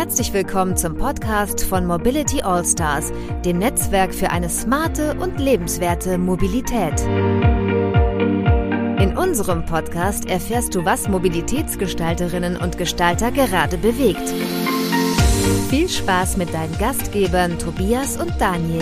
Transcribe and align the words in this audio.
Herzlich 0.00 0.32
willkommen 0.32 0.78
zum 0.78 0.96
Podcast 0.96 1.62
von 1.62 1.84
Mobility 1.84 2.40
Allstars, 2.40 3.12
dem 3.44 3.58
Netzwerk 3.58 4.14
für 4.14 4.30
eine 4.30 4.48
smarte 4.48 5.14
und 5.20 5.38
lebenswerte 5.38 6.16
Mobilität. 6.16 6.98
In 8.98 9.14
unserem 9.14 9.66
Podcast 9.66 10.24
erfährst 10.24 10.74
du, 10.74 10.86
was 10.86 11.06
Mobilitätsgestalterinnen 11.06 12.56
und 12.56 12.78
Gestalter 12.78 13.30
gerade 13.30 13.76
bewegt. 13.76 14.26
Viel 15.68 15.90
Spaß 15.90 16.38
mit 16.38 16.54
deinen 16.54 16.78
Gastgebern 16.78 17.58
Tobias 17.58 18.16
und 18.16 18.32
Daniel. 18.40 18.80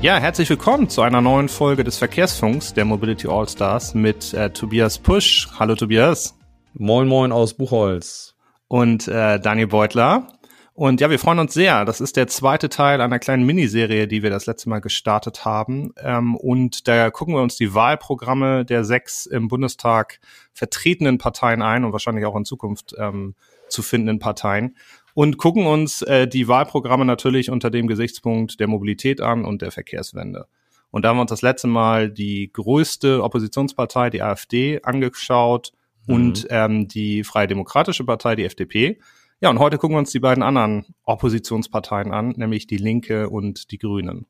Ja, 0.00 0.18
herzlich 0.18 0.48
willkommen 0.48 0.88
zu 0.88 1.02
einer 1.02 1.20
neuen 1.20 1.48
Folge 1.48 1.82
des 1.82 1.98
Verkehrsfunks 1.98 2.72
der 2.72 2.84
Mobility 2.84 3.26
Allstars 3.26 3.94
mit 3.94 4.32
äh, 4.32 4.50
Tobias 4.50 4.96
Pusch. 5.00 5.48
Hallo 5.58 5.74
Tobias. 5.74 6.35
Moin 6.78 7.08
Moin 7.08 7.32
aus 7.32 7.54
Buchholz. 7.54 8.34
Und 8.68 9.08
äh, 9.08 9.40
Daniel 9.40 9.68
Beutler. 9.68 10.28
Und 10.74 11.00
ja, 11.00 11.08
wir 11.08 11.18
freuen 11.18 11.38
uns 11.38 11.54
sehr. 11.54 11.86
Das 11.86 12.02
ist 12.02 12.18
der 12.18 12.26
zweite 12.26 12.68
Teil 12.68 13.00
einer 13.00 13.18
kleinen 13.18 13.46
Miniserie, 13.46 14.06
die 14.06 14.22
wir 14.22 14.28
das 14.28 14.44
letzte 14.44 14.68
Mal 14.68 14.80
gestartet 14.80 15.46
haben. 15.46 15.94
Ähm, 15.96 16.36
und 16.36 16.86
da 16.86 17.10
gucken 17.10 17.32
wir 17.32 17.40
uns 17.40 17.56
die 17.56 17.72
Wahlprogramme 17.72 18.66
der 18.66 18.84
sechs 18.84 19.24
im 19.24 19.48
Bundestag 19.48 20.20
vertretenen 20.52 21.16
Parteien 21.16 21.62
ein 21.62 21.82
und 21.82 21.92
wahrscheinlich 21.92 22.26
auch 22.26 22.36
in 22.36 22.44
Zukunft 22.44 22.94
ähm, 22.98 23.36
zu 23.70 23.80
findenden 23.80 24.18
Parteien 24.18 24.76
und 25.14 25.38
gucken 25.38 25.66
uns 25.66 26.02
äh, 26.02 26.28
die 26.28 26.46
Wahlprogramme 26.46 27.06
natürlich 27.06 27.48
unter 27.48 27.70
dem 27.70 27.86
Gesichtspunkt 27.86 28.60
der 28.60 28.68
Mobilität 28.68 29.22
an 29.22 29.46
und 29.46 29.62
der 29.62 29.70
Verkehrswende. 29.70 30.46
Und 30.90 31.06
da 31.06 31.08
haben 31.08 31.16
wir 31.16 31.22
uns 31.22 31.30
das 31.30 31.40
letzte 31.40 31.68
Mal 31.68 32.10
die 32.10 32.52
größte 32.52 33.22
Oppositionspartei, 33.22 34.10
die 34.10 34.20
AfD, 34.20 34.82
angeschaut 34.82 35.72
mhm. 36.06 36.14
und 36.14 36.46
ähm, 36.50 36.88
die 36.88 37.24
Freie 37.24 37.46
Demokratische 37.46 38.04
Partei, 38.04 38.36
die 38.36 38.44
FDP. 38.44 39.00
Ja, 39.40 39.50
und 39.50 39.58
heute 39.58 39.76
gucken 39.76 39.96
wir 39.96 39.98
uns 39.98 40.12
die 40.12 40.20
beiden 40.20 40.42
anderen 40.42 40.94
Oppositionsparteien 41.04 42.12
an, 42.12 42.34
nämlich 42.36 42.66
die 42.66 42.78
Linke 42.78 43.28
und 43.28 43.70
die 43.70 43.78
Grünen. 43.78 44.26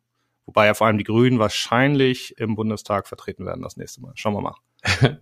Wobei 0.46 0.66
ja 0.66 0.74
vor 0.74 0.86
allem 0.86 0.98
die 0.98 1.04
Grünen 1.04 1.38
wahrscheinlich 1.38 2.38
im 2.38 2.54
Bundestag 2.54 3.08
vertreten 3.08 3.46
werden 3.46 3.62
das 3.62 3.76
nächste 3.76 4.00
Mal. 4.00 4.12
Schauen 4.14 4.34
wir 4.34 4.42
mal. 4.42 4.54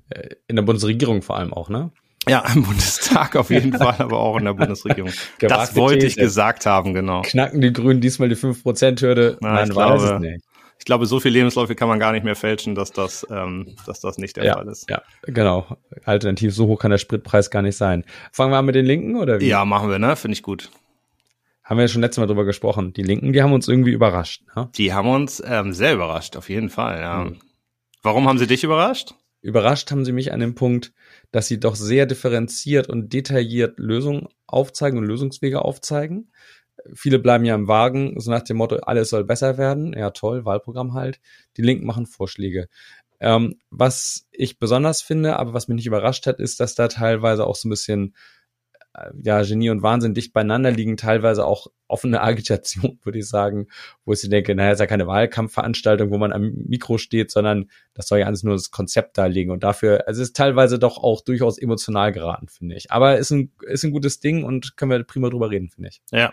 In 0.49 0.57
der 0.57 0.63
Bundesregierung 0.63 1.23
vor 1.23 1.37
allem 1.37 1.53
auch, 1.53 1.69
ne? 1.69 1.91
Ja, 2.27 2.43
im 2.55 2.63
Bundestag 2.63 3.37
auf 3.37 3.51
jeden 3.51 3.73
Fall, 3.79 3.97
aber 3.99 4.19
auch 4.19 4.39
in 4.39 4.45
der 4.45 4.55
Bundesregierung. 4.55 5.13
das 5.41 5.77
wollte 5.77 6.07
ich 6.07 6.17
gesagt 6.17 6.65
haben, 6.65 6.95
genau. 6.95 7.21
Knacken 7.21 7.61
die 7.61 7.71
Grünen 7.71 8.01
diesmal 8.01 8.31
die 8.31 8.37
5%-Hürde? 8.37 9.37
Na, 9.41 9.53
Nein, 9.53 9.65
ich 9.65 9.71
glaube, 9.71 10.05
es 10.05 10.21
nicht. 10.21 10.45
Ich 10.79 10.85
glaube, 10.85 11.07
so 11.07 11.21
viele 11.21 11.39
Lebensläufe 11.39 11.75
kann 11.75 11.89
man 11.89 11.99
gar 11.99 12.13
nicht 12.13 12.25
mehr 12.25 12.37
fälschen, 12.37 12.75
dass 12.75 12.93
das, 12.93 13.27
ähm, 13.31 13.77
dass 13.87 14.01
das 14.01 14.19
nicht 14.19 14.37
der 14.37 14.45
ja, 14.45 14.55
Fall 14.55 14.69
ist. 14.69 14.89
Ja, 14.91 15.03
genau. 15.23 15.67
Alternativ, 16.05 16.55
so 16.55 16.67
hoch 16.67 16.79
kann 16.79 16.91
der 16.91 16.99
Spritpreis 16.99 17.51
gar 17.51 17.63
nicht 17.63 17.77
sein. 17.77 18.05
Fangen 18.33 18.53
wir 18.53 18.59
an 18.59 18.67
mit 18.67 18.75
den 18.75 18.85
Linken, 18.85 19.17
oder 19.17 19.41
wie? 19.41 19.47
Ja, 19.47 19.65
machen 19.65 19.89
wir, 19.91 19.99
ne? 19.99 20.17
Finde 20.17 20.35
ich 20.35 20.43
gut. 20.43 20.71
Haben 21.63 21.79
wir 21.79 21.85
ja 21.85 21.89
schon 21.89 22.03
letztes 22.03 22.21
Mal 22.21 22.27
drüber 22.27 22.45
gesprochen. 22.45 22.93
Die 22.93 23.03
Linken, 23.03 23.33
die 23.33 23.43
haben 23.43 23.55
uns 23.55 23.69
irgendwie 23.69 23.93
überrascht. 23.93 24.43
Ne? 24.55 24.69
Die 24.77 24.93
haben 24.93 25.09
uns 25.09 25.43
ähm, 25.47 25.73
sehr 25.73 25.95
überrascht, 25.95 26.37
auf 26.37 26.51
jeden 26.51 26.69
Fall, 26.69 27.01
ja. 27.01 27.25
Hm. 27.25 27.39
Warum 28.03 28.29
haben 28.29 28.39
sie 28.39 28.47
dich 28.47 28.65
überrascht? 28.65 29.15
Überrascht 29.41 29.91
haben 29.91 30.05
sie 30.05 30.13
mich 30.13 30.33
an 30.33 30.41
dem 30.41 30.55
Punkt, 30.55 30.93
dass 31.33 31.49
sie 31.49 31.61
doch 31.61 31.77
sehr 31.77 32.07
differenziert 32.07 32.89
und 32.89 33.13
detailliert 33.13 33.79
Lösungen 33.79 34.29
aufzeigen 34.47 34.99
und 34.99 35.05
Lösungswege 35.05 35.63
aufzeigen. 35.63 36.31
Viele 36.93 37.19
bleiben 37.19 37.45
ja 37.45 37.55
im 37.55 37.69
Wagen, 37.69 38.19
so 38.21 38.31
nach 38.31 38.43
dem 38.43 38.57
Motto, 38.57 38.77
alles 38.77 39.11
soll 39.11 39.25
besser 39.25 39.59
werden. 39.59 39.95
Ja, 39.97 40.11
toll, 40.11 40.45
Wahlprogramm 40.45 40.95
halt. 40.95 41.21
Die 41.57 41.63
Linken 41.63 41.87
machen 41.87 42.07
Vorschläge. 42.07 42.69
Ähm, 43.21 43.59
was 43.71 44.27
ich 44.33 44.59
besonders 44.59 45.01
finde, 45.01 45.39
aber 45.39 45.55
was 45.55 45.69
mich 45.69 45.77
nicht 45.77 45.87
überrascht 45.87 46.27
hat, 46.27 46.41
ist, 46.41 46.61
dass 46.61 46.75
da 46.75 46.89
teilweise 46.89 47.47
auch 47.47 47.57
so 47.57 47.69
ein 47.69 47.71
bisschen 47.71 48.15
ja, 49.23 49.43
Genie 49.43 49.71
und 49.71 49.83
Wahnsinn 49.83 50.15
dicht 50.15 50.33
beieinander 50.33 50.71
liegen, 50.71 50.97
teilweise 50.97 51.45
auch 51.45 51.67
offene 51.89 52.23
Agitation, 52.23 52.99
würde 53.03 53.19
ich 53.19 53.29
sagen, 53.29 53.67
wo 54.05 54.13
ich 54.13 54.29
denke, 54.29 54.55
naja, 54.55 54.73
ist 54.73 54.79
ja 54.79 54.87
keine 54.87 55.07
Wahlkampfveranstaltung, 55.07 56.11
wo 56.11 56.19
man 56.19 56.33
am 56.33 56.53
Mikro 56.67 56.99
steht, 56.99 57.31
sondern 57.31 57.71
das 57.95 58.07
soll 58.07 58.21
ja 58.21 58.27
alles 58.27 58.45
nur 58.45 58.55
das 58.55 58.71
Konzept 58.71 59.19
darlegen 59.19 59.53
und 59.53 59.65
dafür, 59.65 60.07
also 60.07 60.23
es 60.23 60.29
ist 60.29 60.37
teilweise 60.37 60.79
doch 60.79 60.99
auch 60.99 61.23
durchaus 61.23 61.59
emotional 61.59 62.13
geraten, 62.13 62.49
finde 62.49 62.77
ich. 62.77 62.93
Aber 62.93 63.19
ist 63.19 63.31
ein, 63.31 63.53
ist 63.67 63.85
ein 63.85 63.91
gutes 63.91 64.21
Ding 64.21 64.45
und 64.45 64.77
können 64.77 64.93
wir 64.93 65.03
prima 65.03 65.29
drüber 65.29 65.51
reden, 65.51 65.71
finde 65.71 65.89
ich. 65.89 66.03
Ja, 66.13 66.33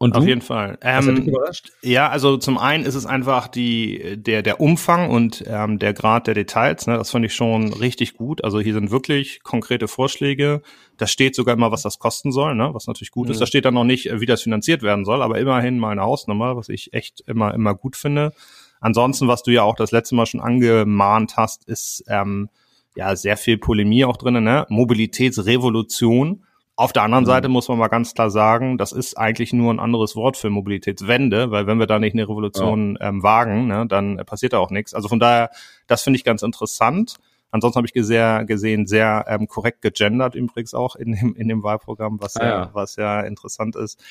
und 0.00 0.14
Auf 0.14 0.24
jeden 0.24 0.42
Fall. 0.42 0.78
Ähm, 0.80 1.16
dich 1.16 1.26
überrascht? 1.26 1.72
Ja, 1.82 2.08
also 2.08 2.36
zum 2.36 2.56
einen 2.56 2.84
ist 2.84 2.94
es 2.94 3.04
einfach 3.04 3.48
die, 3.48 4.16
der, 4.16 4.42
der 4.42 4.60
Umfang 4.60 5.10
und 5.10 5.42
ähm, 5.48 5.80
der 5.80 5.92
Grad 5.92 6.28
der 6.28 6.34
Details. 6.34 6.86
Ne, 6.86 6.96
das 6.96 7.10
fand 7.10 7.24
ich 7.24 7.34
schon 7.34 7.72
richtig 7.72 8.14
gut. 8.14 8.44
Also 8.44 8.60
hier 8.60 8.74
sind 8.74 8.92
wirklich 8.92 9.42
konkrete 9.42 9.88
Vorschläge. 9.88 10.62
Da 10.98 11.08
steht 11.08 11.34
sogar 11.34 11.56
immer, 11.56 11.72
was 11.72 11.82
das 11.82 11.98
kosten 11.98 12.30
soll, 12.30 12.54
ne, 12.54 12.70
was 12.72 12.86
natürlich 12.86 13.10
gut 13.10 13.26
mhm. 13.26 13.32
ist. 13.32 13.40
Da 13.40 13.46
steht 13.46 13.64
dann 13.64 13.74
noch 13.74 13.82
nicht, 13.82 14.08
wie 14.20 14.26
das 14.26 14.42
finanziert 14.42 14.82
werden 14.82 15.04
soll, 15.04 15.20
aber 15.20 15.40
immerhin 15.40 15.80
mal 15.80 15.90
eine 15.90 16.02
Hausnummer, 16.02 16.56
was 16.56 16.68
ich 16.68 16.92
echt 16.92 17.24
immer, 17.26 17.52
immer 17.52 17.74
gut 17.74 17.96
finde. 17.96 18.32
Ansonsten, 18.80 19.26
was 19.26 19.42
du 19.42 19.50
ja 19.50 19.64
auch 19.64 19.74
das 19.74 19.90
letzte 19.90 20.14
Mal 20.14 20.26
schon 20.26 20.40
angemahnt 20.40 21.36
hast, 21.36 21.68
ist 21.68 22.04
ähm, 22.06 22.50
ja 22.94 23.16
sehr 23.16 23.36
viel 23.36 23.58
Polemie 23.58 24.04
auch 24.04 24.16
drinnen, 24.16 24.44
ne? 24.44 24.64
Mobilitätsrevolution 24.68 26.44
auf 26.78 26.92
der 26.92 27.02
anderen 27.02 27.24
mhm. 27.24 27.26
Seite 27.26 27.48
muss 27.48 27.66
man 27.66 27.76
mal 27.76 27.88
ganz 27.88 28.14
klar 28.14 28.30
sagen, 28.30 28.78
das 28.78 28.92
ist 28.92 29.18
eigentlich 29.18 29.52
nur 29.52 29.74
ein 29.74 29.80
anderes 29.80 30.14
Wort 30.14 30.36
für 30.36 30.48
Mobilitätswende, 30.48 31.50
weil 31.50 31.66
wenn 31.66 31.78
wir 31.78 31.88
da 31.88 31.98
nicht 31.98 32.14
eine 32.14 32.22
Revolution 32.22 32.96
ja. 33.00 33.08
ähm, 33.08 33.24
wagen, 33.24 33.66
ne, 33.66 33.84
dann 33.88 34.18
passiert 34.24 34.52
da 34.52 34.58
auch 34.60 34.70
nichts. 34.70 34.94
Also 34.94 35.08
von 35.08 35.18
daher, 35.18 35.50
das 35.88 36.04
finde 36.04 36.18
ich 36.18 36.24
ganz 36.24 36.42
interessant. 36.42 37.16
Ansonsten 37.50 37.78
habe 37.78 37.88
ich 37.92 38.06
sehr, 38.06 38.44
gesehen, 38.44 38.86
sehr 38.86 39.24
ähm, 39.28 39.46
korrekt 39.48 39.80
gegendert 39.80 40.34
übrigens 40.34 40.74
auch 40.74 40.96
in 40.96 41.12
dem, 41.12 41.34
in 41.34 41.48
dem 41.48 41.62
Wahlprogramm, 41.62 42.18
was, 42.20 42.36
ah, 42.36 42.44
ja, 42.44 42.50
ja. 42.50 42.70
was 42.74 42.96
ja 42.96 43.20
interessant 43.20 43.74
ist. 43.74 44.02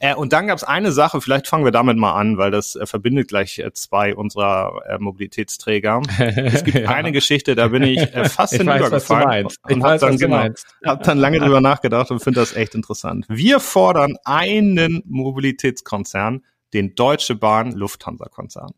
Äh, 0.00 0.14
und 0.14 0.32
dann 0.32 0.48
gab 0.48 0.58
es 0.58 0.64
eine 0.64 0.90
Sache, 0.90 1.20
vielleicht 1.20 1.46
fangen 1.46 1.64
wir 1.64 1.70
damit 1.70 1.96
mal 1.96 2.14
an, 2.14 2.36
weil 2.36 2.50
das 2.50 2.74
äh, 2.74 2.86
verbindet 2.86 3.28
gleich 3.28 3.58
äh, 3.58 3.72
zwei 3.72 4.14
unserer 4.14 4.82
äh, 4.88 4.98
Mobilitätsträger. 4.98 6.02
es 6.18 6.64
gibt 6.64 6.78
ja. 6.80 6.88
eine 6.90 7.12
Geschichte, 7.12 7.54
da 7.54 7.68
bin 7.68 7.84
ich 7.84 8.00
äh, 8.00 8.28
fast 8.28 8.52
hinübergefallen 8.56 9.46
und 9.68 9.84
habe 9.84 9.98
dann, 9.98 10.16
genau, 10.16 10.48
hab 10.84 11.02
dann 11.04 11.18
lange 11.18 11.38
drüber 11.38 11.60
nachgedacht 11.60 12.10
und 12.10 12.20
finde 12.20 12.40
das 12.40 12.56
echt 12.56 12.74
interessant. 12.74 13.26
Wir 13.28 13.60
fordern 13.60 14.16
einen 14.24 15.02
Mobilitätskonzern, 15.06 16.44
den 16.72 16.94
Deutsche 16.94 17.36
Bahn 17.36 17.72
Lufthansa 17.72 18.26
Konzern 18.26 18.72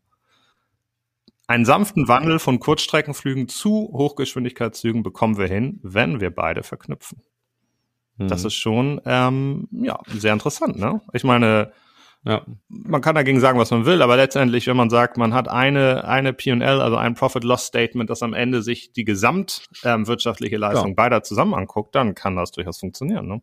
einen 1.53 1.65
sanften 1.65 2.07
Wandel 2.07 2.39
von 2.39 2.59
Kurzstreckenflügen 2.59 3.47
zu 3.47 3.91
Hochgeschwindigkeitszügen 3.93 5.03
bekommen 5.03 5.37
wir 5.37 5.47
hin, 5.47 5.79
wenn 5.83 6.19
wir 6.19 6.31
beide 6.31 6.63
verknüpfen. 6.63 7.21
Mhm. 8.17 8.27
Das 8.27 8.43
ist 8.43 8.55
schon 8.55 8.99
ähm, 9.05 9.67
ja 9.71 9.99
sehr 10.07 10.33
interessant, 10.33 10.79
ne? 10.79 11.01
Ich 11.13 11.23
meine, 11.23 11.71
ja. 12.25 12.43
man 12.69 13.01
kann 13.01 13.13
dagegen 13.13 13.39
sagen, 13.39 13.59
was 13.59 13.69
man 13.69 13.85
will, 13.85 14.01
aber 14.01 14.17
letztendlich, 14.17 14.65
wenn 14.65 14.77
man 14.77 14.89
sagt, 14.89 15.17
man 15.17 15.35
hat 15.35 15.47
eine 15.47 16.05
eine 16.05 16.33
P&L, 16.33 16.63
also 16.63 16.97
ein 16.97 17.13
Profit-Loss-Statement, 17.13 18.09
das 18.09 18.23
am 18.23 18.33
Ende 18.33 18.63
sich 18.63 18.91
die 18.91 19.05
gesamtwirtschaftliche 19.05 20.55
ähm, 20.55 20.61
Leistung 20.61 20.89
ja. 20.89 20.95
beider 20.95 21.21
zusammen 21.21 21.53
anguckt, 21.53 21.93
dann 21.93 22.15
kann 22.15 22.35
das 22.35 22.51
durchaus 22.51 22.79
funktionieren, 22.79 23.27
ne? 23.27 23.41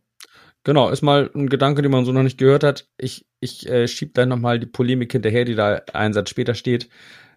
Genau, 0.64 0.90
ist 0.90 1.02
mal 1.02 1.30
ein 1.34 1.48
Gedanke, 1.48 1.80
den 1.80 1.92
man 1.92 2.04
so 2.04 2.12
noch 2.12 2.24
nicht 2.24 2.36
gehört 2.38 2.64
hat. 2.64 2.88
Ich, 2.98 3.26
ich 3.38 3.66
äh, 3.66 3.86
schieb 3.88 4.12
da 4.14 4.26
nochmal 4.26 4.58
die 4.58 4.66
Polemik 4.66 5.12
hinterher, 5.12 5.46
die 5.46 5.54
da 5.54 5.80
einen 5.94 6.12
Satz 6.12 6.28
später 6.28 6.54
steht 6.54 6.90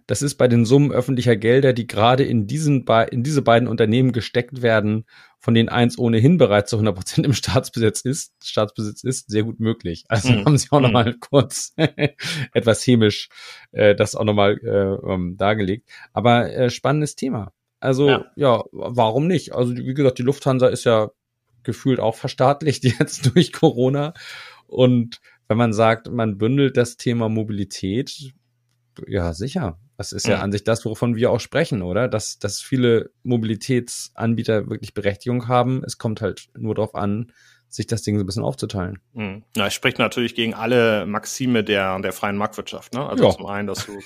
das 0.08 0.22
ist 0.22 0.36
bei 0.36 0.47
den 0.47 0.66
Summen 0.66 0.91
öffentlicher 0.91 1.36
Gelder, 1.36 1.74
die 1.74 1.88
gerade 1.88 2.24
in 2.24 2.47
diesen 2.47 2.86
in 3.12 3.24
diese 3.24 3.41
beiden 3.41 3.68
Unternehmen 3.68 4.12
gesteckt 4.12 4.62
werden, 4.62 5.06
von 5.40 5.53
denen 5.53 5.69
eins 5.69 5.97
ohnehin 5.97 6.38
bereits 6.38 6.69
zu 6.69 6.78
100 6.78 6.96
Prozent 6.96 7.25
im 7.25 7.34
Staatsbesitz 7.34 8.02
ist, 8.02 8.34
Staatsbesitz 8.44 9.03
ist, 9.03 9.30
sehr 9.30 9.44
gut 9.44 9.59
möglich. 9.59 10.06
Also 10.08 10.31
mm. 10.31 10.46
haben 10.46 10.58
sie 10.58 10.68
auch 10.72 10.80
mm. 10.80 10.84
nochmal 10.84 11.16
kurz 11.19 11.74
etwas 12.53 12.84
chemisch 12.84 13.30
äh, 13.72 13.96
das 13.96 14.16
auch 14.16 14.24
nochmal 14.24 14.58
äh, 14.64 15.12
ähm, 15.12 15.36
dargelegt. 15.38 15.90
Aber 16.14 16.52
äh, 16.52 16.70
spannendes 16.70 17.16
Thema. 17.16 17.52
Also 17.80 18.09
ja. 18.09 18.25
ja, 18.35 18.64
warum 18.72 19.28
nicht? 19.28 19.53
Also 19.53 19.76
wie 19.76 19.94
gesagt, 19.94 20.17
die 20.17 20.23
Lufthansa 20.23 20.67
ist 20.67 20.85
ja 20.85 21.09
gefühlt 21.64 22.00
auch 22.00 22.16
verstaatlicht 22.16 22.84
jetzt 23.00 23.34
durch 23.34 23.52
Corona. 23.52 24.14
Und 24.67 25.20
wenn 25.47 25.58
man 25.58 25.73
sagt, 25.73 26.09
man 26.09 26.38
bündelt 26.38 26.78
das 26.78 26.97
Thema 26.97 27.29
Mobilität, 27.29 28.34
ja, 29.08 29.34
sicher. 29.34 29.79
Das 29.97 30.11
ist 30.11 30.28
ja 30.28 30.40
an 30.40 30.51
sich 30.51 30.63
das, 30.63 30.85
wovon 30.85 31.16
wir 31.16 31.31
auch 31.31 31.40
sprechen, 31.40 31.84
oder? 31.84 32.07
Dass, 32.07 32.40
dass 32.40 32.61
viele 32.61 33.11
Mobilitätsanbieter 33.23 34.69
wirklich 34.69 34.93
Berechtigung 34.93 35.47
haben. 35.47 35.84
Es 35.85 35.97
kommt 35.97 36.22
halt 36.22 36.49
nur 36.57 36.73
darauf 36.73 36.95
an, 36.95 37.31
sich 37.69 37.87
das 37.87 38.01
Ding 38.01 38.17
so 38.17 38.23
ein 38.23 38.25
bisschen 38.25 38.43
aufzuteilen. 38.43 38.99
Mhm. 39.13 39.43
Ja, 39.55 39.67
es 39.67 39.73
spricht 39.73 39.99
natürlich 39.99 40.35
gegen 40.35 40.53
alle 40.53 41.05
Maxime 41.05 41.63
der, 41.63 41.99
der 41.99 42.13
freien 42.13 42.37
Marktwirtschaft. 42.37 42.93
Ne? 42.93 43.07
Also 43.07 43.23
ja. 43.23 43.31
zum 43.31 43.45
einen, 43.45 43.67
dass 43.67 43.85
du 43.85 43.99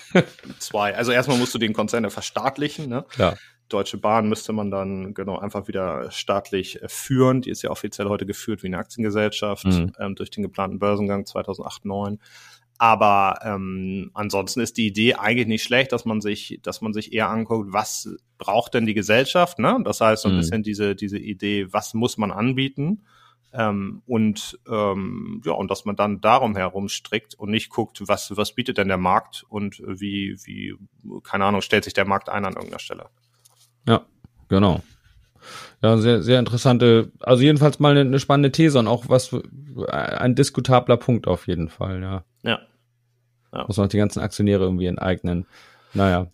zwei, 0.60 0.96
also 0.96 1.12
erstmal 1.12 1.38
musst 1.38 1.54
du 1.54 1.58
den 1.58 1.74
Konzerne 1.74 2.10
verstaatlichen. 2.10 2.90
Ne? 2.90 3.06
Ja. 3.18 3.36
Deutsche 3.70 3.98
Bahn 3.98 4.30
müsste 4.30 4.54
man 4.54 4.72
dann 4.72 5.14
genau 5.14 5.38
einfach 5.38 5.68
wieder 5.68 6.10
staatlich 6.12 6.80
führen. 6.88 7.42
Die 7.42 7.50
ist 7.50 7.62
ja 7.62 7.70
offiziell 7.70 8.08
heute 8.08 8.26
geführt 8.26 8.64
wie 8.64 8.68
eine 8.68 8.78
Aktiengesellschaft 8.78 9.66
mhm. 9.66 9.92
ähm, 10.00 10.16
durch 10.16 10.32
den 10.32 10.44
geplanten 10.44 10.80
Börsengang 10.80 11.26
2008 11.26 11.82
2009 11.84 12.20
Aber 12.80 13.40
ähm, 13.44 14.12
ansonsten 14.14 14.60
ist 14.60 14.78
die 14.78 14.88
Idee 14.88 15.16
eigentlich 15.16 15.48
nicht 15.48 15.64
schlecht, 15.64 15.92
dass 15.92 16.06
man 16.06 16.22
sich, 16.22 16.60
dass 16.62 16.82
man 16.82 16.94
sich 16.94 17.12
eher 17.12 17.30
anguckt, 17.30 17.74
was 17.74 18.10
braucht 18.38 18.76
denn 18.76 18.86
die 18.86 18.94
Gesellschaft, 18.94 19.58
ne? 19.58 19.80
Das 19.84 20.00
heißt 20.00 20.22
so 20.22 20.30
ein 20.30 20.36
mhm. 20.36 20.40
bisschen 20.40 20.64
diese 20.64 20.96
diese 20.96 21.18
Idee, 21.18 21.74
was 21.74 21.96
muss 21.96 22.18
man 22.18 22.32
anbieten? 22.32 23.04
Ähm, 23.54 24.04
und 24.06 24.60
ähm, 24.70 25.42
ja, 25.44 25.54
und 25.54 25.72
dass 25.72 25.86
man 25.86 25.96
dann 25.96 26.22
darum 26.22 26.56
herum 26.56 26.90
strickt 26.90 27.34
und 27.34 27.50
nicht 27.50 27.70
guckt, 27.70 28.04
was, 28.08 28.36
was 28.36 28.54
bietet 28.54 28.78
denn 28.78 28.90
der 28.90 28.98
Markt 28.98 29.46
und 29.50 29.80
wie, 29.80 30.38
wie, 30.44 30.76
keine 31.24 31.46
Ahnung, 31.46 31.62
stellt 31.62 31.86
sich 31.86 31.94
der 31.94 32.06
Markt 32.06 32.30
ein 32.30 32.46
an 32.46 32.54
irgendeiner 32.54 32.80
Stelle. 32.80 33.06
Ja, 33.88 34.06
genau. 34.50 34.84
Ja, 35.82 35.98
sehr, 35.98 36.22
sehr 36.22 36.40
interessante, 36.40 37.12
also 37.20 37.42
jedenfalls 37.42 37.80
mal 37.80 37.92
eine, 37.92 38.02
eine 38.02 38.20
spannende 38.20 38.52
These 38.52 38.80
und 38.80 38.88
auch 38.88 39.06
was 39.08 39.34
ein 39.88 40.36
diskutabler 40.36 40.98
Punkt 40.98 41.28
auf 41.28 41.48
jeden 41.48 41.70
Fall, 41.70 42.02
ja. 42.02 42.24
Ja. 42.48 42.60
ja. 43.54 43.66
Muss 43.68 43.78
man 43.78 43.86
auch 43.86 43.92
die 43.92 43.98
ganzen 43.98 44.22
Aktionäre 44.22 44.64
irgendwie 44.64 44.88
enteignen. 44.88 45.46
Naja. 45.94 46.28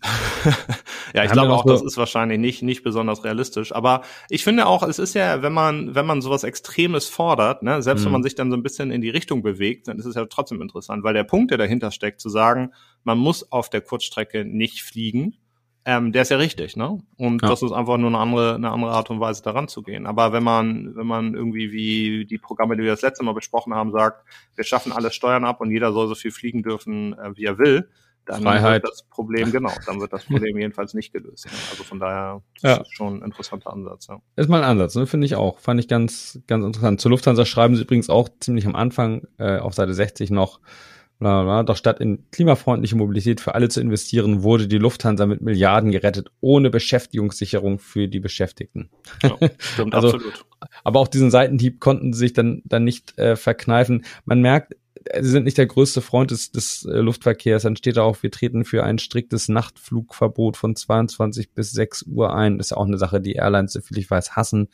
ja, 1.14 1.24
ich 1.24 1.32
glaube 1.32 1.52
auch, 1.52 1.64
so 1.64 1.70
das 1.70 1.82
ist 1.82 1.96
wahrscheinlich 1.96 2.38
nicht, 2.38 2.62
nicht 2.62 2.82
besonders 2.82 3.24
realistisch. 3.24 3.74
Aber 3.74 4.02
ich 4.28 4.44
finde 4.44 4.66
auch, 4.66 4.82
es 4.82 4.98
ist 4.98 5.14
ja, 5.14 5.42
wenn 5.42 5.52
man, 5.52 5.94
wenn 5.94 6.06
man 6.06 6.20
sowas 6.20 6.44
Extremes 6.44 7.08
fordert, 7.08 7.62
ne, 7.62 7.82
selbst 7.82 8.02
mhm. 8.02 8.06
wenn 8.06 8.12
man 8.12 8.22
sich 8.22 8.34
dann 8.34 8.50
so 8.50 8.56
ein 8.56 8.62
bisschen 8.62 8.90
in 8.90 9.00
die 9.00 9.10
Richtung 9.10 9.42
bewegt, 9.42 9.88
dann 9.88 9.98
ist 9.98 10.06
es 10.06 10.16
ja 10.16 10.26
trotzdem 10.26 10.60
interessant, 10.60 11.02
weil 11.02 11.14
der 11.14 11.24
Punkt, 11.24 11.50
der 11.50 11.58
dahinter 11.58 11.90
steckt, 11.90 12.20
zu 12.20 12.28
sagen, 12.28 12.72
man 13.04 13.18
muss 13.18 13.50
auf 13.52 13.70
der 13.70 13.80
Kurzstrecke 13.80 14.44
nicht 14.44 14.82
fliegen, 14.82 15.36
ähm, 15.86 16.12
der 16.12 16.22
ist 16.22 16.30
ja 16.30 16.38
richtig, 16.38 16.76
ne? 16.76 16.98
Und 17.18 17.42
ja. 17.42 17.48
das 17.48 17.62
ist 17.62 17.72
einfach 17.72 17.98
nur 17.98 18.08
eine 18.08 18.18
andere, 18.18 18.54
eine 18.54 18.70
andere 18.70 18.92
Art 18.92 19.10
und 19.10 19.20
Weise 19.20 19.42
daran 19.42 19.68
zu 19.68 19.82
gehen. 19.82 20.06
Aber 20.06 20.32
wenn 20.32 20.42
man, 20.42 20.96
wenn 20.96 21.06
man 21.06 21.34
irgendwie 21.34 21.72
wie 21.72 22.24
die 22.24 22.38
Programme, 22.38 22.76
die 22.76 22.82
wir 22.82 22.90
das 22.90 23.02
letzte 23.02 23.24
Mal 23.24 23.34
besprochen 23.34 23.74
haben, 23.74 23.92
sagt, 23.92 24.24
wir 24.54 24.64
schaffen 24.64 24.92
alle 24.92 25.10
Steuern 25.10 25.44
ab 25.44 25.60
und 25.60 25.70
jeder 25.70 25.92
soll 25.92 26.08
so 26.08 26.14
viel 26.14 26.30
fliegen 26.30 26.62
dürfen, 26.62 27.12
äh, 27.18 27.36
wie 27.36 27.44
er 27.44 27.58
will, 27.58 27.90
dann 28.24 28.42
Freiheit. 28.42 28.82
wird 28.82 28.92
das 28.92 29.02
Problem, 29.02 29.52
genau, 29.52 29.72
dann 29.86 30.00
wird 30.00 30.12
das 30.12 30.24
Problem 30.26 30.56
jedenfalls 30.56 30.94
nicht 30.94 31.12
gelöst. 31.12 31.46
Ne? 31.46 31.52
Also 31.70 31.84
von 31.84 32.00
daher 32.00 32.42
ja. 32.62 32.76
ist 32.76 32.94
schon 32.94 33.18
ein 33.18 33.22
interessanter 33.22 33.72
Ansatz. 33.72 34.06
Ja. 34.06 34.20
Ist 34.36 34.48
mal 34.48 34.62
ein 34.62 34.70
Ansatz, 34.70 34.94
ne? 34.94 35.06
finde 35.06 35.26
ich 35.26 35.34
auch. 35.34 35.58
Fand 35.58 35.80
ich 35.80 35.88
ganz, 35.88 36.40
ganz 36.46 36.64
interessant. 36.64 37.00
Zur 37.00 37.10
Lufthansa 37.10 37.44
schreiben 37.44 37.76
sie 37.76 37.82
übrigens 37.82 38.08
auch 38.08 38.28
ziemlich 38.40 38.66
am 38.66 38.74
Anfang 38.74 39.26
äh, 39.38 39.58
auf 39.58 39.74
Seite 39.74 39.92
60 39.92 40.30
noch, 40.30 40.60
bla, 41.18 41.42
bla, 41.42 41.62
doch 41.62 41.76
statt 41.76 42.00
in 42.00 42.30
klimafreundliche 42.30 42.96
Mobilität 42.96 43.40
für 43.40 43.54
alle 43.54 43.68
zu 43.68 43.80
investieren, 43.80 44.42
wurde 44.42 44.68
die 44.68 44.78
Lufthansa 44.78 45.26
mit 45.26 45.40
Milliarden 45.40 45.90
gerettet, 45.90 46.30
ohne 46.40 46.70
Beschäftigungssicherung 46.70 47.78
für 47.78 48.08
die 48.08 48.20
Beschäftigten. 48.20 48.90
Ja, 49.22 49.36
stimmt, 49.58 49.94
also, 49.94 50.14
absolut. 50.14 50.44
Aber 50.82 51.00
auch 51.00 51.08
diesen 51.08 51.30
Seitenhieb 51.30 51.80
konnten 51.80 52.12
sie 52.12 52.20
sich 52.20 52.32
dann, 52.32 52.62
dann 52.64 52.84
nicht 52.84 53.18
äh, 53.18 53.36
verkneifen. 53.36 54.04
Man 54.24 54.40
merkt, 54.40 54.74
sie 55.20 55.30
sind 55.30 55.44
nicht 55.44 55.58
der 55.58 55.66
größte 55.66 56.00
Freund 56.00 56.30
des, 56.30 56.52
des 56.52 56.84
äh, 56.84 56.98
Luftverkehrs. 56.98 57.62
Dann 57.64 57.76
steht 57.76 57.96
da 57.96 58.02
auch, 58.02 58.22
wir 58.22 58.30
treten 58.30 58.64
für 58.64 58.84
ein 58.84 58.98
striktes 58.98 59.48
Nachtflugverbot 59.48 60.56
von 60.56 60.76
22 60.76 61.52
bis 61.52 61.72
6 61.72 62.04
Uhr 62.04 62.34
ein. 62.34 62.58
Das 62.58 62.68
ist 62.68 62.70
ja 62.70 62.76
auch 62.76 62.86
eine 62.86 62.98
Sache, 62.98 63.20
die 63.20 63.34
Airlines, 63.34 63.72
so 63.72 63.80
viel 63.80 63.98
ich 63.98 64.10
weiß, 64.10 64.36
hassen. 64.36 64.68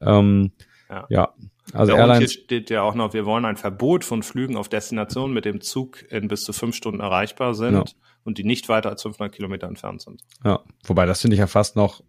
Ähm, 0.00 0.52
ja. 0.88 1.06
ja. 1.08 1.34
Also 1.72 1.92
ja, 1.92 1.98
Airlines. 1.98 2.18
hier 2.18 2.42
steht 2.42 2.70
ja 2.70 2.82
auch 2.82 2.94
noch, 2.94 3.14
wir 3.14 3.24
wollen 3.24 3.44
ein 3.44 3.56
Verbot 3.56 4.04
von 4.04 4.22
Flügen 4.22 4.56
auf 4.56 4.68
Destinationen 4.68 5.32
mit 5.32 5.44
dem 5.44 5.60
Zug 5.60 6.04
in 6.10 6.28
bis 6.28 6.44
zu 6.44 6.52
fünf 6.52 6.74
Stunden 6.74 7.00
erreichbar 7.00 7.54
sind 7.54 7.74
ja. 7.74 7.84
und 8.24 8.38
die 8.38 8.44
nicht 8.44 8.68
weiter 8.68 8.90
als 8.90 9.02
500 9.02 9.32
Kilometer 9.34 9.68
entfernt 9.68 10.02
sind. 10.02 10.22
Ja, 10.44 10.60
wobei 10.84 11.06
das 11.06 11.20
finde 11.20 11.34
ich 11.34 11.40
ja 11.40 11.46
fast 11.46 11.76
noch, 11.76 12.02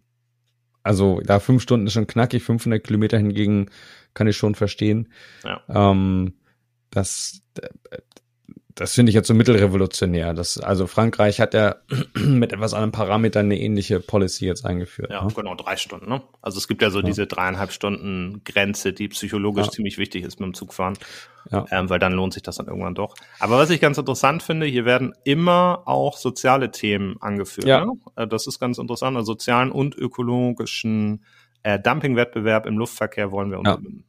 also 0.82 1.20
da 1.24 1.38
fünf 1.38 1.62
Stunden 1.62 1.86
ist 1.86 1.92
schon 1.92 2.06
knackig, 2.06 2.42
500 2.42 2.82
Kilometer 2.82 3.16
hingegen 3.16 3.70
kann 4.12 4.26
ich 4.26 4.36
schon 4.36 4.54
verstehen. 4.54 5.12
Ja. 5.44 5.62
Ähm, 5.68 6.34
das, 6.90 7.42
das 8.74 8.94
finde 8.94 9.10
ich 9.10 9.14
jetzt 9.14 9.28
so 9.28 9.34
mittelrevolutionär. 9.34 10.34
Das, 10.34 10.58
also 10.58 10.88
Frankreich 10.88 11.40
hat 11.40 11.54
ja 11.54 11.76
mit 12.14 12.52
etwas 12.52 12.74
anderen 12.74 12.90
Parametern 12.90 13.46
eine 13.46 13.58
ähnliche 13.58 14.00
Policy 14.00 14.46
jetzt 14.46 14.66
eingeführt. 14.66 15.12
Ja, 15.12 15.24
ne? 15.24 15.32
genau, 15.32 15.54
drei 15.54 15.76
Stunden. 15.76 16.08
Ne? 16.08 16.22
Also 16.42 16.58
es 16.58 16.66
gibt 16.66 16.82
ja 16.82 16.90
so 16.90 16.98
ja. 16.98 17.04
diese 17.04 17.28
dreieinhalb 17.28 17.70
Stunden 17.70 18.42
Grenze, 18.44 18.92
die 18.92 19.08
psychologisch 19.08 19.66
ja. 19.66 19.72
ziemlich 19.72 19.96
wichtig 19.96 20.24
ist 20.24 20.40
mit 20.40 20.48
dem 20.48 20.54
Zugfahren, 20.54 20.98
ja. 21.52 21.64
ähm, 21.70 21.88
weil 21.88 22.00
dann 22.00 22.14
lohnt 22.14 22.34
sich 22.34 22.42
das 22.42 22.56
dann 22.56 22.66
irgendwann 22.66 22.96
doch. 22.96 23.14
Aber 23.38 23.58
was 23.58 23.70
ich 23.70 23.80
ganz 23.80 23.96
interessant 23.96 24.42
finde, 24.42 24.66
hier 24.66 24.84
werden 24.84 25.14
immer 25.22 25.82
auch 25.84 26.16
soziale 26.16 26.72
Themen 26.72 27.16
angeführt. 27.20 27.68
Ja. 27.68 27.84
Ne? 27.84 27.92
Äh, 28.16 28.26
das 28.26 28.48
ist 28.48 28.58
ganz 28.58 28.78
interessant. 28.78 29.16
Also 29.16 29.34
sozialen 29.34 29.70
und 29.70 29.94
ökologischen 29.94 31.24
äh, 31.62 31.78
Dumpingwettbewerb 31.78 32.66
im 32.66 32.76
Luftverkehr 32.76 33.30
wollen 33.30 33.52
wir 33.52 33.58
unterbinden. 33.58 34.04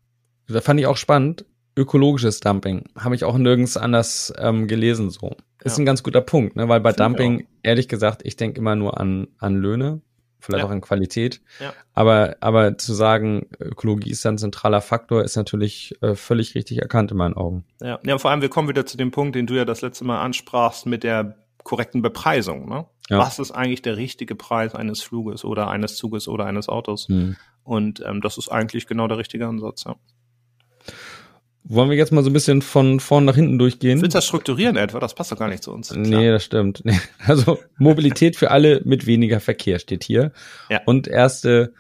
Ja. 0.48 0.56
Da 0.56 0.62
fand 0.62 0.80
ich 0.80 0.88
auch 0.88 0.98
spannend 0.98 1.46
ökologisches 1.76 2.40
Dumping. 2.40 2.86
Habe 2.98 3.16
ich 3.16 3.24
auch 3.24 3.38
nirgends 3.38 3.78
anders 3.78 4.34
ähm, 4.38 4.68
gelesen 4.68 5.10
so. 5.10 5.36
Ist 5.64 5.78
ja. 5.78 5.82
ein 5.82 5.86
ganz 5.86 6.04
guter 6.04 6.22
Punkt, 6.22 6.56
ne? 6.56 6.70
weil 6.70 6.80
bei 6.80 6.92
Find 6.92 7.00
Dumping, 7.00 7.48
ehrlich 7.64 7.88
gesagt, 7.88 8.22
ich 8.24 8.36
denke 8.36 8.60
immer 8.60 8.76
nur 8.76 9.00
an, 9.00 9.28
an 9.40 9.56
Löhne, 9.56 10.02
vielleicht 10.40 10.62
ja. 10.62 10.68
auch 10.68 10.72
an 10.72 10.82
Qualität. 10.82 11.42
Ja. 11.60 11.74
Aber, 11.94 12.38
aber 12.40 12.78
zu 12.78 12.94
sagen, 12.94 13.48
Ökologie 13.60 14.12
ist 14.12 14.26
ein 14.26 14.38
zentraler 14.38 14.82
Faktor, 14.82 15.24
ist 15.24 15.36
natürlich 15.36 15.96
äh, 16.02 16.16
völlig 16.16 16.56
richtig 16.56 16.82
erkannt 16.82 17.12
in 17.12 17.18
meinen 17.18 17.36
Augen. 17.36 17.66
Ja. 17.82 18.00
ja, 18.06 18.18
vor 18.18 18.32
allem, 18.32 18.42
wir 18.42 18.50
kommen 18.50 18.70
wieder 18.70 18.86
zu 18.86 18.96
dem 18.96 19.12
Punkt, 19.12 19.36
den 19.36 19.48
du 19.48 19.56
ja 19.56 19.66
das 19.66 19.82
letzte 19.82 20.06
Mal 20.06 20.22
ansprachst 20.22 20.86
mit 20.86 21.04
der 21.04 21.36
korrekten 21.64 22.02
Bepreisung. 22.02 22.70
Ne? 22.70 22.86
Ja. 23.10 23.18
Was 23.18 23.40
ist 23.40 23.52
eigentlich 23.52 23.82
der 23.82 23.98
richtige 23.98 24.36
Preis 24.36 24.76
eines 24.76 25.02
Fluges 25.02 25.44
oder 25.44 25.68
eines 25.70 25.96
Zuges 25.96 26.28
oder 26.28 26.46
eines 26.46 26.70
Autos? 26.70 27.08
Hm. 27.08 27.36
Und 27.64 28.04
ähm, 28.06 28.22
das 28.22 28.38
ist 28.38 28.50
eigentlich 28.50 28.86
genau 28.86 29.08
der 29.08 29.18
richtige 29.18 29.48
Ansatz. 29.48 29.86
Ja. 29.86 29.96
Wollen 31.68 31.90
wir 31.90 31.98
jetzt 31.98 32.12
mal 32.12 32.24
so 32.24 32.30
ein 32.30 32.34
bisschen 32.34 32.62
von 32.62 33.00
vorn 33.00 33.26
nach 33.26 33.36
hinten 33.36 33.58
durchgehen? 33.58 34.00
Willst 34.00 34.14
du 34.14 34.18
das 34.18 34.28
strukturieren 34.28 34.78
etwa? 34.78 35.00
Das 35.00 35.16
passt 35.16 35.32
doch 35.32 35.40
gar 35.40 35.48
nicht 35.48 35.64
zu 35.64 35.74
uns. 35.74 35.90
Klar. 35.90 36.06
Nee, 36.06 36.30
das 36.30 36.44
stimmt. 36.44 36.84
Also 37.26 37.58
Mobilität 37.80 38.36
für 38.36 38.52
alle 38.52 38.82
mit 38.86 39.08
weniger 39.08 39.40
Verkehr 39.40 39.80
steht 39.80 40.04
hier. 40.04 40.32
Ja. 40.70 40.82
Und 40.86 41.08
erste 41.08 41.74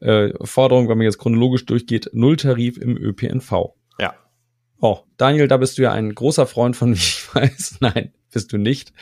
äh, 0.00 0.30
Forderung, 0.42 0.88
wenn 0.88 0.98
man 0.98 1.04
jetzt 1.04 1.18
chronologisch 1.18 1.66
durchgeht, 1.66 2.10
Nulltarif 2.12 2.78
im 2.78 2.96
ÖPNV. 2.96 3.74
Ja. 4.00 4.14
Oh, 4.80 4.98
Daniel, 5.16 5.46
da 5.46 5.56
bist 5.56 5.78
du 5.78 5.82
ja 5.82 5.92
ein 5.92 6.14
großer 6.14 6.46
Freund 6.46 6.74
von, 6.74 6.94
wie 6.94 6.94
ich 6.98 7.32
weiß. 7.32 7.76
Nein, 7.80 8.12
bist 8.32 8.52
du 8.52 8.58
nicht, 8.58 8.92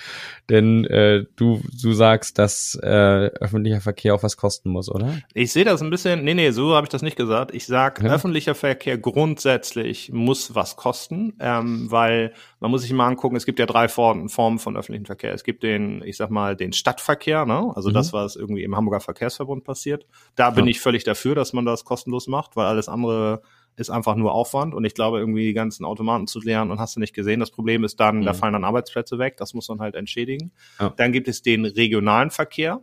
denn 0.48 0.84
äh, 0.84 1.24
du, 1.36 1.60
du 1.82 1.92
sagst, 1.92 2.38
dass 2.38 2.78
äh, 2.82 2.86
öffentlicher 2.86 3.80
Verkehr 3.80 4.14
auch 4.14 4.22
was 4.22 4.36
kosten 4.36 4.70
muss, 4.70 4.90
oder? 4.90 5.18
Ich 5.34 5.52
sehe 5.52 5.64
das 5.64 5.82
ein 5.82 5.90
bisschen, 5.90 6.24
nee, 6.24 6.34
nee, 6.34 6.50
so 6.50 6.74
habe 6.74 6.84
ich 6.84 6.90
das 6.90 7.02
nicht 7.02 7.16
gesagt. 7.16 7.54
Ich 7.54 7.66
sag, 7.66 8.02
ja. 8.02 8.12
öffentlicher 8.12 8.54
Verkehr 8.54 8.98
grundsätzlich 8.98 10.12
muss 10.12 10.54
was 10.54 10.76
kosten, 10.76 11.34
ähm, 11.40 11.90
weil 11.90 12.32
man 12.60 12.70
muss 12.70 12.82
sich 12.82 12.92
mal 12.92 13.06
angucken, 13.06 13.36
es 13.36 13.46
gibt 13.46 13.58
ja 13.58 13.66
drei 13.66 13.88
Formen 13.88 14.28
von 14.28 14.76
öffentlichem 14.76 15.06
Verkehr. 15.06 15.34
Es 15.34 15.44
gibt 15.44 15.62
den, 15.62 16.02
ich 16.02 16.16
sag 16.16 16.30
mal, 16.30 16.56
den 16.56 16.72
Stadtverkehr, 16.72 17.46
ne? 17.46 17.72
also 17.74 17.90
mhm. 17.90 17.94
das, 17.94 18.12
was 18.12 18.36
irgendwie 18.36 18.62
im 18.62 18.76
Hamburger 18.76 19.00
Verkehrsverbund 19.00 19.64
passiert. 19.64 20.06
Da 20.34 20.50
bin 20.50 20.66
ja. 20.66 20.70
ich 20.70 20.80
völlig 20.80 21.04
dafür, 21.04 21.34
dass 21.34 21.52
man 21.52 21.64
das 21.64 21.84
kostenlos 21.84 22.26
macht, 22.26 22.56
weil 22.56 22.66
alles 22.66 22.88
andere 22.88 23.42
ist 23.76 23.90
einfach 23.90 24.16
nur 24.16 24.32
Aufwand 24.32 24.74
und 24.74 24.84
ich 24.84 24.94
glaube, 24.94 25.18
irgendwie 25.18 25.44
die 25.44 25.52
ganzen 25.52 25.84
Automaten 25.84 26.26
zu 26.26 26.40
leeren 26.40 26.70
und 26.70 26.80
hast 26.80 26.96
du 26.96 27.00
nicht 27.00 27.14
gesehen. 27.14 27.40
Das 27.40 27.50
Problem 27.50 27.84
ist 27.84 28.00
dann, 28.00 28.18
mhm. 28.18 28.24
da 28.24 28.32
fallen 28.32 28.54
dann 28.54 28.64
Arbeitsplätze 28.64 29.18
weg, 29.18 29.36
das 29.36 29.54
muss 29.54 29.68
man 29.68 29.80
halt 29.80 29.94
entschädigen. 29.94 30.52
Ja. 30.80 30.92
Dann 30.96 31.12
gibt 31.12 31.28
es 31.28 31.42
den 31.42 31.64
regionalen 31.64 32.30
Verkehr. 32.30 32.80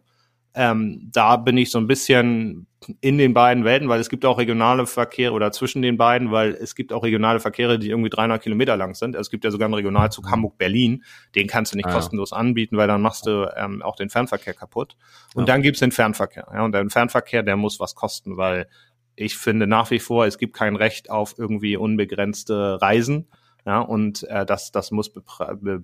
Ähm, 0.55 1.09
da 1.11 1.37
bin 1.37 1.57
ich 1.57 1.71
so 1.71 1.79
ein 1.79 1.87
bisschen 1.87 2.67
in 3.01 3.17
den 3.17 3.33
beiden 3.33 3.63
Welten, 3.63 3.89
weil 3.89 3.99
es 3.99 4.09
gibt 4.09 4.23
auch 4.23 4.37
regionale 4.37 4.85
Verkehre 4.85 5.33
oder 5.33 5.51
zwischen 5.51 5.81
den 5.81 5.97
beiden, 5.97 6.31
weil 6.31 6.51
es 6.51 6.75
gibt 6.75 6.93
auch 6.93 7.03
regionale 7.03 7.39
Verkehre, 7.39 7.79
die 7.79 7.89
irgendwie 7.89 8.09
300 8.09 8.41
Kilometer 8.41 8.77
lang 8.77 8.93
sind. 8.93 9.15
Es 9.15 9.31
gibt 9.31 9.45
ja 9.45 9.51
sogar 9.51 9.65
einen 9.65 9.73
Regionalzug 9.73 10.25
mhm. 10.25 10.31
Hamburg-Berlin, 10.31 11.03
den 11.33 11.47
kannst 11.47 11.73
du 11.73 11.77
nicht 11.77 11.87
ah, 11.87 11.93
kostenlos 11.93 12.33
anbieten, 12.33 12.77
weil 12.77 12.87
dann 12.87 13.01
machst 13.01 13.25
du 13.25 13.51
ähm, 13.55 13.81
auch 13.81 13.95
den 13.95 14.09
Fernverkehr 14.09 14.53
kaputt. 14.53 14.95
Und 15.33 15.47
ja. 15.47 15.53
dann 15.53 15.63
gibt's 15.63 15.79
den 15.79 15.91
Fernverkehr. 15.91 16.47
Ja, 16.53 16.63
und 16.63 16.73
der 16.73 16.87
Fernverkehr, 16.87 17.41
der 17.41 17.57
muss 17.57 17.79
was 17.79 17.95
kosten, 17.95 18.37
weil 18.37 18.67
ich 19.15 19.37
finde 19.37 19.67
nach 19.67 19.91
wie 19.91 19.99
vor, 19.99 20.25
es 20.25 20.37
gibt 20.37 20.55
kein 20.55 20.75
Recht 20.75 21.09
auf 21.09 21.35
irgendwie 21.37 21.77
unbegrenzte 21.77 22.81
Reisen. 22.81 23.27
Ja, 23.65 23.79
und 23.79 24.23
äh, 24.23 24.45
das, 24.45 24.73
das 24.73 24.91
muss, 24.91 25.09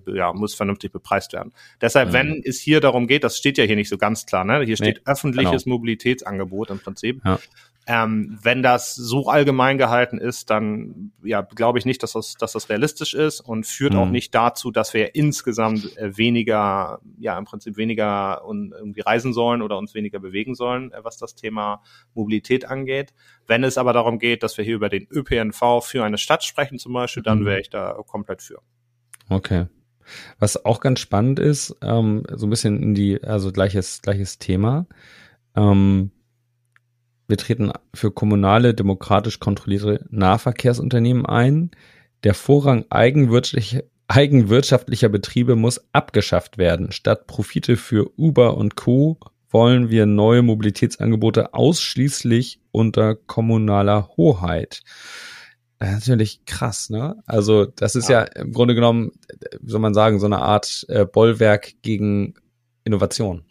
ja, 0.06 0.34
muss 0.34 0.54
vernünftig 0.54 0.92
bepreist 0.92 1.32
werden. 1.32 1.52
Deshalb, 1.80 2.10
mhm. 2.10 2.12
wenn 2.12 2.42
es 2.44 2.60
hier 2.60 2.80
darum 2.80 3.06
geht, 3.06 3.24
das 3.24 3.38
steht 3.38 3.56
ja 3.56 3.64
hier 3.64 3.76
nicht 3.76 3.88
so 3.88 3.96
ganz 3.96 4.26
klar, 4.26 4.44
ne? 4.44 4.62
Hier 4.66 4.76
steht 4.76 4.98
nee, 4.98 5.02
öffentliches 5.10 5.64
genau. 5.64 5.76
Mobilitätsangebot 5.76 6.68
im 6.68 6.78
Prinzip. 6.78 7.22
Ja. 7.24 7.38
Ähm, 7.86 8.38
wenn 8.42 8.62
das 8.62 8.94
so 8.94 9.28
allgemein 9.28 9.78
gehalten 9.78 10.18
ist, 10.18 10.50
dann 10.50 11.12
ja, 11.22 11.40
glaube 11.40 11.78
ich 11.78 11.86
nicht, 11.86 12.02
dass 12.02 12.12
das, 12.12 12.34
dass 12.34 12.52
das 12.52 12.68
realistisch 12.68 13.14
ist 13.14 13.40
und 13.40 13.66
führt 13.66 13.94
mhm. 13.94 13.98
auch 13.98 14.08
nicht 14.08 14.34
dazu, 14.34 14.70
dass 14.70 14.92
wir 14.92 15.14
insgesamt 15.14 15.96
äh, 15.96 16.16
weniger, 16.16 17.00
ja, 17.18 17.38
im 17.38 17.46
Prinzip 17.46 17.76
weniger 17.76 18.44
und 18.44 18.72
irgendwie 18.72 19.00
reisen 19.00 19.32
sollen 19.32 19.62
oder 19.62 19.78
uns 19.78 19.94
weniger 19.94 20.20
bewegen 20.20 20.54
sollen, 20.54 20.92
äh, 20.92 21.02
was 21.02 21.16
das 21.16 21.34
Thema 21.34 21.82
Mobilität 22.14 22.66
angeht. 22.66 23.14
Wenn 23.46 23.64
es 23.64 23.78
aber 23.78 23.92
darum 23.92 24.18
geht, 24.18 24.42
dass 24.42 24.58
wir 24.58 24.64
hier 24.64 24.76
über 24.76 24.90
den 24.90 25.08
ÖPNV 25.10 25.82
für 25.82 26.04
eine 26.04 26.18
Stadt 26.18 26.44
sprechen 26.44 26.78
zum 26.78 26.92
Beispiel, 26.92 27.22
dann 27.22 27.40
mhm. 27.40 27.46
wäre 27.46 27.60
ich 27.60 27.70
da 27.70 27.98
komplett 28.06 28.42
für. 28.42 28.60
Okay. 29.30 29.66
Was 30.38 30.64
auch 30.64 30.80
ganz 30.80 31.00
spannend 31.00 31.38
ist, 31.38 31.76
ähm, 31.82 32.24
so 32.34 32.46
ein 32.46 32.50
bisschen 32.50 32.82
in 32.82 32.94
die, 32.94 33.22
also 33.22 33.52
gleiches, 33.52 34.02
gleiches 34.02 34.38
Thema. 34.38 34.86
Ähm, 35.56 36.10
wir 37.30 37.36
treten 37.36 37.72
für 37.94 38.10
kommunale, 38.10 38.74
demokratisch 38.74 39.40
kontrollierte 39.40 40.04
Nahverkehrsunternehmen 40.10 41.24
ein. 41.24 41.70
Der 42.24 42.34
Vorrang 42.34 42.84
eigenwirtschaftlicher, 42.90 43.82
eigenwirtschaftlicher 44.08 45.08
Betriebe 45.08 45.56
muss 45.56 45.80
abgeschafft 45.92 46.58
werden. 46.58 46.92
Statt 46.92 47.26
Profite 47.26 47.76
für 47.76 48.10
Uber 48.18 48.56
und 48.56 48.74
Co. 48.74 49.18
wollen 49.50 49.88
wir 49.88 50.06
neue 50.06 50.42
Mobilitätsangebote 50.42 51.54
ausschließlich 51.54 52.60
unter 52.72 53.14
kommunaler 53.14 54.10
Hoheit. 54.16 54.82
Das 55.78 56.02
ist 56.02 56.08
natürlich 56.08 56.44
krass, 56.44 56.90
ne? 56.90 57.16
Also 57.24 57.64
das 57.64 57.94
ist 57.94 58.08
ja, 58.10 58.20
ja 58.20 58.42
im 58.42 58.52
Grunde 58.52 58.74
genommen, 58.74 59.12
wie 59.60 59.70
soll 59.70 59.80
man 59.80 59.94
sagen, 59.94 60.20
so 60.20 60.26
eine 60.26 60.42
Art 60.42 60.84
äh, 60.88 61.06
Bollwerk 61.06 61.72
gegen 61.82 62.34
Innovation. 62.84 63.44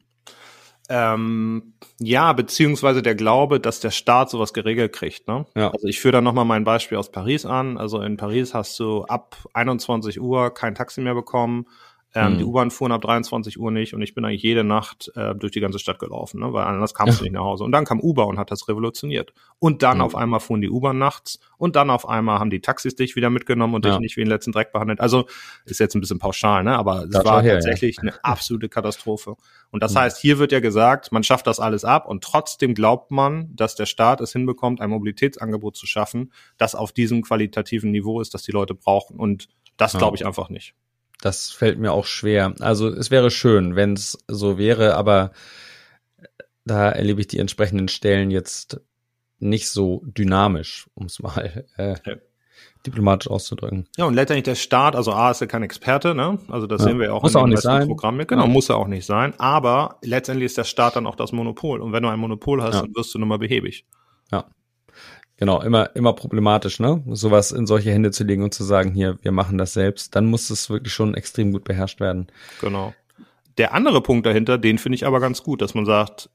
Ähm, 0.89 1.73
ja, 1.99 2.33
beziehungsweise 2.33 3.03
der 3.03 3.13
Glaube, 3.13 3.59
dass 3.59 3.79
der 3.79 3.91
Staat 3.91 4.31
sowas 4.31 4.53
geregelt 4.53 4.91
kriegt. 4.91 5.27
Ne? 5.27 5.45
Ja. 5.55 5.69
Also 5.69 5.87
ich 5.87 5.99
führe 5.99 6.13
dann 6.13 6.23
nochmal 6.23 6.45
mein 6.45 6.63
Beispiel 6.63 6.97
aus 6.97 7.11
Paris 7.11 7.45
an. 7.45 7.77
Also 7.77 8.01
in 8.01 8.17
Paris 8.17 8.55
hast 8.55 8.79
du 8.79 9.03
ab 9.03 9.37
21 9.53 10.19
Uhr 10.19 10.51
kein 10.53 10.73
Taxi 10.73 11.01
mehr 11.01 11.13
bekommen. 11.13 11.67
Ähm, 12.15 12.33
mhm. 12.33 12.37
Die 12.39 12.43
U-Bahn 12.43 12.71
fuhren 12.71 12.91
ab 12.91 13.01
23 13.01 13.59
Uhr 13.59 13.69
nicht 13.69 13.93
und 13.93 14.01
ich 14.01 14.15
bin 14.15 14.25
eigentlich 14.25 14.41
jede 14.41 14.63
Nacht 14.63 15.11
äh, 15.15 15.35
durch 15.35 15.51
die 15.51 15.59
ganze 15.59 15.77
Stadt 15.77 15.99
gelaufen, 15.99 16.39
ne? 16.39 16.51
weil 16.53 16.65
anders 16.65 16.95
kamst 16.95 17.19
du 17.19 17.23
nicht 17.23 17.33
nach 17.33 17.43
Hause. 17.43 17.63
Und 17.63 17.71
dann 17.71 17.85
kam 17.85 17.99
Uber 17.99 18.25
und 18.25 18.39
hat 18.39 18.49
das 18.49 18.67
revolutioniert. 18.67 19.31
Und 19.59 19.83
dann 19.83 19.97
mhm. 19.97 20.03
auf 20.03 20.15
einmal 20.15 20.39
fuhren 20.39 20.61
die 20.61 20.71
U-Bahn 20.71 20.97
nachts 20.97 21.39
und 21.57 21.75
dann 21.75 21.91
auf 21.91 22.09
einmal 22.09 22.39
haben 22.39 22.49
die 22.49 22.61
Taxis 22.61 22.95
dich 22.95 23.15
wieder 23.15 23.29
mitgenommen 23.29 23.75
und 23.75 23.85
ja. 23.85 23.91
dich 23.91 23.99
nicht 23.99 24.17
wie 24.17 24.21
den 24.21 24.29
letzten 24.29 24.51
Dreck 24.51 24.71
behandelt. 24.71 24.99
Also 24.99 25.27
ist 25.65 25.79
jetzt 25.79 25.93
ein 25.95 26.01
bisschen 26.01 26.17
pauschal, 26.17 26.63
ne? 26.63 26.75
aber 26.75 27.03
es 27.03 27.23
war 27.23 27.43
her, 27.43 27.55
tatsächlich 27.55 27.97
ja. 27.97 28.01
eine 28.01 28.13
absolute 28.23 28.69
Katastrophe. 28.69 29.35
Und 29.69 29.83
das 29.83 29.93
mhm. 29.93 29.99
heißt, 29.99 30.17
hier 30.19 30.39
wird 30.39 30.51
ja 30.51 30.61
gesagt, 30.61 31.11
man 31.11 31.23
schafft 31.23 31.45
das 31.45 31.59
alles 31.59 31.85
ab 31.85 32.07
und 32.07 32.23
trotzdem 32.23 32.73
glaubt 32.73 33.11
man, 33.11 33.55
dass 33.55 33.75
der 33.75 33.85
Staat 33.85 34.19
es 34.21 34.31
hinbekommt, 34.31 34.81
ein 34.81 34.89
Mobilitätsangebot 34.89 35.77
zu 35.77 35.85
schaffen, 35.85 36.33
das 36.57 36.73
auf 36.73 36.91
diesem 36.91 37.21
qualitativen 37.21 37.91
Niveau 37.91 38.19
ist, 38.19 38.33
das 38.33 38.41
die 38.41 38.51
Leute 38.51 38.73
brauchen. 38.73 39.19
Und 39.19 39.47
das 39.77 39.93
glaube 39.93 40.17
ich 40.17 40.25
einfach 40.25 40.49
nicht. 40.49 40.73
Das 41.21 41.51
fällt 41.51 41.79
mir 41.79 41.91
auch 41.91 42.05
schwer. 42.05 42.53
Also 42.59 42.87
es 42.87 43.11
wäre 43.11 43.29
schön, 43.29 43.75
wenn 43.75 43.93
es 43.93 44.17
so 44.27 44.57
wäre, 44.57 44.95
aber 44.95 45.31
da 46.65 46.89
erlebe 46.89 47.21
ich 47.21 47.27
die 47.27 47.39
entsprechenden 47.39 47.87
Stellen 47.87 48.31
jetzt 48.31 48.79
nicht 49.39 49.69
so 49.69 50.01
dynamisch, 50.05 50.87
um 50.93 51.05
es 51.07 51.19
mal 51.19 51.65
äh, 51.77 51.95
ja. 52.05 52.15
diplomatisch 52.85 53.29
auszudrücken. 53.29 53.87
Ja, 53.97 54.05
und 54.05 54.13
letztendlich 54.13 54.43
der 54.43 54.55
Staat, 54.55 54.95
also 54.95 55.11
A 55.11 55.31
ist 55.31 55.41
ja 55.41 55.47
kein 55.47 55.63
Experte, 55.63 56.13
ne? 56.13 56.39
Also 56.49 56.67
das 56.67 56.81
ja. 56.81 56.89
sehen 56.89 56.99
wir 56.99 57.07
ja 57.07 57.13
auch 57.13 57.23
muss 57.23 57.35
in 57.35 57.49
den 57.49 57.57
auch 57.57 57.85
Programmen. 57.85 58.25
Genau, 58.27 58.43
ja. 58.43 58.47
muss 58.47 58.69
er 58.69 58.77
auch 58.77 58.87
nicht 58.87 59.05
sein. 59.05 59.33
Aber 59.39 59.97
letztendlich 60.01 60.47
ist 60.47 60.57
der 60.57 60.65
Staat 60.65 60.95
dann 60.95 61.07
auch 61.07 61.15
das 61.15 61.31
Monopol. 61.31 61.81
Und 61.81 61.91
wenn 61.91 62.03
du 62.03 62.09
ein 62.09 62.19
Monopol 62.19 62.61
hast, 62.61 62.81
dann 62.81 62.95
wirst 62.95 63.13
du 63.13 63.19
nun 63.19 63.29
mal 63.29 63.39
behäbig. 63.39 63.85
Ja. 64.31 64.45
Genau, 65.39 65.61
immer, 65.61 65.95
immer 65.95 66.11
problematisch, 66.11 66.81
ne? 66.81 67.01
Sowas 67.11 67.53
in 67.53 67.65
solche 67.65 67.91
Hände 67.91 68.11
zu 68.11 68.25
legen 68.25 68.43
und 68.43 68.53
zu 68.53 68.65
sagen, 68.65 68.91
hier, 68.91 69.17
wir 69.21 69.31
machen 69.31 69.57
das 69.57 69.71
selbst, 69.71 70.13
dann 70.15 70.25
muss 70.25 70.49
es 70.49 70.69
wirklich 70.69 70.93
schon 70.93 71.13
extrem 71.13 71.53
gut 71.53 71.63
beherrscht 71.63 72.01
werden. 72.01 72.27
Genau. 72.59 72.93
Der 73.57 73.73
andere 73.73 74.01
Punkt 74.01 74.25
dahinter, 74.25 74.57
den 74.57 74.77
finde 74.77 74.97
ich 74.97 75.07
aber 75.07 75.21
ganz 75.21 75.41
gut, 75.41 75.61
dass 75.61 75.73
man 75.73 75.85
sagt, 75.85 76.29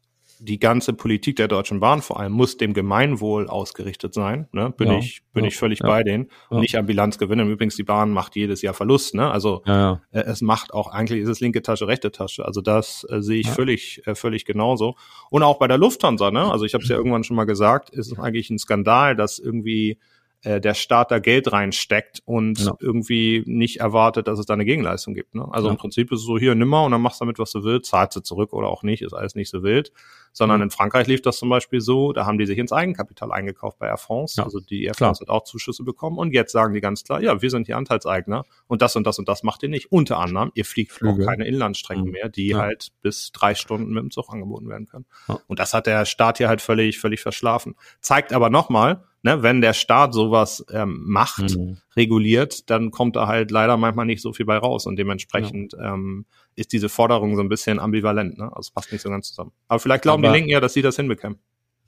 die 0.45 0.59
ganze 0.59 0.93
Politik 0.93 1.37
der 1.37 1.49
Deutschen 1.49 1.81
Bahn 1.81 2.03
vor 2.03 2.21
allem 2.21 2.33
muss 2.33 2.57
dem 2.57 2.75
Gemeinwohl 2.75 3.49
ausgerichtet 3.49 4.15
sein. 4.15 4.49
Ne? 4.53 4.71
Bin 4.77 4.89
ja, 4.89 4.99
ich 4.99 5.23
bin 5.33 5.45
ja, 5.45 5.49
ich 5.49 5.57
völlig 5.57 5.81
ja, 5.81 5.87
bei 5.87 6.03
denen 6.03 6.29
und 6.51 6.61
nicht 6.61 6.77
am 6.77 6.87
Bilanzgewinn. 6.87 7.41
Übrigens 7.41 7.77
die 7.77 7.83
Bahn 7.83 8.11
macht 8.11 8.37
jedes 8.37 8.63
Jahr 8.63 8.75
Verlust. 8.75 9.15
Ne? 9.15 9.31
Also 9.31 9.63
äh, 9.67 9.97
es 10.11 10.43
macht 10.43 10.73
auch 10.75 10.89
eigentlich 10.89 11.23
ist 11.23 11.29
es 11.29 11.41
linke 11.41 11.63
Tasche 11.63 11.89
rechte 11.89 12.13
Tasche. 12.13 12.45
Also 12.45 12.61
das 12.61 13.07
äh, 13.11 13.21
sehe 13.21 13.41
ich 13.41 13.51
völlig 13.51 14.03
äh, 14.07 14.15
völlig 14.15 14.45
genauso. 14.45 14.97
Und 15.31 15.43
auch 15.43 15.59
bei 15.59 15.67
der 15.67 15.79
Lufthansa. 15.79 16.31
Ne? 16.31 16.51
Also 16.51 16.65
ich 16.65 16.75
habe 16.75 16.85
es 16.85 16.91
ja 16.91 16.97
irgendwann 16.97 17.25
schon 17.25 17.37
mal 17.37 17.45
gesagt, 17.45 17.91
ist 17.91 18.13
es 18.13 18.19
eigentlich 18.19 18.51
ein 18.51 18.59
Skandal, 18.59 19.17
dass 19.17 19.39
irgendwie 19.39 19.99
äh, 20.45 20.61
der 20.61 20.75
Staat 20.75 21.11
da 21.11 21.19
Geld 21.19 21.51
reinsteckt 21.53 22.21
und 22.25 22.61
ja. 22.61 22.77
irgendwie 22.79 23.43
nicht 23.47 23.81
erwartet, 23.81 24.29
dass 24.29 24.39
es 24.39 24.47
da 24.47 24.53
eine 24.55 24.65
Gegenleistung 24.65 25.15
gibt. 25.15 25.35
Ne? 25.35 25.47
Also 25.51 25.69
ja. 25.69 25.73
im 25.73 25.79
Prinzip 25.79 26.13
ist 26.13 26.21
es 26.21 26.27
so, 26.27 26.39
hier, 26.39 26.55
nimm 26.55 26.69
mal 26.69 26.85
und 26.85 26.93
dann 26.93 27.01
machst 27.01 27.21
du 27.21 27.25
damit, 27.25 27.39
was 27.39 27.51
du 27.53 27.65
willst, 27.65 27.91
zahlst 27.91 28.17
du 28.17 28.21
zurück 28.21 28.53
oder 28.53 28.69
auch 28.69 28.83
nicht, 28.83 29.03
ist 29.03 29.15
alles 29.15 29.35
nicht 29.35 29.51
so 29.51 29.63
wild. 29.63 29.91
Sondern 30.33 30.59
mhm. 30.59 30.65
in 30.65 30.71
Frankreich 30.71 31.07
lief 31.07 31.23
das 31.23 31.39
zum 31.39 31.49
Beispiel 31.49 31.81
so, 31.81 32.13
da 32.13 32.27
haben 32.27 32.39
die 32.39 32.47
sich 32.47 32.59
ins 32.59 32.73
Eigenkapital 32.73 33.33
eingekauft 33.33 33.79
bei 33.79 33.87
Air 33.87 33.97
France. 33.97 34.35
Ja. 34.37 34.45
Also 34.45 34.61
die 34.61 34.85
Air 34.85 34.95
France 34.95 35.25
klar. 35.25 35.35
hat 35.35 35.43
auch 35.43 35.45
Zuschüsse 35.45 35.83
bekommen 35.83 36.19
und 36.19 36.33
jetzt 36.33 36.53
sagen 36.53 36.75
die 36.75 36.81
ganz 36.81 37.05
klar, 37.05 37.23
ja, 37.23 37.41
wir 37.41 37.51
sind 37.51 37.69
die 37.69 37.75
Anteilseigner 37.75 38.45
und 38.67 38.83
das 38.83 38.97
und 38.97 39.07
das 39.07 39.19
und 39.19 39.29
das 39.29 39.45
macht 39.45 39.63
ihr 39.63 39.69
nicht. 39.69 39.93
Unter 39.93 40.19
anderem, 40.19 40.51
ihr 40.55 40.65
fliegt 40.65 40.93
Flüge. 40.93 41.23
auch 41.23 41.27
keine 41.27 41.47
Inlandstrecken 41.47 42.05
mhm. 42.05 42.11
mehr, 42.11 42.29
die 42.29 42.55
halt 42.55 42.89
bis 43.01 43.33
drei 43.33 43.55
Stunden 43.55 43.95
mit 43.95 44.03
dem 44.03 44.11
Zug 44.11 44.31
angeboten 44.31 44.69
werden 44.69 44.87
können. 44.87 45.07
Und 45.47 45.59
das 45.59 45.73
hat 45.73 45.87
der 45.87 46.05
Staat 46.05 46.39
hier 46.39 46.49
halt 46.49 46.61
völlig, 46.61 46.99
völlig 46.99 47.21
verschlafen. 47.21 47.77
Zeigt 48.01 48.33
aber 48.33 48.51
nochmal, 48.51 49.05
ne, 49.25 49.43
wenn 49.43 49.61
der 49.61 49.73
Staat 49.73 50.13
sowas 50.13 50.65
ähm, 50.71 51.03
macht, 51.07 51.57
mhm. 51.57 51.79
reguliert, 51.97 52.71
dann 52.71 52.91
kommt 52.91 53.17
da 53.17 53.27
halt 53.27 53.51
leider 53.51 53.77
manchmal 53.77 54.07
nicht 54.07 54.23
so 54.23 54.33
viel 54.33 54.47
bei 54.47 54.59
raus 54.59 54.87
und 54.87 54.97
dementsprechend 54.97 55.73
ja. 55.73 55.95
ähm, 55.95 56.27
ist 56.55 56.73
diese 56.73 56.89
Forderung 56.89 57.35
so 57.35 57.41
ein 57.43 57.49
bisschen 57.49 57.81
ambivalent, 57.81 58.39
ne? 58.39 58.55
Also 58.55 58.71
passt 58.73 58.93
nicht 58.93 59.01
so 59.01 59.09
ganz 59.09 59.29
zusammen. 59.29 59.51
Aber 59.67 59.81
vielleicht 59.81 60.03
glauben 60.03 60.25
Aber, 60.25 60.33
die 60.33 60.39
Linken 60.39 60.51
ja, 60.51 60.61
dass 60.61 60.75
sie 60.75 60.83
das 60.83 60.97
hinbekommen. 60.97 61.39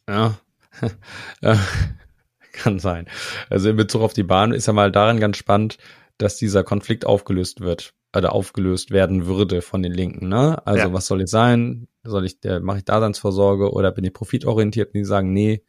Ja. 0.08 0.38
ja. 1.42 1.58
Kann 2.52 2.78
sein. 2.78 3.06
Also 3.50 3.68
in 3.68 3.76
Bezug 3.76 4.00
auf 4.00 4.14
die 4.14 4.22
Bahn 4.22 4.52
ist 4.52 4.66
ja 4.66 4.72
mal 4.72 4.90
daran 4.90 5.20
ganz 5.20 5.36
spannend, 5.36 5.76
dass 6.16 6.38
dieser 6.38 6.64
Konflikt 6.64 7.04
aufgelöst 7.04 7.60
wird 7.60 7.92
oder 8.16 8.32
aufgelöst 8.32 8.92
werden 8.92 9.26
würde 9.26 9.60
von 9.60 9.82
den 9.82 9.92
Linken. 9.92 10.30
Ne? 10.30 10.66
Also 10.66 10.88
ja. 10.88 10.92
was 10.94 11.06
soll 11.06 11.20
es 11.20 11.30
sein? 11.30 11.86
Soll 12.02 12.24
ich, 12.24 12.40
der 12.40 12.60
mache 12.60 12.78
ich 12.78 12.84
Daseinsvorsorge 12.86 13.72
oder 13.72 13.92
bin 13.92 14.04
ich 14.04 14.14
profitorientiert? 14.14 14.88
Und 14.88 14.94
die 14.94 15.04
sagen, 15.04 15.34
nee, 15.34 15.62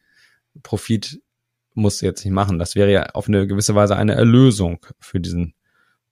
Profit 0.62 1.20
muss 1.78 2.00
jetzt 2.00 2.24
nicht 2.24 2.34
machen. 2.34 2.58
Das 2.58 2.74
wäre 2.74 2.92
ja 2.92 3.06
auf 3.14 3.28
eine 3.28 3.46
gewisse 3.46 3.74
Weise 3.74 3.96
eine 3.96 4.14
Erlösung 4.14 4.84
für 5.00 5.20
diesen 5.20 5.54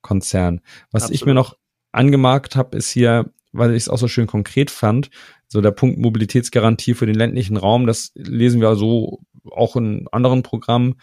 Konzern. 0.00 0.60
Was 0.90 1.04
Absolut. 1.04 1.14
ich 1.14 1.26
mir 1.26 1.34
noch 1.34 1.56
angemarkt 1.92 2.56
habe, 2.56 2.76
ist 2.76 2.90
hier, 2.90 3.30
weil 3.52 3.72
ich 3.72 3.84
es 3.84 3.88
auch 3.88 3.98
so 3.98 4.08
schön 4.08 4.26
konkret 4.26 4.70
fand, 4.70 5.10
so 5.48 5.60
der 5.60 5.70
Punkt 5.70 5.98
Mobilitätsgarantie 5.98 6.94
für 6.94 7.06
den 7.06 7.14
ländlichen 7.14 7.56
Raum, 7.56 7.86
das 7.86 8.12
lesen 8.14 8.60
wir 8.60 8.76
so 8.76 9.20
auch 9.50 9.76
in 9.76 10.06
anderen 10.12 10.42
Programmen 10.42 10.96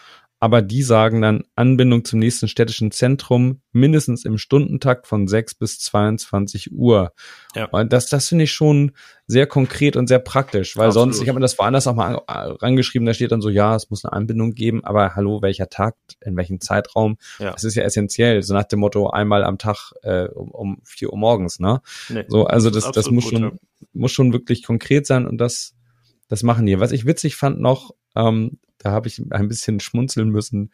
aber 0.44 0.62
die 0.62 0.84
sagen 0.84 1.22
dann 1.22 1.46
Anbindung 1.56 2.04
zum 2.04 2.20
nächsten 2.20 2.50
städtischen 2.50 2.92
Zentrum 2.92 3.62
mindestens 3.72 4.26
im 4.26 4.38
Stundentakt 4.38 5.08
von 5.08 5.26
6 5.26 5.56
bis 5.56 5.80
22 5.80 6.74
Uhr. 6.74 7.14
Ja. 7.56 7.68
Und 7.68 7.94
das, 7.94 8.08
das 8.08 8.28
finde 8.28 8.44
ich 8.44 8.52
schon 8.52 8.92
sehr 9.26 9.48
konkret 9.48 9.96
und 9.96 10.08
sehr 10.08 10.20
praktisch, 10.20 10.76
weil 10.76 10.88
Absolut. 10.88 11.14
sonst, 11.14 11.24
ich 11.24 11.30
habe 11.30 11.40
mir 11.40 11.44
das 11.44 11.58
woanders 11.58 11.88
auch 11.88 11.96
mal 11.96 12.16
rangeschrieben, 12.28 13.06
da 13.06 13.14
steht 13.14 13.32
dann 13.32 13.40
so, 13.40 13.48
ja, 13.48 13.74
es 13.74 13.90
muss 13.90 14.04
eine 14.04 14.12
Anbindung 14.12 14.54
geben, 14.54 14.84
aber 14.84 15.16
hallo, 15.16 15.42
welcher 15.42 15.70
Tag, 15.70 15.96
in 16.20 16.36
welchem 16.36 16.60
Zeitraum? 16.60 17.16
Ja. 17.40 17.54
Das 17.54 17.64
ist 17.64 17.76
ja 17.76 17.84
essentiell, 17.84 18.44
so 18.44 18.54
nach 18.54 18.66
dem 18.66 18.80
Motto 18.80 19.12
einmal 19.12 19.46
am 19.46 19.58
Tag 19.58 19.94
äh, 20.02 20.26
um, 20.26 20.52
um 20.52 20.82
4 20.84 21.14
Uhr 21.14 21.18
morgens, 21.18 21.62
ne? 21.62 21.80
Nee, 22.10 22.26
so, 22.28 22.48
also 22.48 22.70
das, 22.70 22.92
das, 22.92 23.10
muss 23.10 23.24
gut, 23.24 23.34
schon, 23.34 23.44
ja. 23.44 23.52
muss 23.94 24.12
schon 24.12 24.34
wirklich 24.34 24.64
konkret 24.64 25.08
sein 25.08 25.26
und 25.26 25.38
das, 25.38 25.74
das 26.28 26.44
machen 26.44 26.66
die. 26.66 26.82
Was 26.82 26.92
ich 26.92 27.06
witzig 27.06 27.38
fand 27.38 27.62
noch, 27.62 27.92
ähm, 28.18 28.60
da 28.84 28.92
habe 28.92 29.08
ich 29.08 29.22
ein 29.32 29.48
bisschen 29.48 29.80
schmunzeln 29.80 30.30
müssen. 30.30 30.72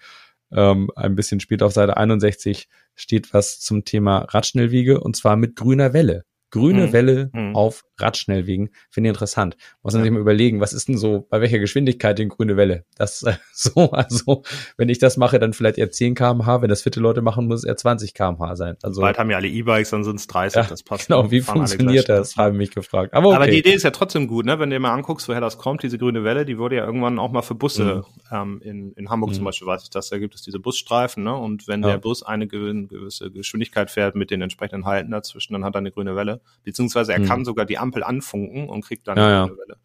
Ähm, 0.51 0.89
ein 0.95 1.15
bisschen 1.15 1.39
später 1.39 1.67
auf 1.67 1.73
Seite 1.73 1.97
61 1.97 2.67
steht 2.95 3.33
was 3.33 3.59
zum 3.59 3.85
Thema 3.85 4.19
Radschnellwege 4.29 4.99
und 4.99 5.15
zwar 5.15 5.35
mit 5.35 5.55
grüner 5.55 5.93
Welle. 5.93 6.25
Grüne 6.51 6.87
mhm. 6.87 6.93
Welle 6.93 7.29
mhm. 7.33 7.55
auf 7.55 7.83
Radschnellwegen. 7.97 8.69
Finde 8.89 9.09
ich 9.09 9.13
interessant. 9.13 9.55
Muss 9.83 9.93
man 9.93 10.01
ja. 10.01 10.05
sich 10.05 10.13
mal 10.13 10.19
überlegen, 10.19 10.59
was 10.59 10.73
ist 10.73 10.87
denn 10.87 10.97
so, 10.97 11.27
bei 11.29 11.41
welcher 11.41 11.59
Geschwindigkeit 11.59 12.17
die 12.17 12.27
grüne 12.27 12.57
Welle? 12.57 12.85
Das 12.97 13.23
äh, 13.23 13.33
so, 13.53 13.91
also 13.91 14.43
wenn 14.77 14.89
ich 14.89 14.99
das 14.99 15.17
mache, 15.17 15.39
dann 15.39 15.53
vielleicht 15.53 15.77
eher 15.77 15.91
10 15.91 16.15
kmh, 16.15 16.61
wenn 16.61 16.69
das 16.69 16.81
vierte 16.81 16.99
Leute 16.99 17.21
machen, 17.21 17.47
muss 17.47 17.59
es 17.59 17.63
eher 17.65 17.77
20 17.77 18.13
kmh 18.13 18.55
sein. 18.55 18.77
Also 18.81 19.01
bald 19.01 19.17
haben 19.17 19.29
ja 19.29 19.37
alle 19.37 19.47
E-Bikes, 19.47 19.91
dann 19.91 20.03
sind 20.03 20.19
es 20.19 20.27
30, 20.27 20.55
ja, 20.55 20.63
das 20.67 20.83
passt. 20.83 21.07
Genau, 21.07 21.29
wie 21.31 21.41
funktioniert 21.41 22.09
das, 22.09 22.35
habe 22.37 22.51
ich 22.51 22.57
mich 22.57 22.71
gefragt. 22.71 23.13
Aber, 23.13 23.27
okay. 23.27 23.35
Aber 23.35 23.47
die 23.47 23.59
Idee 23.59 23.73
ist 23.73 23.83
ja 23.83 23.91
trotzdem 23.91 24.27
gut, 24.27 24.45
ne? 24.45 24.59
Wenn 24.59 24.69
du 24.69 24.75
dir 24.75 24.79
mal 24.79 24.93
anguckst, 24.93 25.27
woher 25.27 25.41
das 25.41 25.57
kommt, 25.57 25.83
diese 25.83 25.97
grüne 25.97 26.23
Welle, 26.23 26.45
die 26.45 26.57
wurde 26.57 26.77
ja 26.77 26.85
irgendwann 26.85 27.19
auch 27.19 27.31
mal 27.31 27.41
für 27.41 27.55
Busse 27.55 28.03
mhm. 28.31 28.35
ähm, 28.35 28.61
in, 28.63 28.91
in 28.93 29.09
Hamburg 29.09 29.31
mhm. 29.31 29.35
zum 29.35 29.45
Beispiel, 29.45 29.67
weiß 29.67 29.83
ich 29.83 29.89
das, 29.89 30.09
da 30.09 30.17
gibt 30.17 30.35
es 30.35 30.41
diese 30.41 30.59
Busstreifen, 30.59 31.23
ne? 31.23 31.35
Und 31.35 31.67
wenn 31.67 31.81
ja. 31.83 31.89
der 31.89 31.97
Bus 31.97 32.23
eine 32.23 32.47
gewisse 32.47 33.31
Geschwindigkeit 33.31 33.91
fährt 33.91 34.15
mit 34.15 34.31
den 34.31 34.41
entsprechenden 34.41 34.85
Halten 34.85 35.11
dazwischen, 35.11 35.53
dann 35.53 35.63
hat 35.63 35.75
er 35.75 35.79
eine 35.79 35.91
grüne 35.91 36.15
Welle. 36.15 36.38
Beziehungsweise 36.63 37.13
er 37.13 37.19
mhm. 37.19 37.25
kann 37.25 37.45
sogar 37.45 37.65
die 37.65 37.77
Ampel 37.77 38.03
anfunken 38.03 38.69
und 38.69 38.85
kriegt 38.85 39.07
dann 39.07 39.17
ja, 39.17 39.25
eine 39.25 39.33
ja. 39.33 39.57
Welle. 39.57 39.77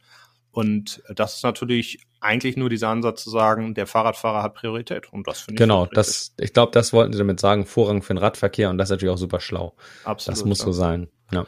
Und 0.50 1.02
das 1.14 1.36
ist 1.36 1.42
natürlich 1.42 1.98
eigentlich 2.20 2.56
nur 2.56 2.70
dieser 2.70 2.88
Ansatz 2.88 3.24
zu 3.24 3.30
sagen, 3.30 3.74
der 3.74 3.88
Fahrradfahrer 3.88 4.42
hat 4.42 4.54
Priorität. 4.54 5.12
Und 5.12 5.26
das 5.26 5.40
finde 5.40 5.54
ich 5.54 5.58
Genau, 5.58 5.86
das, 5.86 6.32
ich 6.38 6.52
glaube, 6.52 6.70
das 6.72 6.92
wollten 6.92 7.12
sie 7.12 7.18
damit 7.18 7.40
sagen, 7.40 7.66
Vorrang 7.66 8.02
für 8.02 8.14
den 8.14 8.18
Radverkehr 8.18 8.70
und 8.70 8.78
das 8.78 8.86
ist 8.86 8.92
natürlich 8.92 9.12
auch 9.12 9.18
super 9.18 9.40
schlau. 9.40 9.74
Absolut. 10.04 10.38
Das 10.38 10.44
muss 10.44 10.60
ja. 10.60 10.64
so 10.66 10.72
sein. 10.72 11.08
Ja. 11.32 11.44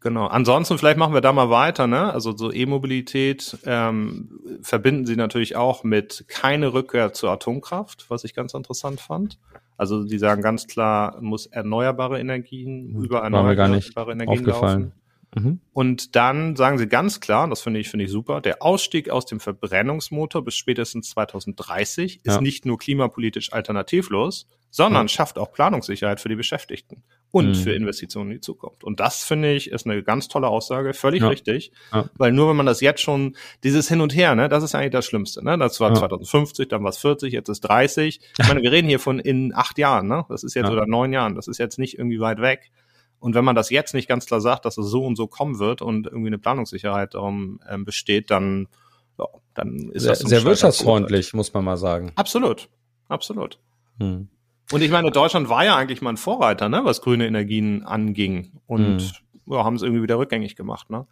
Genau. 0.00 0.26
Ansonsten 0.26 0.76
vielleicht 0.76 0.98
machen 0.98 1.14
wir 1.14 1.20
da 1.20 1.32
mal 1.32 1.50
weiter, 1.50 1.86
ne? 1.86 2.12
Also 2.12 2.36
so 2.36 2.52
E-Mobilität 2.52 3.58
ähm, 3.64 4.40
verbinden 4.60 5.06
sie 5.06 5.16
natürlich 5.16 5.56
auch 5.56 5.84
mit 5.84 6.26
keine 6.28 6.72
Rückkehr 6.72 7.12
zur 7.12 7.30
Atomkraft, 7.30 8.06
was 8.08 8.24
ich 8.24 8.34
ganz 8.34 8.54
interessant 8.54 9.00
fand. 9.00 9.38
Also 9.76 10.04
die 10.04 10.18
sagen 10.18 10.42
ganz 10.42 10.66
klar, 10.66 11.20
muss 11.20 11.46
erneuerbare 11.46 12.18
Energien 12.18 13.02
über 13.02 13.20
erneuerbare 13.20 14.12
Energien 14.12 14.44
laufen. 14.44 14.92
Mhm. 15.34 15.60
Und 15.72 16.16
dann 16.16 16.56
sagen 16.56 16.78
sie 16.78 16.86
ganz 16.86 17.20
klar, 17.20 17.44
und 17.44 17.50
das 17.50 17.60
finde 17.60 17.80
ich, 17.80 17.90
finde 17.90 18.06
ich 18.06 18.10
super, 18.10 18.40
der 18.40 18.62
Ausstieg 18.62 19.10
aus 19.10 19.26
dem 19.26 19.38
Verbrennungsmotor 19.38 20.42
bis 20.42 20.54
spätestens 20.56 21.10
2030 21.10 22.20
ja. 22.24 22.32
ist 22.32 22.40
nicht 22.40 22.64
nur 22.64 22.78
klimapolitisch 22.78 23.52
alternativlos, 23.52 24.48
sondern 24.70 25.04
ja. 25.04 25.08
schafft 25.08 25.38
auch 25.38 25.52
Planungssicherheit 25.52 26.20
für 26.20 26.28
die 26.28 26.36
Beschäftigten 26.36 27.02
und 27.30 27.48
mhm. 27.48 27.54
für 27.54 27.72
Investitionen 27.72 28.30
in 28.30 28.36
die 28.36 28.40
Zukunft. 28.40 28.84
Und 28.84 29.00
das 29.00 29.24
finde 29.24 29.52
ich 29.52 29.70
ist 29.70 29.86
eine 29.86 30.02
ganz 30.02 30.28
tolle 30.28 30.48
Aussage, 30.48 30.94
völlig 30.94 31.22
ja. 31.22 31.28
richtig, 31.28 31.72
weil 32.16 32.32
nur 32.32 32.48
wenn 32.48 32.56
man 32.56 32.66
das 32.66 32.80
jetzt 32.80 33.00
schon, 33.00 33.36
dieses 33.64 33.88
Hin 33.88 34.00
und 34.00 34.14
Her, 34.14 34.34
ne, 34.34 34.48
das 34.48 34.62
ist 34.62 34.74
eigentlich 34.74 34.92
das 34.92 35.06
Schlimmste, 35.06 35.44
ne, 35.44 35.58
das 35.58 35.80
war 35.80 35.94
2050, 35.94 36.68
dann 36.68 36.82
war 36.82 36.90
es 36.90 36.98
40, 36.98 37.32
jetzt 37.32 37.48
ist 37.48 37.60
30. 37.60 38.20
Ich 38.38 38.48
meine, 38.48 38.62
wir 38.62 38.72
reden 38.72 38.88
hier 38.88 39.00
von 39.00 39.18
in 39.18 39.54
acht 39.54 39.78
Jahren, 39.78 40.08
ne, 40.08 40.24
das 40.28 40.44
ist 40.44 40.54
jetzt 40.54 40.70
oder 40.70 40.86
neun 40.86 41.12
Jahren, 41.12 41.34
das 41.34 41.48
ist 41.48 41.58
jetzt 41.58 41.78
nicht 41.78 41.98
irgendwie 41.98 42.20
weit 42.20 42.40
weg. 42.40 42.70
Und 43.18 43.34
wenn 43.34 43.44
man 43.44 43.56
das 43.56 43.70
jetzt 43.70 43.94
nicht 43.94 44.08
ganz 44.08 44.26
klar 44.26 44.40
sagt, 44.40 44.66
dass 44.66 44.78
es 44.78 44.86
so 44.86 45.04
und 45.04 45.16
so 45.16 45.26
kommen 45.26 45.58
wird 45.58 45.82
und 45.82 46.06
irgendwie 46.06 46.28
eine 46.28 46.38
Planungssicherheit 46.38 47.14
darum 47.14 47.60
ähm, 47.68 47.84
besteht, 47.84 48.30
dann, 48.30 48.68
ja, 49.18 49.26
dann 49.54 49.90
ist 49.90 50.02
sehr, 50.02 50.12
das 50.12 50.20
sehr 50.20 50.44
wirtschaftsfreundlich, 50.44 51.32
muss 51.32 51.52
man 51.54 51.64
mal 51.64 51.76
sagen. 51.76 52.12
Absolut, 52.14 52.68
absolut. 53.08 53.58
Hm. 53.98 54.28
Und 54.72 54.82
ich 54.82 54.90
meine, 54.90 55.10
Deutschland 55.10 55.48
war 55.48 55.64
ja 55.64 55.76
eigentlich 55.76 56.02
mal 56.02 56.10
ein 56.10 56.16
Vorreiter, 56.16 56.68
ne, 56.68 56.80
was 56.84 57.00
grüne 57.00 57.26
Energien 57.26 57.84
anging. 57.84 58.52
Und 58.66 59.00
hm. 59.00 59.54
ja, 59.54 59.64
haben 59.64 59.76
es 59.76 59.82
irgendwie 59.82 60.02
wieder 60.02 60.18
rückgängig 60.18 60.56
gemacht. 60.56 60.90
Ne? 60.90 61.06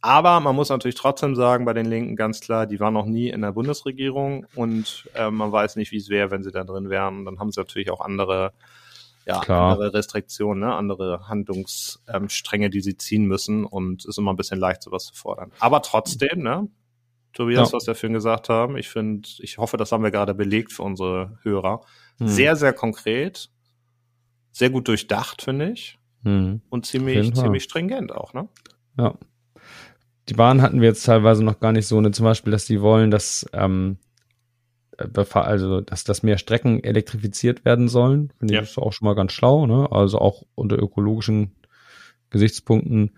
Aber 0.00 0.40
man 0.40 0.54
muss 0.54 0.68
natürlich 0.68 0.94
trotzdem 0.94 1.34
sagen, 1.34 1.64
bei 1.64 1.72
den 1.72 1.86
Linken 1.86 2.16
ganz 2.16 2.40
klar, 2.40 2.66
die 2.66 2.80
waren 2.80 2.94
noch 2.94 3.06
nie 3.06 3.28
in 3.28 3.42
der 3.42 3.52
Bundesregierung 3.52 4.46
und 4.54 5.08
äh, 5.14 5.30
man 5.30 5.52
weiß 5.52 5.76
nicht, 5.76 5.92
wie 5.92 5.98
es 5.98 6.08
wäre, 6.08 6.30
wenn 6.30 6.42
sie 6.42 6.52
da 6.52 6.64
drin 6.64 6.88
wären. 6.88 7.24
Dann 7.24 7.38
haben 7.38 7.50
sie 7.50 7.60
natürlich 7.60 7.90
auch 7.90 8.00
andere 8.00 8.52
ja, 9.26 9.40
Klar. 9.40 9.72
andere 9.72 9.92
Restriktionen, 9.94 10.60
ne? 10.60 10.74
andere 10.74 11.28
Handlungsstränge, 11.28 12.70
die 12.70 12.80
sie 12.80 12.96
ziehen 12.96 13.26
müssen 13.26 13.64
und 13.64 14.04
ist 14.04 14.18
immer 14.18 14.32
ein 14.32 14.36
bisschen 14.36 14.58
leicht, 14.58 14.82
sowas 14.82 15.04
zu 15.06 15.14
fordern. 15.14 15.52
Aber 15.60 15.82
trotzdem, 15.82 16.42
ne? 16.42 16.68
Tobias, 17.32 17.70
ja. 17.70 17.76
was 17.76 17.86
wir 17.86 17.94
vorhin 17.94 18.14
gesagt 18.14 18.48
haben, 18.48 18.76
ich 18.76 18.88
finde, 18.88 19.28
ich 19.38 19.58
hoffe, 19.58 19.76
das 19.76 19.92
haben 19.92 20.02
wir 20.02 20.10
gerade 20.10 20.34
belegt 20.34 20.72
für 20.72 20.82
unsere 20.82 21.38
Hörer. 21.42 21.82
Hm. 22.20 22.28
Sehr, 22.28 22.54
sehr 22.54 22.72
konkret, 22.72 23.50
sehr 24.52 24.70
gut 24.70 24.88
durchdacht, 24.88 25.42
finde 25.42 25.70
ich. 25.70 25.98
Hm. 26.22 26.60
Und 26.68 26.86
ziemlich, 26.86 27.34
ziemlich 27.34 27.64
stringent 27.64 28.12
auch, 28.12 28.34
ne? 28.34 28.48
Ja. 28.98 29.14
Die 30.28 30.34
Bahn 30.34 30.62
hatten 30.62 30.80
wir 30.80 30.88
jetzt 30.88 31.04
teilweise 31.04 31.42
noch 31.42 31.58
gar 31.58 31.72
nicht 31.72 31.86
so, 31.86 32.00
ne, 32.00 32.12
zum 32.12 32.24
Beispiel, 32.24 32.52
dass 32.52 32.66
die 32.66 32.80
wollen, 32.80 33.10
dass 33.10 33.46
ähm, 33.52 33.98
also 35.32 35.80
dass, 35.80 36.04
dass 36.04 36.22
mehr 36.22 36.38
Strecken 36.38 36.84
elektrifiziert 36.84 37.64
werden 37.64 37.88
sollen. 37.88 38.32
Finde 38.38 38.54
ja. 38.54 38.62
ich 38.62 38.76
auch 38.76 38.92
schon 38.92 39.06
mal 39.06 39.14
ganz 39.14 39.32
schlau, 39.32 39.66
ne? 39.66 39.90
Also 39.90 40.18
auch 40.18 40.42
unter 40.54 40.78
ökologischen 40.78 41.56
Gesichtspunkten. 42.28 43.12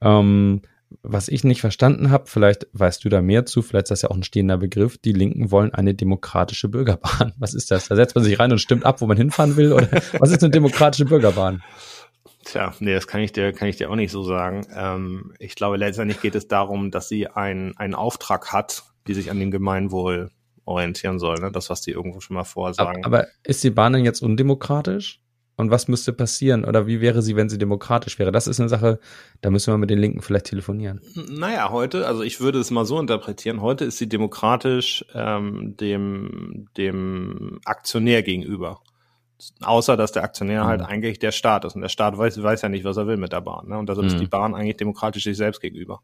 Ähm, 0.00 0.62
was 1.02 1.28
ich 1.28 1.44
nicht 1.44 1.60
verstanden 1.60 2.10
habe, 2.10 2.24
vielleicht 2.26 2.66
weißt 2.72 3.04
du 3.04 3.08
da 3.08 3.22
mehr 3.22 3.46
zu, 3.46 3.62
vielleicht 3.62 3.84
ist 3.84 3.90
das 3.90 4.02
ja 4.02 4.10
auch 4.10 4.16
ein 4.16 4.22
stehender 4.22 4.58
Begriff, 4.58 4.98
die 4.98 5.12
Linken 5.12 5.50
wollen 5.50 5.72
eine 5.72 5.94
demokratische 5.94 6.68
Bürgerbahn. 6.68 7.32
Was 7.38 7.54
ist 7.54 7.70
das? 7.70 7.88
Da 7.88 7.96
setzt 7.96 8.14
man 8.14 8.24
sich 8.24 8.38
rein 8.38 8.52
und 8.52 8.58
stimmt 8.58 8.84
ab, 8.84 9.00
wo 9.00 9.06
man 9.06 9.16
hinfahren 9.16 9.56
will? 9.56 9.72
Oder 9.72 9.88
was 10.18 10.30
ist 10.30 10.42
eine 10.42 10.50
demokratische 10.50 11.04
Bürgerbahn? 11.04 11.62
Tja, 12.44 12.74
nee, 12.80 12.94
das 12.94 13.06
kann 13.06 13.20
ich 13.20 13.32
dir, 13.32 13.52
kann 13.52 13.68
ich 13.68 13.76
dir 13.76 13.90
auch 13.90 13.96
nicht 13.96 14.10
so 14.10 14.22
sagen. 14.22 14.66
Ähm, 14.74 15.34
ich 15.38 15.54
glaube, 15.54 15.76
letztendlich 15.76 16.20
geht 16.20 16.34
es 16.34 16.48
darum, 16.48 16.90
dass 16.90 17.08
sie 17.08 17.28
ein, 17.28 17.76
einen 17.76 17.94
Auftrag 17.94 18.52
hat, 18.52 18.84
die 19.06 19.14
sich 19.14 19.30
an 19.30 19.38
dem 19.38 19.50
Gemeinwohl 19.50 20.30
orientieren 20.64 21.18
soll, 21.18 21.36
ne? 21.36 21.50
Das, 21.52 21.70
was 21.70 21.82
die 21.82 21.90
irgendwo 21.90 22.20
schon 22.20 22.34
mal 22.34 22.44
vorsagen. 22.44 23.04
Aber, 23.04 23.18
aber 23.18 23.28
ist 23.44 23.62
die 23.62 23.70
Bahn 23.70 23.92
denn 23.92 24.04
jetzt 24.04 24.22
undemokratisch? 24.22 25.20
Und 25.56 25.70
was 25.70 25.88
müsste 25.88 26.12
passieren? 26.12 26.64
Oder 26.64 26.86
wie 26.86 27.00
wäre 27.00 27.20
sie, 27.20 27.36
wenn 27.36 27.50
sie 27.50 27.58
demokratisch 27.58 28.18
wäre? 28.18 28.32
Das 28.32 28.46
ist 28.46 28.60
eine 28.60 28.68
Sache, 28.68 28.98
da 29.42 29.50
müssen 29.50 29.72
wir 29.72 29.78
mit 29.78 29.90
den 29.90 29.98
Linken 29.98 30.22
vielleicht 30.22 30.46
telefonieren. 30.46 31.00
Naja, 31.28 31.70
heute, 31.70 32.06
also 32.06 32.22
ich 32.22 32.40
würde 32.40 32.58
es 32.58 32.70
mal 32.70 32.86
so 32.86 32.98
interpretieren, 32.98 33.60
heute 33.60 33.84
ist 33.84 33.98
sie 33.98 34.08
demokratisch 34.08 35.04
ähm, 35.14 35.76
dem, 35.78 36.68
dem 36.76 37.60
Aktionär 37.64 38.22
gegenüber. 38.22 38.80
Außer, 39.62 39.96
dass 39.96 40.12
der 40.12 40.22
Aktionär 40.22 40.64
halt 40.64 40.80
mhm. 40.80 40.84
halt 40.84 40.92
eigentlich 40.92 41.18
der 41.18 41.32
Staat 41.32 41.64
ist. 41.64 41.74
Und 41.74 41.82
der 41.82 41.88
Staat 41.88 42.16
weiß, 42.16 42.42
weiß 42.42 42.62
ja 42.62 42.68
nicht, 42.68 42.84
was 42.84 42.96
er 42.96 43.06
will 43.06 43.16
mit 43.16 43.32
der 43.32 43.40
Bahn. 43.40 43.68
Ne? 43.68 43.78
Und 43.78 43.88
deshalb 43.88 44.06
mhm. 44.06 44.14
ist 44.14 44.20
die 44.20 44.28
Bahn 44.28 44.54
eigentlich 44.54 44.76
demokratisch 44.76 45.24
sich 45.24 45.36
selbst 45.36 45.60
gegenüber. 45.60 46.00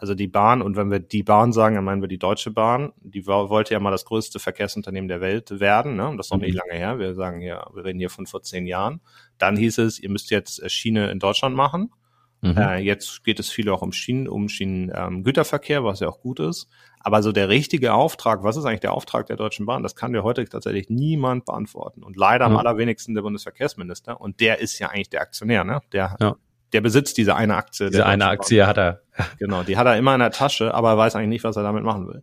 Also 0.00 0.14
die 0.14 0.28
Bahn, 0.28 0.62
und 0.62 0.76
wenn 0.76 0.90
wir 0.90 0.98
die 0.98 1.22
Bahn 1.22 1.52
sagen, 1.52 1.74
dann 1.74 1.84
meinen 1.84 2.00
wir 2.00 2.08
die 2.08 2.18
Deutsche 2.18 2.50
Bahn, 2.50 2.94
die 3.02 3.26
wollte 3.26 3.74
ja 3.74 3.80
mal 3.80 3.90
das 3.90 4.06
größte 4.06 4.38
Verkehrsunternehmen 4.38 5.08
der 5.08 5.20
Welt 5.20 5.60
werden, 5.60 5.96
ne? 5.96 6.08
Und 6.08 6.16
das 6.16 6.28
ist 6.28 6.30
noch 6.30 6.38
mhm. 6.38 6.46
nicht 6.46 6.54
lange 6.54 6.72
her. 6.72 6.98
Wir 6.98 7.14
sagen 7.14 7.42
hier, 7.42 7.66
wir 7.74 7.84
reden 7.84 7.98
hier 7.98 8.08
von 8.08 8.24
vor 8.24 8.42
zehn 8.42 8.66
Jahren. 8.66 9.02
Dann 9.36 9.58
hieß 9.58 9.76
es, 9.76 9.98
ihr 9.98 10.08
müsst 10.08 10.30
jetzt 10.30 10.62
äh, 10.62 10.70
Schiene 10.70 11.10
in 11.10 11.18
Deutschland 11.18 11.54
machen. 11.54 11.92
Mhm. 12.40 12.56
Äh, 12.56 12.78
jetzt 12.78 13.24
geht 13.24 13.38
es 13.40 13.50
viel 13.50 13.68
auch 13.68 13.82
um 13.82 13.92
Schienen, 13.92 14.26
um 14.26 14.48
Schienengüterverkehr, 14.48 15.80
ähm, 15.80 15.84
was 15.84 16.00
ja 16.00 16.08
auch 16.08 16.22
gut 16.22 16.40
ist. 16.40 16.66
Aber 17.00 17.22
so 17.22 17.30
der 17.30 17.50
richtige 17.50 17.92
Auftrag, 17.92 18.42
was 18.42 18.56
ist 18.56 18.64
eigentlich 18.64 18.80
der 18.80 18.94
Auftrag 18.94 19.26
der 19.26 19.36
Deutschen 19.36 19.66
Bahn? 19.66 19.82
Das 19.82 19.96
kann 19.96 20.14
dir 20.14 20.22
heute 20.22 20.42
tatsächlich 20.46 20.88
niemand 20.88 21.44
beantworten. 21.44 22.02
Und 22.02 22.16
leider 22.16 22.48
mhm. 22.48 22.54
am 22.54 22.60
allerwenigsten 22.60 23.14
der 23.14 23.20
Bundesverkehrsminister. 23.20 24.18
Und 24.18 24.40
der 24.40 24.60
ist 24.60 24.78
ja 24.78 24.88
eigentlich 24.88 25.10
der 25.10 25.20
Aktionär, 25.20 25.64
ne? 25.64 25.82
Der 25.92 26.16
ja 26.18 26.36
der 26.72 26.80
besitzt 26.80 27.18
diese 27.18 27.34
eine 27.34 27.56
Aktie. 27.56 27.90
Diese 27.90 28.06
eine 28.06 28.26
Aktie 28.26 28.66
hat 28.66 28.78
er. 28.78 29.02
Genau, 29.38 29.62
die 29.62 29.76
hat 29.76 29.86
er 29.86 29.96
immer 29.96 30.14
in 30.14 30.20
der 30.20 30.30
Tasche, 30.30 30.72
aber 30.72 30.90
er 30.90 30.98
weiß 30.98 31.16
eigentlich 31.16 31.28
nicht, 31.28 31.44
was 31.44 31.56
er 31.56 31.62
damit 31.62 31.84
machen 31.84 32.08
will. 32.08 32.22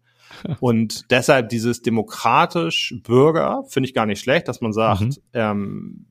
Und 0.59 1.09
deshalb 1.11 1.49
dieses 1.49 1.81
demokratisch 1.81 2.95
Bürger 3.03 3.63
finde 3.67 3.87
ich 3.87 3.93
gar 3.93 4.05
nicht 4.05 4.21
schlecht, 4.21 4.47
dass 4.47 4.61
man 4.61 4.73
sagt, 4.73 5.01
mhm. 5.01 5.15
ähm, 5.33 6.05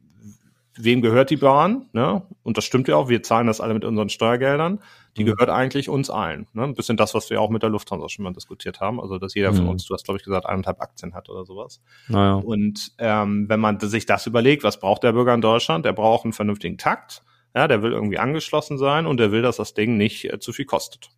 wem 0.76 1.02
gehört 1.02 1.30
die 1.30 1.36
Bahn? 1.36 1.86
Ne? 1.92 2.22
Und 2.42 2.56
das 2.56 2.64
stimmt 2.64 2.88
ja 2.88 2.96
auch, 2.96 3.08
wir 3.08 3.22
zahlen 3.22 3.46
das 3.46 3.60
alle 3.60 3.74
mit 3.74 3.84
unseren 3.84 4.08
Steuergeldern. 4.08 4.80
Die 5.16 5.22
mhm. 5.22 5.28
gehört 5.28 5.48
eigentlich 5.48 5.88
uns 5.88 6.10
allen. 6.10 6.46
Ne? 6.52 6.64
Ein 6.64 6.74
bisschen 6.74 6.96
das, 6.96 7.14
was 7.14 7.30
wir 7.30 7.40
auch 7.40 7.50
mit 7.50 7.62
der 7.62 7.70
Lufthansa 7.70 8.08
schon 8.08 8.24
mal 8.24 8.32
diskutiert 8.32 8.80
haben. 8.80 9.00
Also, 9.00 9.18
dass 9.18 9.34
jeder 9.34 9.52
von 9.52 9.64
mhm. 9.64 9.70
uns, 9.70 9.86
du 9.86 9.94
hast, 9.94 10.04
glaube 10.04 10.18
ich, 10.18 10.24
gesagt, 10.24 10.46
eineinhalb 10.46 10.80
Aktien 10.80 11.14
hat 11.14 11.28
oder 11.28 11.44
sowas. 11.44 11.80
Naja. 12.08 12.34
Und 12.34 12.92
ähm, 12.98 13.48
wenn 13.48 13.60
man 13.60 13.80
sich 13.80 14.06
das 14.06 14.26
überlegt, 14.26 14.64
was 14.64 14.78
braucht 14.78 15.02
der 15.02 15.12
Bürger 15.12 15.34
in 15.34 15.40
Deutschland? 15.40 15.84
Der 15.84 15.92
braucht 15.92 16.24
einen 16.24 16.32
vernünftigen 16.32 16.78
Takt. 16.78 17.22
Ja, 17.56 17.66
der 17.68 17.82
will 17.82 17.92
irgendwie 17.92 18.18
angeschlossen 18.18 18.76
sein 18.76 19.06
und 19.06 19.16
der 19.16 19.32
will, 19.32 19.40
dass 19.40 19.56
das 19.56 19.72
Ding 19.72 19.96
nicht 19.96 20.30
äh, 20.30 20.38
zu 20.38 20.52
viel 20.52 20.66
kostet. 20.66 21.08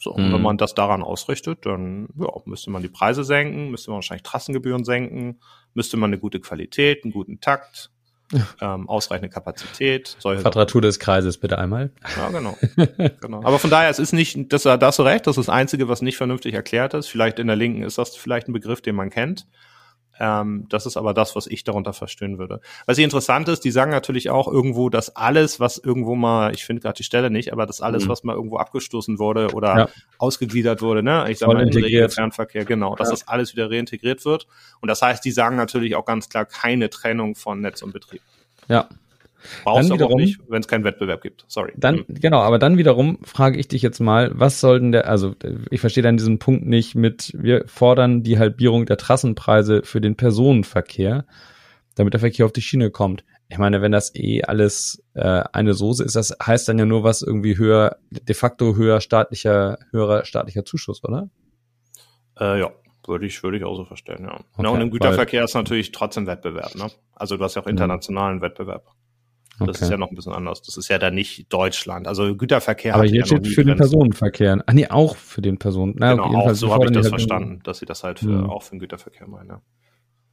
So, 0.00 0.12
und 0.12 0.32
wenn 0.32 0.38
mhm. 0.38 0.42
man 0.42 0.58
das 0.58 0.74
daran 0.74 1.02
ausrichtet, 1.02 1.64
dann 1.64 2.08
ja, 2.18 2.28
müsste 2.44 2.70
man 2.70 2.82
die 2.82 2.88
Preise 2.88 3.22
senken, 3.22 3.70
müsste 3.70 3.90
man 3.90 3.96
wahrscheinlich 3.98 4.24
Trassengebühren 4.24 4.84
senken, 4.84 5.40
müsste 5.74 5.96
man 5.96 6.10
eine 6.10 6.18
gute 6.18 6.40
Qualität, 6.40 7.04
einen 7.04 7.12
guten 7.12 7.40
Takt, 7.40 7.90
ähm, 8.60 8.88
ausreichende 8.88 9.28
Kapazität. 9.28 10.16
Quadratur 10.20 10.82
des 10.82 10.98
Kreises 10.98 11.38
bitte 11.38 11.56
einmal. 11.56 11.92
Ja, 12.16 12.30
genau. 12.30 12.56
genau. 13.20 13.42
Aber 13.44 13.60
von 13.60 13.70
daher, 13.70 13.90
es 13.90 14.00
ist 14.00 14.12
nicht, 14.12 14.52
das, 14.52 14.64
da 14.64 14.78
hast 14.80 14.98
du 14.98 15.04
recht, 15.04 15.26
das 15.26 15.38
ist 15.38 15.46
das 15.46 15.54
Einzige, 15.54 15.88
was 15.88 16.02
nicht 16.02 16.16
vernünftig 16.16 16.52
erklärt 16.52 16.94
ist. 16.94 17.06
Vielleicht 17.06 17.38
in 17.38 17.46
der 17.46 17.56
Linken 17.56 17.82
ist 17.84 17.96
das 17.96 18.16
vielleicht 18.16 18.48
ein 18.48 18.52
Begriff, 18.52 18.80
den 18.80 18.96
man 18.96 19.10
kennt. 19.10 19.46
Ähm, 20.18 20.66
das 20.68 20.86
ist 20.86 20.96
aber 20.96 21.14
das, 21.14 21.36
was 21.36 21.46
ich 21.46 21.64
darunter 21.64 21.92
verstehen 21.92 22.38
würde. 22.38 22.60
Was 22.86 22.96
hier 22.96 23.04
interessant 23.04 23.48
ist, 23.48 23.64
die 23.64 23.70
sagen 23.70 23.90
natürlich 23.90 24.30
auch 24.30 24.48
irgendwo, 24.48 24.90
dass 24.90 25.14
alles, 25.14 25.60
was 25.60 25.78
irgendwo 25.78 26.14
mal, 26.14 26.52
ich 26.54 26.64
finde 26.64 26.82
gerade 26.82 26.96
die 26.96 27.04
Stelle 27.04 27.30
nicht, 27.30 27.52
aber 27.52 27.66
dass 27.66 27.80
alles, 27.80 28.04
mhm. 28.04 28.08
was 28.08 28.24
mal 28.24 28.34
irgendwo 28.34 28.56
abgestoßen 28.56 29.18
wurde 29.18 29.52
oder 29.52 29.76
ja. 29.76 29.88
ausgegliedert 30.18 30.82
wurde, 30.82 31.02
ne, 31.02 31.26
ich 31.30 31.38
sage 31.38 31.54
mal 31.54 31.62
integriert 31.62 32.12
Fernverkehr, 32.12 32.64
genau, 32.64 32.96
dass 32.96 33.08
ja. 33.08 33.12
das 33.12 33.28
alles 33.28 33.54
wieder 33.54 33.70
reintegriert 33.70 34.24
wird. 34.24 34.46
Und 34.80 34.88
das 34.88 35.02
heißt, 35.02 35.24
die 35.24 35.30
sagen 35.30 35.56
natürlich 35.56 35.94
auch 35.94 36.04
ganz 36.04 36.28
klar 36.28 36.44
keine 36.44 36.90
Trennung 36.90 37.34
von 37.34 37.60
Netz 37.60 37.82
und 37.82 37.92
Betrieb. 37.92 38.20
Ja. 38.68 38.88
Brauchst 39.64 39.90
du 39.90 39.94
auch 39.94 40.16
nicht, 40.16 40.40
wenn 40.48 40.60
es 40.60 40.68
keinen 40.68 40.84
Wettbewerb 40.84 41.22
gibt. 41.22 41.44
Sorry. 41.48 41.72
Dann, 41.76 42.04
mhm. 42.08 42.14
genau, 42.14 42.40
aber 42.40 42.58
dann 42.58 42.78
wiederum 42.78 43.18
frage 43.24 43.58
ich 43.58 43.68
dich 43.68 43.82
jetzt 43.82 44.00
mal, 44.00 44.30
was 44.34 44.60
soll 44.60 44.80
denn 44.80 44.92
der, 44.92 45.08
also 45.08 45.34
ich 45.70 45.80
verstehe 45.80 46.02
dann 46.02 46.16
diesen 46.16 46.38
Punkt 46.38 46.66
nicht 46.66 46.94
mit, 46.94 47.32
wir 47.36 47.64
fordern 47.66 48.22
die 48.22 48.38
Halbierung 48.38 48.86
der 48.86 48.96
Trassenpreise 48.96 49.82
für 49.84 50.00
den 50.00 50.16
Personenverkehr, 50.16 51.26
damit 51.94 52.14
der 52.14 52.20
Verkehr 52.20 52.46
auf 52.46 52.52
die 52.52 52.62
Schiene 52.62 52.90
kommt. 52.90 53.24
Ich 53.50 53.58
meine, 53.58 53.80
wenn 53.80 53.92
das 53.92 54.14
eh 54.14 54.42
alles 54.42 55.02
äh, 55.14 55.42
eine 55.52 55.72
Soße 55.72 56.04
ist, 56.04 56.16
das 56.16 56.36
heißt 56.44 56.68
dann 56.68 56.78
ja 56.78 56.84
nur 56.84 57.02
was 57.02 57.22
irgendwie 57.22 57.56
höher, 57.56 57.96
de 58.10 58.34
facto 58.34 58.76
höher 58.76 59.00
staatlicher, 59.00 59.78
höherer 59.90 60.24
staatlicher 60.26 60.64
Zuschuss, 60.64 61.02
oder? 61.02 61.30
Äh, 62.38 62.60
ja, 62.60 62.70
würde 63.06 63.26
ich, 63.26 63.42
würde 63.42 63.56
ich 63.56 63.64
auch 63.64 63.74
so 63.74 63.86
verstehen, 63.86 64.24
ja. 64.24 64.34
Okay, 64.34 64.44
Na, 64.58 64.68
und 64.68 64.82
im 64.82 64.90
Güterverkehr 64.90 65.44
ist 65.44 65.54
natürlich 65.54 65.92
trotzdem 65.92 66.26
Wettbewerb, 66.26 66.74
ne? 66.74 66.88
Also 67.14 67.38
du 67.38 67.44
hast 67.44 67.54
ja 67.54 67.62
auch 67.62 67.66
mhm. 67.66 67.72
internationalen 67.72 68.42
Wettbewerb. 68.42 68.84
Das 69.58 69.68
okay. 69.76 69.84
ist 69.84 69.90
ja 69.90 69.96
noch 69.96 70.10
ein 70.10 70.14
bisschen 70.14 70.32
anders. 70.32 70.62
Das 70.62 70.76
ist 70.76 70.88
ja 70.88 70.98
da 70.98 71.10
nicht 71.10 71.52
Deutschland. 71.52 72.06
Also 72.06 72.36
Güterverkehr. 72.36 72.94
Aber 72.94 73.04
hier 73.04 73.26
steht 73.26 73.46
ja 73.46 73.52
für 73.52 73.64
den 73.64 73.76
Personenverkehr. 73.76 74.62
Ah 74.66 74.72
nee, 74.72 74.86
auch 74.88 75.16
für 75.16 75.42
den 75.42 75.58
Personen. 75.58 75.94
Na, 75.98 76.12
genau, 76.12 76.24
auch, 76.24 76.54
so 76.54 76.72
habe 76.72 76.86
ich 76.86 76.92
das 76.92 77.08
verstanden, 77.08 77.60
dass 77.64 77.78
sie 77.78 77.86
das 77.86 78.04
halt 78.04 78.20
für, 78.20 78.28
mhm. 78.28 78.50
auch 78.50 78.62
für 78.62 78.76
den 78.76 78.80
Güterverkehr 78.80 79.26
meinen. 79.26 79.48
Ja. 79.48 79.62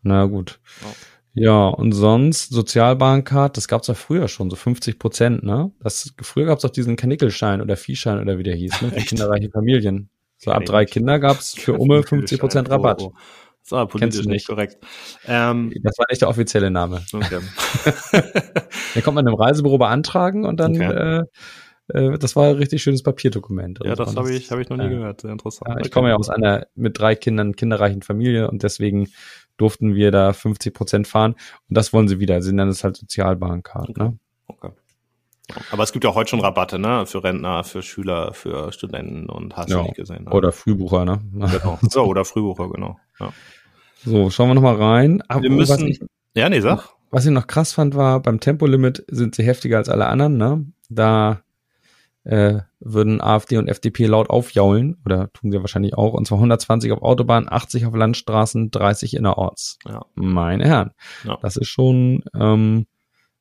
Na 0.03 0.25
gut. 0.25 0.59
Ja. 0.81 0.89
Ja, 1.37 1.67
und 1.67 1.91
sonst 1.91 2.53
Sozialbahncard, 2.53 3.57
das 3.57 3.67
gab's 3.67 3.87
ja 3.87 3.93
früher 3.93 4.29
schon, 4.29 4.49
so 4.49 4.55
50 4.55 4.97
Prozent, 4.97 5.43
ne? 5.43 5.69
Das, 5.81 6.13
früher 6.21 6.45
gab's 6.45 6.63
auch 6.63 6.69
diesen 6.69 6.95
Kanickelschein 6.95 7.61
oder 7.61 7.75
Viehschein 7.75 8.21
oder 8.21 8.37
wie 8.37 8.43
der 8.43 8.55
hieß, 8.55 8.81
ne? 8.81 8.89
Für 8.89 9.01
kinderreiche 9.01 9.49
Familien. 9.49 10.09
So 10.37 10.51
ab 10.51 10.63
drei 10.63 10.85
Kinder 10.85 11.19
gab's 11.19 11.53
für 11.53 11.73
Umme 11.79 12.03
50 12.03 12.39
Prozent 12.39 12.69
Rabatt. 12.69 13.01
Oh, 13.01 13.11
oh. 13.13 13.19
Das 13.65 13.71
war 13.71 13.87
politisch 13.87 14.27
nicht 14.27 14.47
korrekt. 14.47 14.77
Ähm, 15.25 15.73
das 15.81 15.97
war 15.97 16.05
nicht 16.07 16.21
der 16.21 16.29
offizielle 16.29 16.69
Name. 16.69 17.03
Okay. 17.11 17.39
den 18.95 19.03
kommt 19.03 19.15
man 19.15 19.25
im 19.25 19.33
Reisebüro 19.33 19.79
beantragen 19.79 20.45
und 20.45 20.59
dann 20.59 20.75
okay. 20.75 21.21
äh, 21.21 21.25
äh, 21.87 22.17
das 22.19 22.35
war 22.35 22.49
ein 22.49 22.55
richtig 22.57 22.83
schönes 22.83 23.01
Papierdokument. 23.01 23.79
Ja, 23.83 23.95
das 23.95 24.15
habe 24.15 24.31
ich, 24.31 24.51
hab 24.51 24.59
ich 24.59 24.69
noch 24.69 24.77
nie 24.77 24.85
äh, 24.85 24.89
gehört. 24.89 25.21
Sehr 25.21 25.31
interessant. 25.31 25.75
Ja, 25.75 25.81
ich 25.83 25.91
komme 25.91 26.09
ja 26.09 26.15
aus 26.15 26.29
einer 26.29 26.67
mit 26.75 26.99
drei 26.99 27.15
Kindern 27.15 27.55
kinderreichen 27.55 28.01
Familie 28.01 28.49
und 28.49 28.61
deswegen 28.61 29.09
durften 29.57 29.95
wir 29.95 30.11
da 30.11 30.33
50 30.33 30.73
Prozent 30.73 31.07
fahren. 31.07 31.33
Und 31.67 31.77
das 31.77 31.93
wollen 31.93 32.07
sie 32.07 32.19
wieder. 32.19 32.41
Sie 32.41 32.53
nennen 32.53 32.71
es 32.71 32.83
halt 32.83 32.97
Sozialbahncard. 32.97 33.89
Okay. 33.89 34.03
Ne? 34.03 34.19
okay. 34.47 34.69
Aber 35.71 35.83
es 35.83 35.91
gibt 35.93 36.03
ja 36.03 36.15
heute 36.15 36.31
schon 36.31 36.39
Rabatte, 36.39 36.79
ne? 36.79 37.05
Für 37.05 37.23
Rentner, 37.23 37.63
für 37.63 37.83
Schüler, 37.83 38.33
für 38.33 38.71
Studenten 38.71 39.29
und 39.29 39.55
hast 39.55 39.69
ja. 39.69 39.77
du 39.77 39.83
nicht 39.83 39.95
gesehen. 39.95 40.25
Ne? 40.25 40.31
Oder 40.31 40.51
Frühbucher, 40.51 41.05
ne? 41.05 41.21
Genau. 41.33 41.79
So, 41.89 42.03
oder 42.03 42.25
Frühbucher, 42.25 42.69
genau. 42.69 42.97
Ja. 43.19 43.31
So, 44.05 44.29
schauen 44.29 44.49
wir 44.49 44.55
nochmal 44.55 44.75
rein. 44.75 45.21
Aber 45.27 45.41
wir 45.41 45.49
müssen. 45.49 45.87
Ich, 45.87 45.99
ja, 46.35 46.49
nee, 46.49 46.59
sag. 46.59 46.89
Was 47.11 47.25
ich 47.25 47.31
noch 47.31 47.47
krass 47.47 47.73
fand, 47.73 47.95
war, 47.95 48.21
beim 48.21 48.39
Tempolimit 48.39 49.03
sind 49.09 49.35
sie 49.35 49.43
heftiger 49.43 49.77
als 49.77 49.89
alle 49.89 50.07
anderen, 50.07 50.37
ne? 50.37 50.65
Da 50.89 51.41
äh, 52.23 52.59
würden 52.79 53.21
AfD 53.21 53.57
und 53.57 53.67
FDP 53.67 54.05
laut 54.07 54.29
aufjaulen, 54.29 54.97
oder 55.05 55.31
tun 55.31 55.51
sie 55.51 55.59
wahrscheinlich 55.61 55.93
auch, 55.95 56.13
und 56.13 56.27
zwar 56.27 56.39
120 56.39 56.91
auf 56.91 57.01
Autobahn, 57.01 57.47
80 57.49 57.85
auf 57.85 57.95
Landstraßen, 57.95 58.71
30 58.71 59.15
innerorts. 59.15 59.77
Ja. 59.87 60.05
Meine 60.15 60.65
Herren. 60.65 60.91
Ja. 61.23 61.37
Das 61.41 61.55
ist 61.55 61.69
schon, 61.69 62.23
ähm, 62.35 62.87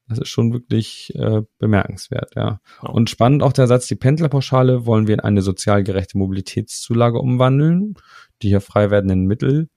das 0.08 0.18
ist 0.18 0.28
schon 0.28 0.52
wirklich 0.52 1.12
äh, 1.16 1.42
bemerkenswert, 1.58 2.36
ja. 2.36 2.60
ja. 2.82 2.88
Und 2.88 3.10
spannend 3.10 3.42
auch 3.42 3.52
der 3.52 3.66
Satz, 3.66 3.86
die 3.86 3.96
Pendlerpauschale 3.96 4.86
wollen 4.86 5.06
wir 5.06 5.14
in 5.14 5.20
eine 5.20 5.42
sozial 5.42 5.82
gerechte 5.82 6.18
Mobilitätszulage 6.18 7.18
umwandeln. 7.18 7.94
Die 8.42 8.48
hier 8.48 8.60
frei 8.60 8.90
werdenden 8.90 9.26
Mittel 9.26 9.68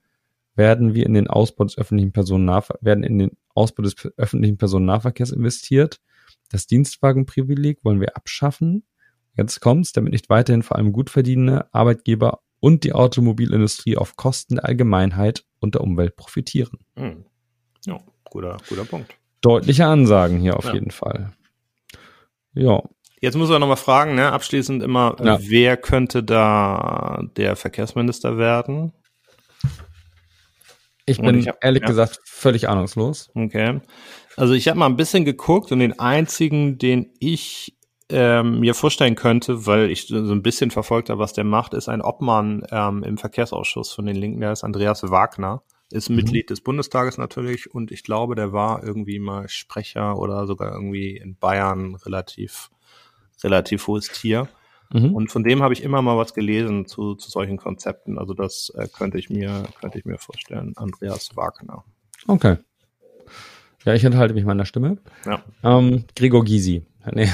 werden 0.58 0.94
wir 0.94 1.06
in 1.06 1.14
den 1.14 1.28
Ausbau 1.28 1.64
des 1.64 1.78
öffentlichen 1.78 2.12
Personennahver 2.12 2.78
werden 2.82 3.04
in 3.04 3.20
den 3.20 3.32
Ausbau 3.54 3.84
des 3.84 3.96
öffentlichen 4.18 4.58
Personennahverkehrs 4.58 5.32
investiert. 5.32 6.00
Das 6.50 6.68
Dienstwagenprivileg 6.68 7.80
wollen 7.84 8.02
wir 8.02 8.16
abschaffen. 8.16 8.84
Jetzt 9.36 9.60
kommt's, 9.60 9.92
damit 9.92 10.14
nicht 10.14 10.30
weiterhin 10.30 10.64
vor 10.64 10.78
allem 10.78 10.92
gut 10.92 11.10
verdienende 11.10 11.74
Arbeitgeber 11.74 12.40
und 12.60 12.84
die 12.84 12.94
Automobilindustrie 12.94 13.98
auf 13.98 14.16
Kosten 14.16 14.56
der 14.56 14.66
Allgemeinheit 14.66 15.46
und 15.60 15.76
der 15.76 15.82
Umwelt 15.82 16.16
profitieren. 16.16 16.80
Hm. 16.96 17.26
Ja, 17.86 18.00
guter, 18.24 18.58
guter 18.68 18.86
Punkt. 18.86 19.16
Deutliche 19.42 19.86
Ansagen 19.86 20.40
hier 20.40 20.58
auf 20.58 20.66
ja. 20.66 20.74
jeden 20.74 20.92
Fall. 20.92 21.34
Ja. 22.54 22.82
Jetzt 23.22 23.36
muss 23.36 23.50
man 23.50 23.62
nochmal 23.62 23.78
fragen, 23.78 24.16
ne, 24.16 24.32
abschließend 24.32 24.84
immer, 24.84 25.16
ja. 25.24 25.40
wer 25.42 25.78
könnte 25.78 26.24
da 26.24 27.24
der 27.36 27.56
Verkehrsminister 27.56 28.38
werden? 28.38 28.94
Ich 31.08 31.22
bin 31.22 31.40
ich 31.40 31.48
hab, 31.48 31.64
ehrlich 31.64 31.82
ja. 31.82 31.88
gesagt 31.88 32.20
völlig 32.26 32.70
ahnungslos. 32.70 33.32
Okay. 33.34 33.80
Also 34.36 34.54
ich 34.54 34.68
habe 34.68 34.78
mal 34.78 34.86
ein 34.86 34.98
bisschen 34.98 35.26
geguckt 35.26 35.72
und 35.72 35.80
den 35.80 36.00
einzigen, 36.00 36.78
den 36.78 37.12
ich 37.20 37.78
ähm, 38.10 38.60
mir 38.60 38.74
vorstellen 38.74 39.16
könnte, 39.16 39.66
weil 39.66 39.90
ich 39.90 40.08
so 40.08 40.16
ein 40.18 40.44
bisschen 40.44 40.70
verfolgt 40.70 41.10
habe, 41.10 41.20
was 41.20 41.34
der 41.34 41.44
macht, 41.44 41.74
ist 41.74 41.90
ein 41.90 42.02
Obmann 42.02 42.64
ähm, 42.72 43.04
im 43.04 43.18
Verkehrsausschuss 43.18 43.92
von 43.92 44.06
den 44.06 44.16
Linken, 44.16 44.42
der 44.42 44.52
ist 44.52 44.64
Andreas 44.64 45.04
Wagner, 45.10 45.64
ist 45.92 46.10
mhm. 46.10 46.18
Mitglied 46.18 46.50
des 46.50 46.62
Bundestages 46.62 47.18
natürlich 47.18 47.74
und 47.74 47.92
ich 47.92 48.04
glaube, 48.04 48.36
der 48.36 48.54
war 48.54 48.84
irgendwie 48.84 49.20
mal 49.20 49.50
Sprecher 49.50 50.18
oder 50.18 50.46
sogar 50.46 50.74
irgendwie 50.74 51.18
in 51.18 51.36
Bayern 51.38 51.96
relativ, 51.96 52.70
relativ 53.44 53.88
hohes 53.88 54.10
Tier. 54.10 54.48
Mhm. 54.92 55.14
Und 55.14 55.32
von 55.32 55.44
dem 55.44 55.62
habe 55.62 55.74
ich 55.74 55.84
immer 55.84 56.02
mal 56.02 56.18
was 56.18 56.34
gelesen 56.34 56.86
zu, 56.86 57.16
zu 57.16 57.30
solchen 57.30 57.58
Konzepten. 57.58 58.18
Also 58.18 58.34
das 58.34 58.72
äh, 58.78 58.88
könnte 58.88 59.18
ich 59.18 59.30
mir, 59.30 59.64
könnte 59.80 60.00
ich 60.00 60.06
mir 60.06 60.18
vorstellen. 60.18 60.74
Andreas 60.76 61.36
Wagner. 61.36 61.84
Okay. 62.28 62.58
Ja, 63.86 63.94
ich 63.94 64.04
enthalte 64.04 64.34
mich 64.34 64.46
meiner 64.46 64.66
Stimme. 64.66 64.98
Ja. 65.26 65.42
Ähm, 65.64 66.06
Gregor 66.16 66.44
Gysi. 66.44 66.86
Nee, 67.14 67.30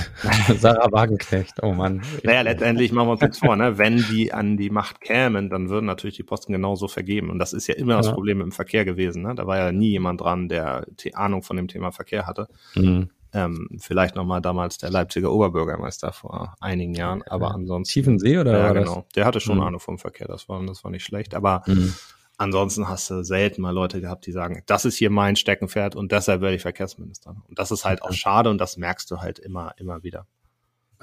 Sarah 0.59 0.91
Wagenknecht, 0.91 1.63
oh 1.63 1.73
Mann. 1.73 2.03
Naja, 2.21 2.41
letztendlich 2.41 2.91
machen 2.91 3.07
wir 3.07 3.13
uns 3.13 3.21
jetzt 3.21 3.39
vor, 3.39 3.55
ne? 3.55 3.79
wenn 3.79 3.97
die 3.97 4.31
an 4.31 4.55
die 4.55 4.69
Macht 4.69 5.01
kämen, 5.01 5.49
dann 5.49 5.69
würden 5.69 5.87
natürlich 5.87 6.15
die 6.15 6.21
Posten 6.21 6.53
genauso 6.53 6.87
vergeben. 6.87 7.31
Und 7.31 7.39
das 7.39 7.53
ist 7.53 7.65
ja 7.65 7.73
immer 7.73 7.97
das 7.97 8.05
ja. 8.05 8.13
Problem 8.13 8.39
im 8.41 8.51
Verkehr 8.51 8.85
gewesen. 8.85 9.23
Ne? 9.23 9.33
Da 9.33 9.47
war 9.47 9.57
ja 9.57 9.71
nie 9.71 9.89
jemand 9.89 10.21
dran, 10.21 10.47
der 10.47 10.85
die 11.03 11.15
Ahnung 11.15 11.41
von 11.41 11.57
dem 11.57 11.67
Thema 11.67 11.91
Verkehr 11.91 12.27
hatte. 12.27 12.47
Mhm. 12.75 13.09
Ähm, 13.33 13.67
vielleicht 13.79 14.15
nochmal 14.15 14.41
damals 14.41 14.77
der 14.77 14.91
Leipziger 14.91 15.31
Oberbürgermeister 15.31 16.13
vor 16.13 16.55
einigen 16.59 16.93
Jahren, 16.93 17.23
aber 17.23 17.51
ansonsten. 17.55 17.91
Tiefensee 17.91 18.37
oder? 18.37 18.57
Ja, 18.57 18.73
genau. 18.73 19.05
Der 19.15 19.25
hatte 19.25 19.39
schon 19.39 19.57
mhm. 19.57 19.63
Ahnung 19.63 19.79
vom 19.79 19.97
Verkehr, 19.97 20.27
das 20.27 20.47
war, 20.49 20.63
das 20.65 20.83
war 20.83 20.91
nicht 20.91 21.03
schlecht. 21.03 21.33
Aber 21.33 21.63
mhm. 21.65 21.93
Ansonsten 22.37 22.89
hast 22.89 23.09
du 23.09 23.23
selten 23.23 23.61
mal 23.61 23.71
Leute 23.71 24.01
gehabt, 24.01 24.25
die 24.25 24.31
sagen, 24.31 24.63
das 24.65 24.85
ist 24.85 24.97
hier 24.97 25.11
mein 25.11 25.35
Steckenpferd 25.35 25.95
und 25.95 26.11
deshalb 26.11 26.41
werde 26.41 26.55
ich 26.55 26.63
Verkehrsminister. 26.63 27.35
Und 27.47 27.59
das 27.59 27.71
ist 27.71 27.85
halt 27.85 28.01
auch 28.01 28.11
schade 28.11 28.49
und 28.49 28.57
das 28.57 28.75
merkst 28.75 29.09
du 29.11 29.17
halt 29.17 29.37
immer, 29.37 29.73
immer 29.77 30.03
wieder. 30.03 30.25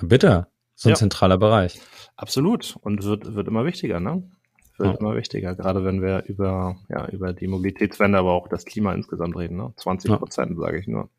Bitte. 0.02 0.48
So 0.74 0.88
ein 0.88 0.92
ja. 0.92 0.96
zentraler 0.96 1.38
Bereich. 1.38 1.80
Absolut. 2.16 2.76
Und 2.80 3.04
wird, 3.04 3.34
wird 3.34 3.46
immer 3.46 3.64
wichtiger, 3.64 4.00
ne? 4.00 4.28
Wird 4.76 4.94
ja. 4.94 4.98
immer 4.98 5.14
wichtiger. 5.14 5.54
Gerade 5.54 5.84
wenn 5.84 6.02
wir 6.02 6.24
über, 6.24 6.76
ja, 6.88 7.06
über 7.08 7.32
die 7.32 7.46
Mobilitätswende, 7.46 8.18
aber 8.18 8.32
auch 8.32 8.48
das 8.48 8.64
Klima 8.64 8.92
insgesamt 8.94 9.36
reden, 9.36 9.56
ne? 9.56 9.72
20 9.76 10.10
Prozent, 10.12 10.52
ja. 10.52 10.56
sage 10.56 10.78
ich 10.78 10.88
nur. 10.88 11.10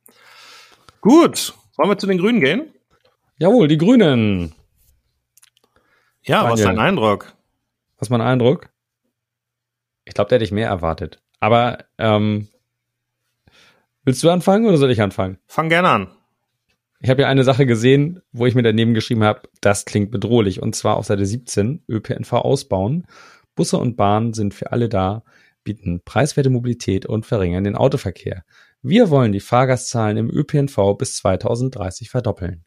Gut. 1.02 1.54
Wollen 1.78 1.90
wir 1.90 1.98
zu 1.98 2.08
den 2.08 2.20
Grünen 2.20 2.40
gehen? 2.40 2.74
Jawohl, 3.38 3.68
die 3.68 3.78
Grünen. 3.78 4.54
Ja, 6.24 6.38
Daniel. 6.38 6.52
was 6.52 6.60
ist 6.60 6.66
dein 6.68 6.80
Eindruck? 6.80 7.34
Was 7.98 8.08
ist 8.08 8.12
mein 8.12 8.22
Eindruck? 8.22 8.70
Ich 10.06 10.14
glaube, 10.14 10.30
der 10.30 10.38
hätte 10.38 10.46
ich 10.46 10.52
mehr 10.52 10.68
erwartet. 10.68 11.22
Aber 11.40 11.86
ähm, 11.98 12.50
willst 14.04 14.24
du 14.24 14.30
anfangen 14.30 14.68
oder 14.68 14.78
soll 14.78 14.92
ich 14.92 15.02
anfangen? 15.02 15.40
Fang 15.48 15.70
gerne 15.70 15.90
an. 15.90 16.08
Ich 17.00 17.10
habe 17.10 17.24
ja 17.24 17.28
eine 17.28 17.44
Sache 17.44 17.66
gesehen, 17.66 18.22
wo 18.32 18.46
ich 18.46 18.54
mir 18.54 18.62
daneben 18.62 18.94
geschrieben 18.94 19.24
habe, 19.24 19.42
das 19.60 19.86
klingt 19.86 20.12
bedrohlich. 20.12 20.62
Und 20.62 20.76
zwar 20.76 20.98
auf 20.98 21.06
Seite 21.06 21.26
17, 21.26 21.84
ÖPNV 21.90 22.34
ausbauen. 22.34 23.08
Busse 23.56 23.78
und 23.78 23.98
Bahnen 23.98 24.34
sind 24.34 24.54
für 24.54 24.72
alle 24.72 24.88
da, 24.88 25.24
bieten 25.64 26.02
preiswerte 26.06 26.52
Mobilität 26.52 27.08
und 27.08 27.26
verringern 27.26 27.64
den 27.64 27.76
Autoverkehr. 27.76 28.44
Wir 28.82 29.10
wollen 29.10 29.32
die 29.32 29.40
Fahrgastzahlen 29.40 30.18
im 30.18 30.30
ÖPNV 30.30 30.98
bis 30.98 31.18
2030 31.18 32.10
verdoppeln. 32.10 32.66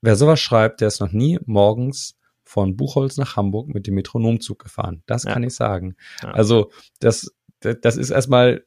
Wer 0.00 0.16
sowas 0.16 0.40
schreibt, 0.40 0.80
der 0.80 0.88
ist 0.88 1.00
noch 1.00 1.12
nie 1.12 1.38
morgens 1.44 2.16
von 2.44 2.76
Buchholz 2.76 3.16
nach 3.16 3.36
Hamburg 3.36 3.68
mit 3.68 3.86
dem 3.86 3.94
Metronomzug 3.94 4.58
gefahren. 4.58 5.02
Das 5.06 5.24
ja. 5.24 5.32
kann 5.32 5.42
ich 5.42 5.54
sagen. 5.54 5.96
Ja. 6.22 6.30
Also 6.30 6.70
das, 7.00 7.32
das 7.60 7.96
ist 7.96 8.10
erstmal 8.10 8.64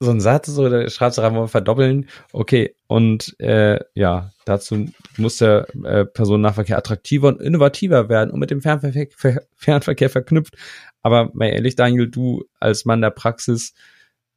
so 0.00 0.10
ein 0.10 0.20
Satz, 0.20 0.46
so 0.46 0.68
der 0.68 0.88
schreibt 0.88 1.18
rein, 1.18 1.34
wollen 1.34 1.44
wir 1.44 1.48
verdoppeln. 1.48 2.08
Okay, 2.32 2.74
und 2.86 3.38
äh, 3.38 3.78
ja, 3.94 4.32
dazu 4.46 4.86
muss 5.18 5.36
der 5.36 5.66
äh, 5.84 6.06
Personennahverkehr 6.06 6.78
attraktiver 6.78 7.28
und 7.28 7.42
innovativer 7.42 8.08
werden 8.08 8.30
und 8.30 8.40
mit 8.40 8.50
dem 8.50 8.62
Fernverkehr, 8.62 9.08
Fernverkehr 9.54 10.08
verknüpft. 10.08 10.56
Aber 11.02 11.30
mal 11.34 11.48
ehrlich, 11.48 11.76
Daniel, 11.76 12.08
du 12.08 12.44
als 12.58 12.86
Mann 12.86 13.02
der 13.02 13.10
Praxis, 13.10 13.74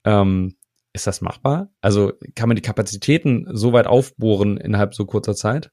ähm, 0.04 0.56
ist 0.94 1.08
das 1.08 1.22
machbar? 1.22 1.70
Also 1.82 2.14
kann 2.36 2.48
man 2.48 2.56
die 2.56 2.62
Kapazitäten 2.62 3.48
so 3.52 3.74
weit 3.74 3.88
aufbohren 3.88 4.58
innerhalb 4.58 4.94
so 4.94 5.06
kurzer 5.06 5.36
Zeit? 5.36 5.72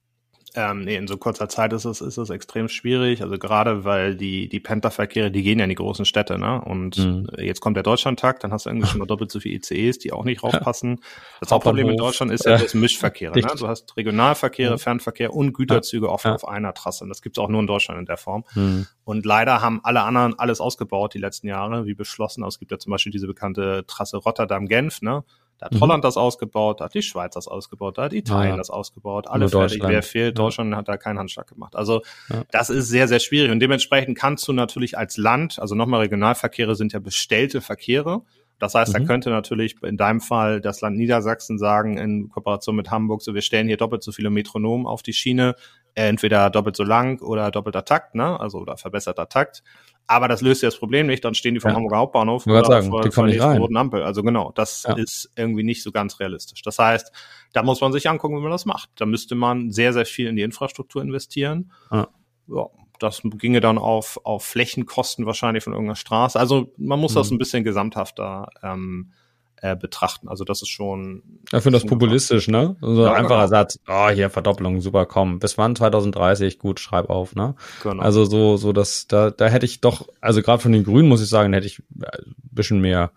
Ähm, 0.53 0.81
nee, 0.83 0.97
in 0.97 1.07
so 1.07 1.15
kurzer 1.15 1.47
Zeit 1.47 1.71
ist 1.71 1.85
es, 1.85 2.01
ist 2.01 2.17
es 2.17 2.29
extrem 2.29 2.67
schwierig. 2.67 3.21
Also 3.21 3.37
gerade 3.37 3.85
weil 3.85 4.15
die, 4.15 4.49
die 4.49 4.59
Pendlerverkehre, 4.59 5.31
die 5.31 5.43
gehen 5.43 5.59
ja 5.59 5.63
in 5.63 5.69
die 5.69 5.75
großen 5.75 6.03
Städte, 6.03 6.37
ne? 6.37 6.61
Und 6.61 6.97
mhm. 6.97 7.27
jetzt 7.37 7.61
kommt 7.61 7.77
der 7.77 7.83
Deutschlandtakt, 7.83 8.43
dann 8.43 8.51
hast 8.51 8.65
du 8.65 8.69
irgendwie 8.69 8.87
schon 8.87 8.99
mal 8.99 9.05
doppelt 9.07 9.31
so 9.31 9.39
viele 9.39 9.55
ICEs, 9.55 9.99
die 9.99 10.11
auch 10.11 10.25
nicht 10.25 10.43
raufpassen. 10.43 10.99
Das 11.39 11.51
Hauptproblem 11.51 11.89
in 11.89 11.97
Deutschland 11.97 12.33
ist 12.33 12.45
ja, 12.45 12.57
das 12.57 12.73
Mischverkehre, 12.73 13.39
ne? 13.39 13.47
Du 13.57 13.67
hast 13.67 13.95
Regionalverkehre, 13.95 14.73
mhm. 14.73 14.79
Fernverkehr 14.79 15.33
und 15.33 15.53
Güterzüge 15.53 16.09
oft 16.09 16.25
ja. 16.25 16.35
auf 16.35 16.45
einer 16.45 16.73
Trasse. 16.73 17.05
Und 17.05 17.09
das 17.09 17.21
gibt's 17.21 17.39
auch 17.39 17.47
nur 17.47 17.61
in 17.61 17.67
Deutschland 17.67 18.01
in 18.01 18.05
der 18.05 18.17
Form. 18.17 18.43
Mhm. 18.53 18.87
Und 19.05 19.25
leider 19.25 19.61
haben 19.61 19.79
alle 19.83 20.01
anderen 20.01 20.37
alles 20.37 20.59
ausgebaut 20.59 21.13
die 21.13 21.19
letzten 21.19 21.47
Jahre, 21.47 21.85
wie 21.85 21.93
beschlossen. 21.93 22.43
Es 22.43 22.59
gibt 22.59 22.71
ja 22.71 22.77
zum 22.77 22.91
Beispiel 22.91 23.13
diese 23.13 23.27
bekannte 23.27 23.85
Trasse 23.87 24.17
Rotterdam-Genf, 24.17 25.01
ne? 25.01 25.23
Da 25.61 25.67
hat 25.67 25.73
mhm. 25.73 25.81
Holland 25.81 26.03
das 26.03 26.17
ausgebaut, 26.17 26.81
da 26.81 26.85
hat 26.85 26.95
die 26.95 27.03
Schweiz 27.03 27.35
das 27.35 27.47
ausgebaut, 27.47 27.99
da 27.99 28.05
hat 28.05 28.13
Italien 28.13 28.53
ja. 28.53 28.57
das 28.57 28.71
ausgebaut, 28.71 29.27
alle 29.27 29.47
fertig, 29.47 29.83
wer 29.83 30.01
fehlt, 30.01 30.39
Deutschland 30.39 30.75
hat 30.75 30.87
da 30.87 30.97
keinen 30.97 31.19
Handschlag 31.19 31.45
gemacht. 31.45 31.75
Also 31.75 32.01
ja. 32.29 32.43
das 32.49 32.71
ist 32.71 32.89
sehr, 32.89 33.07
sehr 33.07 33.19
schwierig 33.19 33.51
und 33.51 33.59
dementsprechend 33.59 34.17
kannst 34.17 34.47
du 34.47 34.53
natürlich 34.53 34.97
als 34.97 35.17
Land, 35.17 35.59
also 35.59 35.75
nochmal 35.75 35.99
Regionalverkehre 35.99 36.75
sind 36.75 36.93
ja 36.93 36.99
bestellte 36.99 37.61
Verkehre, 37.61 38.23
das 38.61 38.75
heißt, 38.75 38.93
mhm. 38.93 38.99
da 38.99 39.05
könnte 39.05 39.29
natürlich 39.31 39.81
in 39.81 39.97
deinem 39.97 40.21
Fall 40.21 40.61
das 40.61 40.81
Land 40.81 40.95
Niedersachsen 40.95 41.57
sagen, 41.57 41.97
in 41.97 42.29
Kooperation 42.29 42.75
mit 42.75 42.91
Hamburg, 42.91 43.23
so 43.23 43.33
wir 43.33 43.41
stellen 43.41 43.67
hier 43.67 43.77
doppelt 43.77 44.03
so 44.03 44.11
viele 44.11 44.29
Metronomen 44.29 44.85
auf 44.85 45.01
die 45.01 45.13
Schiene, 45.13 45.55
entweder 45.95 46.51
doppelt 46.51 46.75
so 46.75 46.83
lang 46.83 47.19
oder 47.23 47.49
doppelter 47.49 47.83
Takt, 47.85 48.13
ne? 48.13 48.39
Also 48.39 48.59
oder 48.59 48.77
verbesserter 48.77 49.27
Takt. 49.27 49.63
Aber 50.05 50.27
das 50.27 50.41
löst 50.41 50.61
ja 50.61 50.67
das 50.67 50.77
Problem 50.77 51.07
nicht, 51.07 51.25
dann 51.25 51.33
stehen 51.33 51.55
die 51.55 51.59
vom 51.59 51.71
ja. 51.71 51.75
Hamburger 51.75 51.97
Hauptbahnhof 51.97 52.45
oder 52.45 52.63
sagen, 52.63 52.91
vor, 52.91 53.01
die 53.01 53.09
vor 53.09 53.25
der 53.25 53.57
roten 53.57 53.77
Ampel. 53.77 54.03
Also 54.03 54.21
genau, 54.21 54.51
das 54.53 54.83
ja. 54.87 54.95
ist 54.95 55.31
irgendwie 55.35 55.63
nicht 55.63 55.81
so 55.81 55.91
ganz 55.91 56.19
realistisch. 56.19 56.61
Das 56.61 56.77
heißt, 56.77 57.11
da 57.53 57.63
muss 57.63 57.81
man 57.81 57.91
sich 57.91 58.07
angucken, 58.07 58.37
wie 58.37 58.41
man 58.41 58.51
das 58.51 58.67
macht. 58.67 58.91
Da 58.97 59.07
müsste 59.07 59.33
man 59.33 59.71
sehr, 59.71 59.91
sehr 59.91 60.05
viel 60.05 60.27
in 60.27 60.35
die 60.35 60.43
Infrastruktur 60.43 61.01
investieren. 61.01 61.71
Ja. 61.91 62.09
ja 62.47 62.67
das 63.01 63.21
ginge 63.23 63.61
dann 63.61 63.77
auf, 63.77 64.19
auf 64.23 64.43
Flächenkosten 64.43 65.25
wahrscheinlich 65.25 65.63
von 65.63 65.73
irgendeiner 65.73 65.95
Straße. 65.95 66.39
Also 66.39 66.71
man 66.77 66.99
muss 66.99 67.13
mhm. 67.13 67.19
das 67.19 67.31
ein 67.31 67.37
bisschen 67.37 67.63
gesamthafter 67.63 68.49
ähm, 68.63 69.11
äh, 69.57 69.75
betrachten. 69.75 70.27
Also 70.27 70.43
das 70.43 70.61
ist 70.61 70.69
schon. 70.69 71.23
Ich 71.51 71.61
finde 71.61 71.79
das 71.79 71.85
populistisch, 71.85 72.47
ne? 72.47 72.75
So 72.81 73.03
ja, 73.03 73.11
ein 73.11 73.23
einfacher 73.25 73.45
genau. 73.45 73.47
Satz. 73.47 73.79
Oh, 73.87 74.09
hier 74.09 74.29
Verdopplung, 74.29 74.81
super, 74.81 75.05
komm. 75.05 75.39
Bis 75.39 75.57
wann? 75.57 75.75
2030, 75.75 76.59
gut, 76.59 76.79
schreib 76.79 77.09
auf, 77.09 77.35
ne? 77.35 77.55
Genau. 77.83 78.01
Also 78.01 78.25
so, 78.25 78.57
so 78.57 78.73
das, 78.73 79.07
da, 79.07 79.29
da 79.29 79.47
hätte 79.47 79.65
ich 79.65 79.81
doch, 79.81 80.07
also 80.19 80.41
gerade 80.41 80.61
von 80.61 80.71
den 80.71 80.83
Grünen 80.83 81.07
muss 81.07 81.21
ich 81.21 81.29
sagen, 81.29 81.53
hätte 81.53 81.67
ich 81.67 81.79
ein 81.79 82.03
äh, 82.03 82.17
bisschen 82.51 82.81
mehr 82.81 83.11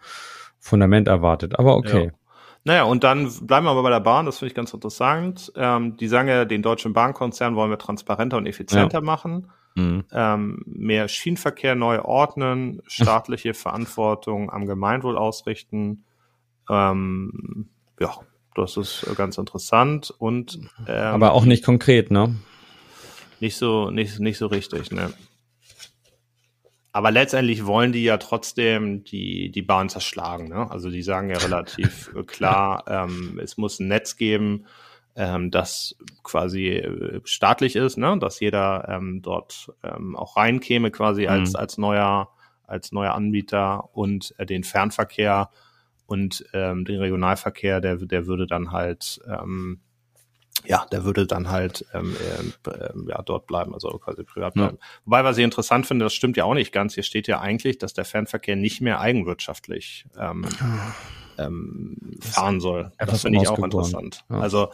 Fundament 0.58 1.08
erwartet. 1.08 1.58
Aber 1.58 1.76
okay. 1.76 2.06
Ja. 2.06 2.10
Naja, 2.66 2.84
und 2.84 3.04
dann 3.04 3.30
bleiben 3.46 3.66
wir 3.66 3.70
aber 3.70 3.82
bei 3.82 3.90
der 3.90 4.00
Bahn, 4.00 4.24
das 4.24 4.38
finde 4.38 4.48
ich 4.48 4.54
ganz 4.54 4.72
interessant. 4.72 5.52
Ähm, 5.54 5.98
die 5.98 6.08
sagen 6.08 6.28
ja, 6.28 6.46
den 6.46 6.62
deutschen 6.62 6.94
Bahnkonzern 6.94 7.56
wollen 7.56 7.70
wir 7.70 7.78
transparenter 7.78 8.38
und 8.38 8.46
effizienter 8.46 8.98
ja. 8.98 9.04
machen. 9.04 9.50
Mhm. 9.74 10.04
Ähm, 10.12 10.62
mehr 10.66 11.08
Schienenverkehr 11.08 11.74
neu 11.74 12.00
ordnen, 12.00 12.82
staatliche 12.86 13.54
Verantwortung 13.54 14.50
am 14.50 14.66
Gemeinwohl 14.66 15.18
ausrichten. 15.18 16.04
Ähm, 16.68 17.68
ja, 18.00 18.16
das 18.54 18.76
ist 18.76 19.06
ganz 19.16 19.36
interessant 19.36 20.14
und 20.16 20.60
ähm, 20.86 21.14
aber 21.14 21.32
auch 21.32 21.44
nicht 21.44 21.64
konkret, 21.64 22.10
ne? 22.10 22.34
Nicht 23.40 23.56
so, 23.56 23.90
nicht, 23.90 24.20
nicht 24.20 24.38
so 24.38 24.46
richtig, 24.46 24.92
ne? 24.92 25.12
Aber 26.94 27.10
letztendlich 27.10 27.66
wollen 27.66 27.90
die 27.90 28.04
ja 28.04 28.18
trotzdem 28.18 29.02
die, 29.02 29.50
die 29.50 29.62
Bahn 29.62 29.88
zerschlagen. 29.88 30.48
Ne? 30.48 30.70
Also 30.70 30.90
die 30.90 31.02
sagen 31.02 31.28
ja 31.28 31.38
relativ 31.38 32.12
klar, 32.28 32.84
ähm, 32.86 33.40
es 33.42 33.56
muss 33.56 33.80
ein 33.80 33.88
Netz 33.88 34.16
geben, 34.16 34.66
ähm, 35.16 35.50
das 35.50 35.96
quasi 36.22 36.68
äh, 36.68 37.20
staatlich 37.24 37.76
ist, 37.76 37.96
ne? 37.96 38.18
dass 38.18 38.40
jeder 38.40 38.88
ähm, 38.88 39.22
dort 39.22 39.72
ähm, 39.82 40.16
auch 40.16 40.36
reinkäme 40.36 40.90
quasi 40.90 41.26
als, 41.26 41.50
mhm. 41.50 41.56
als 41.56 41.78
neuer 41.78 42.30
als 42.66 42.92
neuer 42.92 43.12
Anbieter 43.12 43.94
und 43.94 44.34
äh, 44.38 44.46
den 44.46 44.64
Fernverkehr 44.64 45.50
und 46.06 46.44
ähm, 46.52 46.84
den 46.84 46.98
Regionalverkehr, 46.98 47.80
der, 47.80 47.96
der 47.96 48.26
würde 48.26 48.46
dann 48.46 48.72
halt 48.72 49.20
ähm, 49.28 49.80
ja, 50.66 50.86
der 50.90 51.04
würde 51.04 51.26
dann 51.26 51.50
halt 51.50 51.84
ähm, 51.92 52.16
äh, 52.66 53.10
ja, 53.10 53.20
dort 53.22 53.46
bleiben, 53.46 53.74
also 53.74 53.90
quasi 53.98 54.24
privat 54.24 54.54
bleiben. 54.54 54.78
Ja. 54.80 54.86
Wobei, 55.04 55.24
was 55.24 55.36
ich 55.36 55.44
interessant 55.44 55.86
finde, 55.86 56.06
das 56.06 56.14
stimmt 56.14 56.36
ja 56.36 56.44
auch 56.44 56.54
nicht 56.54 56.72
ganz. 56.72 56.94
Hier 56.94 57.02
steht 57.02 57.26
ja 57.26 57.40
eigentlich, 57.40 57.78
dass 57.78 57.92
der 57.92 58.04
Fernverkehr 58.04 58.56
nicht 58.56 58.80
mehr 58.80 59.00
eigenwirtschaftlich 59.00 60.06
ähm, 60.18 60.46
ähm, 61.38 61.96
fahren 62.20 62.60
soll. 62.60 62.92
Das 62.98 63.22
finde 63.22 63.42
ich 63.42 63.48
auch 63.48 63.58
interessant. 63.58 64.24
Ja. 64.30 64.38
Also 64.38 64.70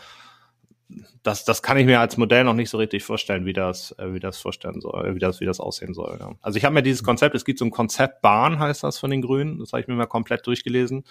das, 1.22 1.44
das 1.44 1.62
kann 1.62 1.76
ich 1.76 1.86
mir 1.86 2.00
als 2.00 2.16
Modell 2.16 2.44
noch 2.44 2.54
nicht 2.54 2.70
so 2.70 2.78
richtig 2.78 3.02
vorstellen, 3.02 3.44
wie 3.44 3.52
das, 3.52 3.92
äh, 3.98 4.14
wie 4.14 4.20
das 4.20 4.38
vorstellen 4.38 4.80
soll, 4.80 5.14
wie 5.14 5.18
das, 5.18 5.40
wie 5.40 5.44
das 5.44 5.60
aussehen 5.60 5.94
soll. 5.94 6.16
Ja. 6.18 6.32
Also 6.40 6.56
ich 6.56 6.64
habe 6.64 6.74
mir 6.74 6.82
dieses 6.82 7.04
Konzept, 7.04 7.34
es 7.34 7.44
gibt 7.44 7.58
so 7.58 7.64
ein 7.64 7.70
Konzept 7.70 8.22
Bahn, 8.22 8.58
heißt 8.58 8.82
das 8.82 8.98
von 8.98 9.10
den 9.10 9.22
Grünen, 9.22 9.58
das 9.58 9.72
habe 9.72 9.82
ich 9.82 9.88
mir 9.88 9.94
mal 9.94 10.06
komplett 10.06 10.46
durchgelesen. 10.46 11.04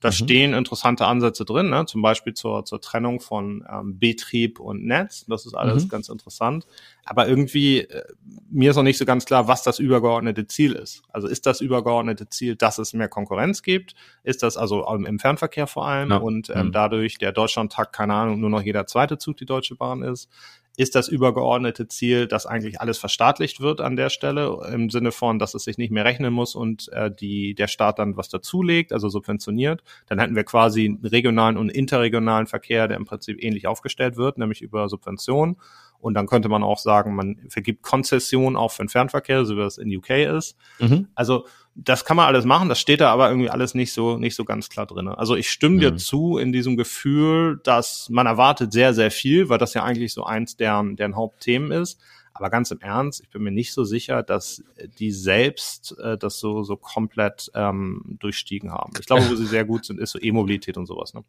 Da 0.00 0.08
mhm. 0.08 0.12
stehen 0.12 0.54
interessante 0.54 1.06
Ansätze 1.06 1.44
drin, 1.44 1.70
ne? 1.70 1.86
zum 1.86 2.02
Beispiel 2.02 2.34
zur, 2.34 2.64
zur 2.64 2.80
Trennung 2.80 3.20
von 3.20 3.66
ähm, 3.70 3.98
Betrieb 3.98 4.60
und 4.60 4.84
Netz. 4.84 5.26
Das 5.26 5.46
ist 5.46 5.54
alles 5.54 5.84
mhm. 5.84 5.88
ganz 5.88 6.08
interessant. 6.08 6.66
Aber 7.08 7.28
irgendwie, 7.28 7.80
äh, 7.80 8.04
mir 8.50 8.70
ist 8.70 8.76
noch 8.76 8.82
nicht 8.82 8.98
so 8.98 9.04
ganz 9.04 9.24
klar, 9.24 9.46
was 9.46 9.62
das 9.62 9.78
übergeordnete 9.78 10.46
Ziel 10.48 10.72
ist. 10.72 11.02
Also 11.08 11.28
ist 11.28 11.46
das 11.46 11.60
übergeordnete 11.60 12.28
Ziel, 12.28 12.56
dass 12.56 12.78
es 12.78 12.92
mehr 12.92 13.08
Konkurrenz 13.08 13.62
gibt? 13.62 13.94
Ist 14.24 14.42
das 14.42 14.56
also 14.56 14.84
im 14.92 15.18
Fernverkehr 15.20 15.68
vor 15.68 15.86
allem 15.86 16.10
ja. 16.10 16.16
und 16.16 16.50
ähm, 16.50 16.66
mhm. 16.66 16.72
dadurch 16.72 17.18
der 17.18 17.32
Deutschlandtakt, 17.32 17.94
keine 17.94 18.14
Ahnung, 18.14 18.40
nur 18.40 18.50
noch 18.50 18.62
jeder 18.62 18.86
zweite 18.86 19.18
Zug 19.18 19.36
die 19.36 19.46
Deutsche 19.46 19.76
Bahn 19.76 20.02
ist? 20.02 20.28
Ist 20.76 20.94
das 20.94 21.08
übergeordnete 21.08 21.88
Ziel, 21.88 22.26
dass 22.26 22.46
eigentlich 22.46 22.80
alles 22.80 22.98
verstaatlicht 22.98 23.60
wird 23.60 23.80
an 23.80 23.96
der 23.96 24.10
Stelle, 24.10 24.58
im 24.72 24.90
Sinne 24.90 25.10
von, 25.10 25.38
dass 25.38 25.54
es 25.54 25.64
sich 25.64 25.78
nicht 25.78 25.90
mehr 25.90 26.04
rechnen 26.04 26.32
muss 26.32 26.54
und 26.54 26.92
äh, 26.92 27.10
die, 27.10 27.54
der 27.54 27.66
Staat 27.66 27.98
dann 27.98 28.16
was 28.16 28.28
dazulegt, 28.28 28.92
also 28.92 29.08
subventioniert. 29.08 29.82
Dann 30.06 30.18
hätten 30.18 30.36
wir 30.36 30.44
quasi 30.44 30.84
einen 30.84 31.04
regionalen 31.04 31.56
und 31.56 31.70
interregionalen 31.70 32.46
Verkehr, 32.46 32.88
der 32.88 32.98
im 32.98 33.06
Prinzip 33.06 33.42
ähnlich 33.42 33.66
aufgestellt 33.66 34.16
wird, 34.16 34.38
nämlich 34.38 34.60
über 34.60 34.88
Subventionen. 34.88 35.56
Und 35.98 36.14
dann 36.14 36.26
könnte 36.26 36.50
man 36.50 36.62
auch 36.62 36.78
sagen, 36.78 37.14
man 37.14 37.38
vergibt 37.48 37.82
Konzessionen 37.82 38.56
auch 38.56 38.70
für 38.70 38.82
den 38.82 38.90
Fernverkehr, 38.90 39.46
so 39.46 39.56
wie 39.56 39.60
das 39.60 39.78
in 39.78 39.94
UK 39.96 40.10
ist. 40.10 40.56
Mhm. 40.78 41.08
Also 41.14 41.46
das 41.76 42.04
kann 42.04 42.16
man 42.16 42.26
alles 42.26 42.46
machen, 42.46 42.68
das 42.68 42.80
steht 42.80 43.00
da 43.00 43.12
aber 43.12 43.28
irgendwie 43.28 43.50
alles 43.50 43.74
nicht 43.74 43.92
so 43.92 44.16
nicht 44.16 44.34
so 44.34 44.44
ganz 44.44 44.70
klar 44.70 44.86
drin. 44.86 45.08
Also 45.08 45.36
ich 45.36 45.50
stimme 45.50 45.76
mhm. 45.76 45.80
dir 45.80 45.96
zu 45.96 46.38
in 46.38 46.52
diesem 46.52 46.76
Gefühl, 46.76 47.60
dass 47.64 48.08
man 48.08 48.26
erwartet 48.26 48.72
sehr 48.72 48.94
sehr 48.94 49.10
viel, 49.10 49.48
weil 49.48 49.58
das 49.58 49.74
ja 49.74 49.82
eigentlich 49.84 50.12
so 50.14 50.24
eins 50.24 50.56
deren 50.56 50.96
deren 50.96 51.16
Hauptthemen 51.16 51.70
ist. 51.70 52.00
Aber 52.32 52.50
ganz 52.50 52.70
im 52.70 52.80
Ernst, 52.80 53.22
ich 53.22 53.30
bin 53.30 53.42
mir 53.42 53.50
nicht 53.50 53.72
so 53.72 53.84
sicher, 53.84 54.22
dass 54.22 54.62
die 54.98 55.10
selbst 55.10 55.98
äh, 55.98 56.18
das 56.18 56.38
so 56.38 56.62
so 56.64 56.76
komplett 56.76 57.50
ähm, 57.54 58.02
durchstiegen 58.18 58.72
haben. 58.72 58.92
Ich 58.98 59.06
glaube, 59.06 59.28
wo 59.28 59.34
sie 59.34 59.46
sehr 59.46 59.64
gut 59.64 59.84
sind, 59.86 60.00
ist 60.00 60.10
so 60.10 60.18
E-Mobilität 60.20 60.76
und 60.76 60.86
sowas. 60.86 61.14
Ne? 61.14 61.24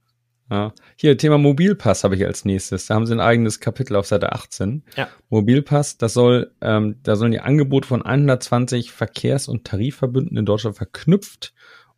Ja. 0.49 0.73
Hier, 0.95 1.17
Thema 1.17 1.38
Mobilpass 1.38 2.03
habe 2.03 2.15
ich 2.15 2.25
als 2.25 2.45
nächstes. 2.45 2.86
Da 2.86 2.95
haben 2.95 3.05
sie 3.05 3.13
ein 3.13 3.19
eigenes 3.19 3.60
Kapitel 3.60 3.95
auf 3.95 4.07
Seite 4.07 4.31
18. 4.31 4.83
Ja. 4.95 5.10
Mobilpass, 5.29 5.97
das 5.97 6.13
soll, 6.13 6.51
ähm, 6.62 6.95
da 7.03 7.15
sollen 7.15 7.33
die 7.33 7.41
Angebote 7.41 7.88
von 7.88 8.01
120 8.01 8.91
Verkehrs- 8.91 9.49
und 9.49 9.65
Tarifverbünden 9.65 10.38
in 10.38 10.45
Deutschland 10.45 10.77
verknüpft 10.77 11.53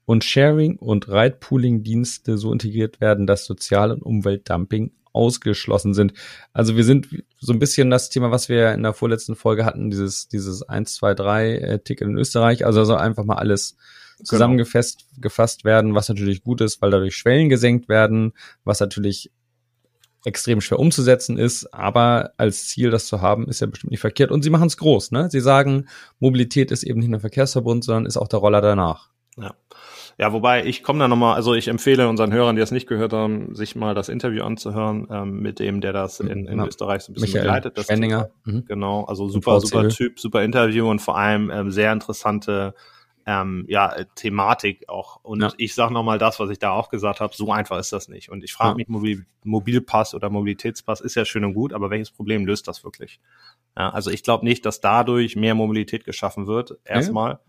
und 0.05 0.23
Sharing- 0.23 0.77
und 0.77 1.07
Ride-Pooling-Dienste 1.07 2.39
so 2.39 2.51
integriert 2.51 2.99
werden, 2.99 3.27
dass 3.27 3.45
Sozial- 3.45 3.91
und 3.91 4.01
Umweltdumping 4.01 4.91
ausgeschlossen 5.13 5.93
sind. 5.93 6.13
Also 6.53 6.75
wir 6.75 6.83
sind 6.83 7.23
so 7.39 7.53
ein 7.53 7.59
bisschen 7.59 7.89
das 7.89 8.09
Thema, 8.09 8.31
was 8.31 8.49
wir 8.49 8.73
in 8.73 8.83
der 8.83 8.93
vorletzten 8.93 9.35
Folge 9.35 9.65
hatten, 9.65 9.89
dieses, 9.91 10.27
dieses 10.27 10.63
1, 10.63 10.95
2, 10.95 11.13
3 11.13 11.55
äh, 11.55 11.79
Ticket 11.79 12.07
in 12.07 12.17
Österreich. 12.17 12.65
Also 12.65 12.83
soll 12.83 12.97
einfach 12.97 13.25
mal 13.25 13.35
alles 13.35 13.77
zusammengefasst 14.23 15.05
genau. 15.09 15.21
gefasst 15.21 15.65
werden, 15.65 15.95
was 15.95 16.09
natürlich 16.09 16.43
gut 16.43 16.61
ist, 16.61 16.81
weil 16.81 16.91
dadurch 16.91 17.15
Schwellen 17.15 17.49
gesenkt 17.49 17.89
werden, 17.89 18.33
was 18.63 18.79
natürlich 18.79 19.31
extrem 20.25 20.59
schwer 20.61 20.79
umzusetzen 20.79 21.37
ist, 21.37 21.73
aber 21.73 22.33
als 22.37 22.67
Ziel, 22.67 22.91
das 22.91 23.07
zu 23.07 23.21
haben, 23.21 23.47
ist 23.47 23.61
ja 23.61 23.67
bestimmt 23.67 23.91
nicht 23.91 24.01
verkehrt. 24.01 24.31
Und 24.31 24.43
sie 24.43 24.49
machen 24.49 24.67
es 24.67 24.77
groß, 24.77 25.11
ne? 25.11 25.29
Sie 25.31 25.39
sagen, 25.39 25.87
Mobilität 26.19 26.71
ist 26.71 26.83
eben 26.83 26.99
nicht 26.99 27.09
nur 27.09 27.21
Verkehrsverbund, 27.21 27.83
sondern 27.83 28.05
ist 28.05 28.17
auch 28.17 28.27
der 28.27 28.39
Roller 28.39 28.61
danach. 28.61 29.09
Ja. 29.37 29.53
Ja, 30.17 30.33
wobei 30.33 30.65
ich 30.65 30.83
komme 30.83 30.99
da 30.99 31.07
nochmal, 31.07 31.35
also 31.35 31.53
ich 31.53 31.69
empfehle 31.69 32.09
unseren 32.09 32.33
Hörern, 32.33 32.57
die 32.57 32.61
es 32.61 32.71
nicht 32.71 32.87
gehört 32.87 33.13
haben, 33.13 33.55
sich 33.55 33.77
mal 33.77 33.95
das 33.95 34.09
Interview 34.09 34.43
anzuhören 34.43 35.07
ähm, 35.09 35.39
mit 35.39 35.59
dem, 35.59 35.79
der 35.79 35.93
das 35.93 36.19
in, 36.19 36.45
in 36.45 36.57
ja. 36.57 36.65
Österreich 36.65 37.03
so 37.03 37.11
ein 37.11 37.13
bisschen 37.13 37.29
Michael 37.29 37.43
begleitet. 37.43 37.77
Das 37.77 37.85
Schwendinger. 37.85 38.29
Mhm. 38.43 38.65
Genau, 38.65 39.05
also 39.05 39.29
super, 39.29 39.61
super 39.61 39.87
Typ, 39.87 40.19
super 40.19 40.43
Interview 40.43 40.89
und 40.89 40.99
vor 40.99 41.17
allem 41.17 41.49
ähm, 41.49 41.71
sehr 41.71 41.93
interessante 41.93 42.73
ähm, 43.29 43.65
ja, 43.67 43.93
Thematik 44.15 44.89
auch. 44.89 45.19
Und 45.21 45.41
ja. 45.43 45.53
ich 45.57 45.75
sage 45.75 45.93
nochmal 45.93 46.17
das, 46.17 46.39
was 46.39 46.49
ich 46.49 46.57
da 46.57 46.71
auch 46.71 46.89
gesagt 46.89 47.19
habe, 47.19 47.35
so 47.35 47.51
einfach 47.51 47.77
ist 47.77 47.93
das 47.93 48.07
nicht. 48.07 48.31
Und 48.31 48.43
ich 48.43 48.53
frage 48.53 48.71
ja. 48.71 48.75
mich, 48.77 48.87
Mobil 48.87 49.25
Mobilpass 49.43 50.15
oder 50.15 50.31
Mobilitätspass 50.31 50.99
ist 50.99 51.13
ja 51.13 51.25
schön 51.25 51.45
und 51.45 51.53
gut, 51.53 51.71
aber 51.71 51.91
welches 51.91 52.09
Problem 52.09 52.47
löst 52.47 52.67
das 52.67 52.83
wirklich? 52.83 53.19
Ja, 53.77 53.91
also 53.91 54.09
ich 54.09 54.23
glaube 54.23 54.45
nicht, 54.45 54.65
dass 54.65 54.81
dadurch 54.81 55.35
mehr 55.35 55.53
Mobilität 55.53 56.05
geschaffen 56.05 56.47
wird, 56.47 56.79
erstmal. 56.85 57.39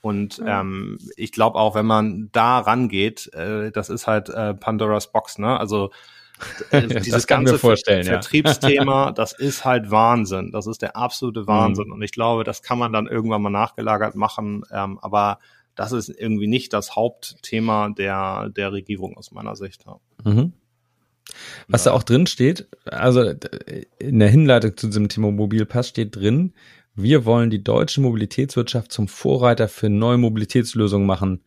Und 0.00 0.42
ähm, 0.46 0.98
ich 1.16 1.30
glaube 1.30 1.58
auch, 1.58 1.74
wenn 1.74 1.86
man 1.86 2.30
da 2.32 2.58
rangeht, 2.60 3.32
äh, 3.34 3.70
das 3.70 3.90
ist 3.90 4.06
halt 4.06 4.30
äh, 4.30 4.54
Pandoras 4.54 5.12
Box, 5.12 5.38
ne? 5.38 5.60
Also 5.60 5.90
äh, 6.70 6.86
dieses 7.00 7.26
ganze 7.26 7.58
Vertriebsthema, 7.58 9.06
ja. 9.06 9.12
das 9.12 9.32
ist 9.32 9.64
halt 9.64 9.90
Wahnsinn. 9.90 10.50
Das 10.52 10.66
ist 10.66 10.82
der 10.82 10.96
absolute 10.96 11.46
Wahnsinn. 11.46 11.86
Mhm. 11.86 11.92
Und 11.92 12.02
ich 12.02 12.12
glaube, 12.12 12.44
das 12.44 12.62
kann 12.62 12.78
man 12.78 12.92
dann 12.92 13.06
irgendwann 13.06 13.42
mal 13.42 13.50
nachgelagert 13.50 14.14
machen. 14.14 14.62
Ähm, 14.72 14.98
aber 15.00 15.38
das 15.74 15.92
ist 15.92 16.08
irgendwie 16.08 16.46
nicht 16.46 16.72
das 16.72 16.96
Hauptthema 16.96 17.90
der, 17.90 18.50
der 18.50 18.72
Regierung 18.72 19.16
aus 19.16 19.32
meiner 19.32 19.56
Sicht. 19.56 19.84
Mhm. 20.24 20.52
Was 21.68 21.84
ja. 21.84 21.92
da 21.92 21.96
auch 21.96 22.02
drin 22.02 22.26
steht, 22.26 22.68
also 22.84 23.32
in 23.98 24.18
der 24.18 24.28
Hinleitung 24.28 24.76
zu 24.76 24.88
diesem 24.88 25.08
Thema 25.08 25.30
Mobilpass 25.30 25.88
steht 25.88 26.16
drin, 26.16 26.52
wir 26.94 27.24
wollen 27.24 27.48
die 27.48 27.64
deutsche 27.64 28.02
Mobilitätswirtschaft 28.02 28.92
zum 28.92 29.08
Vorreiter 29.08 29.68
für 29.68 29.88
neue 29.88 30.18
Mobilitätslösungen 30.18 31.06
machen 31.06 31.42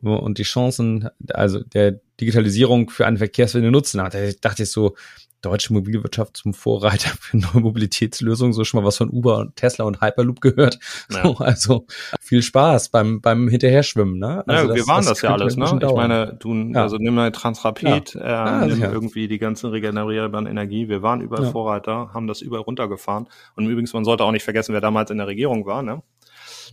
und 0.00 0.38
die 0.38 0.44
Chancen, 0.44 1.10
also 1.28 1.62
der 1.62 2.00
Digitalisierung 2.20 2.90
für 2.90 3.06
eine 3.06 3.18
Verkehrswende 3.18 3.70
nutzen. 3.70 3.98
Da 3.98 4.10
dachte 4.40 4.62
ich 4.62 4.70
so, 4.70 4.94
deutsche 5.40 5.72
Mobilwirtschaft 5.72 6.36
zum 6.36 6.52
Vorreiter 6.52 7.10
für 7.20 7.36
neue 7.36 7.62
Mobilitätslösungen, 7.62 8.52
so 8.52 8.64
schon 8.64 8.80
mal 8.80 8.86
was 8.86 8.96
von 8.96 9.08
Uber 9.08 9.38
und 9.38 9.56
Tesla 9.56 9.84
und 9.84 10.00
Hyperloop 10.00 10.40
gehört. 10.40 10.78
Ja. 11.10 11.22
So, 11.22 11.36
also 11.38 11.86
viel 12.20 12.42
Spaß 12.42 12.90
beim 12.90 13.20
beim 13.20 13.48
Hinterherschwimmen. 13.48 14.18
Ne? 14.18 14.42
Also 14.46 14.68
ja, 14.68 14.74
wir 14.74 14.80
das, 14.80 14.88
waren 14.88 14.96
das, 14.98 15.06
das 15.06 15.22
ja 15.22 15.32
alles. 15.32 15.56
Ne? 15.56 15.78
Ich 15.80 15.94
meine, 15.94 16.36
du, 16.38 16.54
ja. 16.54 16.82
also 16.82 16.96
nimm 16.96 17.14
mal 17.14 17.30
Transrapid, 17.32 18.16
äh, 18.20 18.66
nimm 18.66 18.82
irgendwie 18.82 19.28
die 19.28 19.38
ganzen 19.38 19.70
regenerierbaren 19.70 20.46
Energie. 20.46 20.88
Wir 20.88 21.02
waren 21.02 21.20
überall 21.20 21.50
Vorreiter, 21.50 22.12
haben 22.12 22.26
das 22.26 22.40
überall 22.40 22.62
runtergefahren. 22.62 23.28
Und 23.54 23.66
übrigens, 23.66 23.92
man 23.92 24.04
sollte 24.04 24.24
auch 24.24 24.32
nicht 24.32 24.44
vergessen, 24.44 24.72
wer 24.72 24.80
damals 24.80 25.10
in 25.10 25.18
der 25.18 25.26
Regierung 25.26 25.66
war. 25.66 25.82
Ne? 25.82 26.02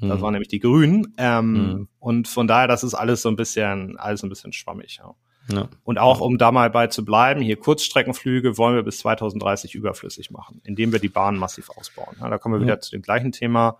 Das 0.02 0.18
mhm. 0.18 0.22
waren 0.22 0.34
nämlich 0.34 0.50
die 0.50 0.60
Grünen. 0.60 1.14
Ähm, 1.18 1.52
mhm. 1.52 1.88
Und 2.00 2.28
von 2.28 2.48
daher, 2.48 2.68
das 2.68 2.84
ist 2.84 2.94
alles 2.94 3.22
so 3.22 3.30
ein 3.30 3.36
bisschen, 3.36 3.98
alles 3.98 4.24
ein 4.24 4.30
bisschen 4.30 4.54
schwammig. 4.54 5.00
Ja. 5.02 5.16
Ja. 5.52 5.68
Und 5.84 6.00
auch, 6.00 6.22
um 6.22 6.38
da 6.38 6.52
mal 6.52 6.70
bei 6.70 6.88
zu 6.88 7.06
bleiben, 7.06 7.42
hier 7.42 7.58
Kurzstreckenflüge 7.58 8.58
wollen 8.58 8.76
wir 8.76 8.84
bis 8.84 9.00
2030 9.00 9.76
überflüssig 9.76 10.32
machen, 10.32 10.62
indem 10.64 10.92
wir 10.92 11.00
die 11.00 11.10
Bahn 11.10 11.38
massiv 11.38 11.70
ausbauen. 11.70 12.16
Ja, 12.20 12.30
da 12.30 12.38
kommen 12.38 12.56
wir 12.56 12.62
wieder 12.62 12.80
zu 12.80 12.92
dem 12.92 13.02
gleichen 13.02 13.32
Thema. 13.32 13.78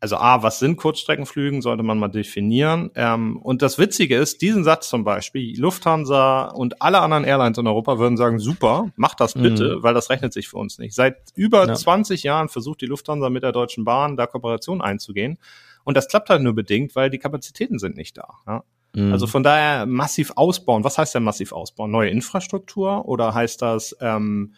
also 0.00 0.16
A, 0.16 0.42
was 0.42 0.60
sind 0.60 0.76
Kurzstreckenflügen, 0.76 1.60
sollte 1.60 1.82
man 1.82 1.98
mal 1.98 2.08
definieren. 2.08 2.90
Ähm, 2.94 3.36
und 3.36 3.62
das 3.62 3.78
Witzige 3.78 4.16
ist, 4.16 4.42
diesen 4.42 4.62
Satz 4.62 4.88
zum 4.88 5.04
Beispiel, 5.04 5.58
Lufthansa 5.58 6.46
und 6.48 6.82
alle 6.82 7.00
anderen 7.00 7.24
Airlines 7.24 7.58
in 7.58 7.66
Europa 7.66 7.98
würden 7.98 8.16
sagen, 8.16 8.38
super, 8.38 8.90
macht 8.96 9.20
das 9.20 9.34
bitte, 9.34 9.76
mhm. 9.76 9.82
weil 9.82 9.94
das 9.94 10.10
rechnet 10.10 10.32
sich 10.32 10.48
für 10.48 10.58
uns 10.58 10.78
nicht. 10.78 10.94
Seit 10.94 11.16
über 11.34 11.66
ja. 11.66 11.74
20 11.74 12.22
Jahren 12.22 12.48
versucht 12.48 12.80
die 12.80 12.86
Lufthansa 12.86 13.28
mit 13.28 13.42
der 13.42 13.52
Deutschen 13.52 13.84
Bahn 13.84 14.16
da 14.16 14.26
Kooperation 14.26 14.80
einzugehen. 14.80 15.38
Und 15.84 15.96
das 15.96 16.08
klappt 16.08 16.28
halt 16.28 16.42
nur 16.42 16.54
bedingt, 16.54 16.94
weil 16.94 17.10
die 17.10 17.18
Kapazitäten 17.18 17.78
sind 17.78 17.96
nicht 17.96 18.18
da. 18.18 18.34
Ja? 18.46 18.62
Mhm. 18.94 19.12
Also 19.12 19.26
von 19.26 19.42
daher 19.42 19.86
massiv 19.86 20.32
ausbauen. 20.36 20.84
Was 20.84 20.98
heißt 20.98 21.14
denn 21.14 21.22
massiv 21.22 21.52
ausbauen? 21.52 21.90
Neue 21.90 22.10
Infrastruktur 22.10 23.06
oder 23.06 23.34
heißt 23.34 23.62
das 23.62 23.96
ähm, 24.00 24.54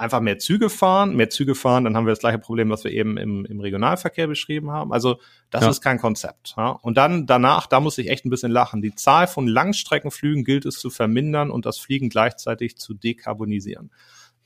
einfach 0.00 0.20
mehr 0.20 0.38
Züge 0.38 0.70
fahren, 0.70 1.14
mehr 1.14 1.30
Züge 1.30 1.54
fahren, 1.54 1.84
dann 1.84 1.94
haben 1.94 2.06
wir 2.06 2.12
das 2.12 2.20
gleiche 2.20 2.38
Problem, 2.38 2.70
was 2.70 2.84
wir 2.84 2.90
eben 2.90 3.16
im, 3.18 3.44
im 3.44 3.60
Regionalverkehr 3.60 4.26
beschrieben 4.26 4.70
haben. 4.70 4.92
Also 4.92 5.20
das 5.50 5.64
ja. 5.64 5.70
ist 5.70 5.82
kein 5.82 5.98
Konzept. 5.98 6.54
Ja? 6.56 6.70
Und 6.70 6.96
dann 6.96 7.26
danach, 7.26 7.66
da 7.66 7.80
muss 7.80 7.98
ich 7.98 8.08
echt 8.08 8.24
ein 8.24 8.30
bisschen 8.30 8.50
lachen. 8.50 8.82
Die 8.82 8.94
Zahl 8.94 9.26
von 9.26 9.46
Langstreckenflügen 9.46 10.44
gilt 10.44 10.64
es 10.64 10.78
zu 10.78 10.90
vermindern 10.90 11.50
und 11.50 11.66
das 11.66 11.78
Fliegen 11.78 12.08
gleichzeitig 12.08 12.78
zu 12.78 12.94
dekarbonisieren. 12.94 13.90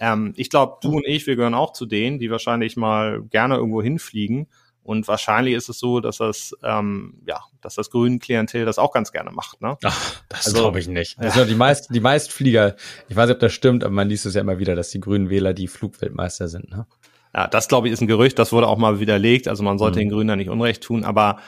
Ähm, 0.00 0.32
ich 0.36 0.50
glaube, 0.50 0.78
du 0.82 0.96
und 0.96 1.06
ich, 1.06 1.26
wir 1.26 1.36
gehören 1.36 1.54
auch 1.54 1.72
zu 1.72 1.86
denen, 1.86 2.18
die 2.18 2.30
wahrscheinlich 2.30 2.76
mal 2.76 3.22
gerne 3.22 3.54
irgendwo 3.54 3.80
hinfliegen 3.80 4.48
und 4.84 5.08
wahrscheinlich 5.08 5.54
ist 5.54 5.68
es 5.70 5.78
so, 5.78 6.00
dass 6.00 6.18
das, 6.18 6.54
ähm, 6.62 7.14
ja, 7.26 7.40
dass 7.62 7.74
das 7.74 7.90
grüne 7.90 8.18
Klientel 8.18 8.66
das 8.66 8.78
auch 8.78 8.92
ganz 8.92 9.12
gerne 9.12 9.32
macht, 9.32 9.62
ne? 9.62 9.76
Ach, 9.82 10.22
das 10.28 10.46
also, 10.46 10.60
glaube 10.60 10.78
ich 10.78 10.88
nicht. 10.88 11.18
Also 11.18 11.40
ja. 11.40 11.46
die 11.46 11.54
meisten, 11.54 11.92
die 11.92 12.00
meisten 12.00 12.30
Flieger, 12.30 12.76
ich 13.08 13.16
weiß 13.16 13.28
nicht, 13.28 13.36
ob 13.36 13.40
das 13.40 13.52
stimmt, 13.54 13.82
aber 13.82 13.94
man 13.94 14.08
liest 14.08 14.26
es 14.26 14.34
ja 14.34 14.42
immer 14.42 14.58
wieder, 14.58 14.76
dass 14.76 14.90
die 14.90 15.00
grünen 15.00 15.30
Wähler 15.30 15.54
die 15.54 15.68
Flugweltmeister 15.68 16.48
sind, 16.48 16.70
ne? 16.70 16.86
Ja, 17.34 17.48
das 17.48 17.66
glaube 17.66 17.88
ich 17.88 17.92
ist 17.92 18.00
ein 18.00 18.06
Gerücht, 18.06 18.38
das 18.38 18.52
wurde 18.52 18.68
auch 18.68 18.78
mal 18.78 19.00
widerlegt, 19.00 19.48
also 19.48 19.64
man 19.64 19.78
sollte 19.78 19.98
mhm. 19.98 20.02
den 20.02 20.10
Grünen 20.10 20.28
da 20.28 20.36
nicht 20.36 20.50
Unrecht 20.50 20.84
tun, 20.84 21.02
aber 21.02 21.40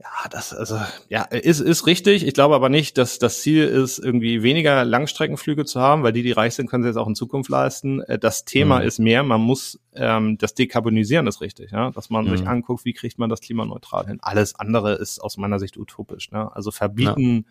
ja, 0.00 0.28
das 0.30 0.54
also 0.54 0.80
ja 1.10 1.24
ist 1.24 1.60
ist 1.60 1.86
richtig. 1.86 2.26
Ich 2.26 2.32
glaube 2.32 2.54
aber 2.54 2.70
nicht, 2.70 2.96
dass 2.96 3.18
das 3.18 3.42
Ziel 3.42 3.66
ist, 3.66 3.98
irgendwie 3.98 4.42
weniger 4.42 4.82
Langstreckenflüge 4.82 5.66
zu 5.66 5.78
haben, 5.78 6.02
weil 6.02 6.12
die, 6.12 6.22
die 6.22 6.32
reich 6.32 6.54
sind, 6.54 6.70
können 6.70 6.82
sie 6.82 6.88
jetzt 6.88 6.96
auch 6.96 7.06
in 7.06 7.14
Zukunft 7.14 7.50
leisten. 7.50 8.00
Äh, 8.02 8.18
das 8.18 8.46
Thema 8.46 8.80
mhm. 8.80 8.86
ist 8.86 8.98
mehr, 8.98 9.22
man 9.22 9.42
muss 9.42 9.78
ähm, 9.94 10.38
das 10.38 10.54
Dekarbonisieren 10.54 11.26
ist 11.26 11.42
richtig, 11.42 11.72
ja, 11.72 11.90
dass 11.90 12.08
man 12.08 12.24
mhm. 12.24 12.30
sich 12.30 12.48
anguckt, 12.48 12.86
wie 12.86 12.94
kriegt 12.94 13.18
man 13.18 13.28
das 13.28 13.42
klimaneutral 13.42 14.06
hin. 14.06 14.18
Alles 14.22 14.54
andere 14.54 14.94
ist 14.94 15.18
aus 15.18 15.36
meiner 15.36 15.58
Sicht 15.58 15.76
utopisch. 15.76 16.30
Ne? 16.30 16.50
Also 16.56 16.70
verbieten. 16.70 17.44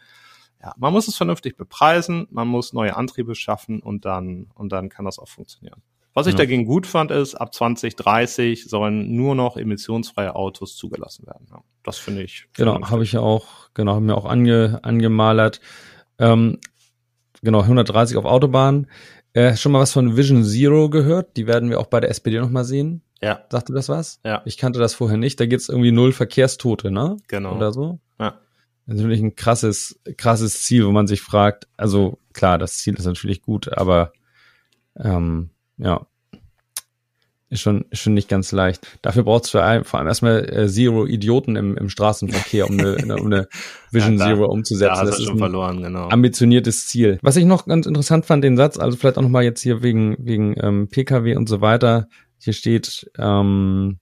Ja. 0.60 0.70
ja, 0.70 0.74
man 0.78 0.92
muss 0.92 1.08
es 1.08 1.16
vernünftig 1.16 1.56
bepreisen, 1.56 2.28
man 2.32 2.48
muss 2.48 2.74
neue 2.74 2.96
Antriebe 2.96 3.36
schaffen 3.36 3.80
und 3.80 4.06
dann 4.06 4.48
und 4.56 4.72
dann 4.72 4.90
kann 4.90 5.06
das 5.06 5.20
auch 5.20 5.28
funktionieren. 5.28 5.84
Was 6.14 6.28
ich 6.28 6.34
ja. 6.34 6.40
dagegen 6.40 6.66
gut 6.66 6.88
fand, 6.88 7.12
ist, 7.12 7.36
ab 7.36 7.54
2030 7.54 8.66
sollen 8.66 9.16
nur 9.16 9.36
noch 9.36 9.58
emissionsfreie 9.58 10.36
Autos 10.36 10.76
zugelassen 10.76 11.28
werden. 11.28 11.48
Ja, 11.50 11.62
das 11.84 11.98
finde 11.98 12.24
ich. 12.24 12.48
Genau, 12.54 12.82
habe 12.90 13.04
ich 13.04 13.14
ja 13.14 13.22
auch, 13.22 13.70
genau, 13.74 13.94
haben 13.94 14.08
wir 14.08 14.18
auch 14.18 14.26
ange, 14.26 14.80
angemalert. 14.84 15.62
Ähm, 16.18 16.60
genau, 17.42 17.62
130 17.62 18.18
auf 18.18 18.26
Autobahn. 18.26 18.88
Äh, 19.34 19.56
schon 19.56 19.72
mal 19.72 19.80
was 19.80 19.94
von 19.94 20.18
Vision 20.18 20.44
Zero 20.44 20.90
gehört? 20.90 21.38
Die 21.38 21.46
werden 21.46 21.70
wir 21.70 21.80
auch 21.80 21.88
bei 21.88 22.00
der 22.00 22.10
SPD 22.10 22.40
nochmal 22.40 22.66
sehen. 22.66 23.04
Ja. 23.22 23.46
Sagte 23.50 23.74
das 23.74 23.90
was? 23.90 24.20
Ja. 24.26 24.42
Ich 24.46 24.58
kannte 24.58 24.80
das 24.80 24.96
vorher 24.96 25.18
nicht. 25.18 25.40
Da 25.40 25.46
gibt's 25.46 25.70
irgendwie 25.70 25.92
null 25.92 26.12
Verkehrstote, 26.12 26.90
ne? 26.90 27.18
Genau. 27.28 27.56
Oder 27.56 27.72
so? 27.72 28.00
Ja. 28.20 28.40
Das 28.86 28.96
ist 28.96 29.02
natürlich 29.02 29.22
ein 29.22 29.36
krasses, 29.36 30.00
krasses 30.18 30.64
Ziel, 30.64 30.88
wo 30.88 30.92
man 30.92 31.06
sich 31.06 31.22
fragt, 31.22 31.68
also 31.78 32.18
klar, 32.34 32.58
das 32.58 32.80
Ziel 32.80 32.96
ist 32.96 33.06
natürlich 33.06 33.44
gut, 33.44 33.72
aber 33.72 34.14
ähm, 34.98 35.52
ja. 35.80 36.06
Ist 37.52 37.62
schon, 37.62 37.86
ist 37.90 38.02
schon 38.02 38.14
nicht 38.14 38.30
ganz 38.30 38.52
leicht. 38.52 38.86
Dafür 39.02 39.24
braucht 39.24 39.46
es 39.46 39.50
vor 39.50 39.64
allem 39.64 39.84
erstmal 40.08 40.48
äh, 40.54 40.68
Zero 40.68 41.08
Idioten 41.08 41.56
im, 41.56 41.76
im 41.78 41.90
Straßenverkehr, 41.90 42.70
um 42.70 42.80
eine, 42.80 43.18
um 43.18 43.26
eine 43.26 43.48
Vision 43.92 44.20
ja, 44.20 44.26
da, 44.26 44.36
Zero 44.36 44.46
umzusetzen. 44.46 44.94
Da 44.94 45.04
das 45.04 45.18
ist 45.18 45.26
schon 45.26 45.40
verloren, 45.40 45.82
genau. 45.82 46.10
ambitioniertes 46.10 46.86
Ziel. 46.86 47.18
Was 47.24 47.38
ich 47.38 47.46
noch 47.46 47.66
ganz 47.66 47.88
interessant 47.88 48.28
fand, 48.28 48.44
den 48.44 48.56
Satz, 48.56 48.78
also 48.78 48.98
vielleicht 48.98 49.18
auch 49.18 49.24
nochmal 49.24 49.46
jetzt 49.46 49.62
hier 49.62 49.82
wegen, 49.82 50.16
wegen 50.20 50.56
ähm, 50.62 50.90
Pkw 50.90 51.38
und 51.38 51.50
so 51.50 51.60
weiter. 51.60 52.08
Hier 52.38 52.54
steht, 52.54 53.10
ähm, 53.18 53.98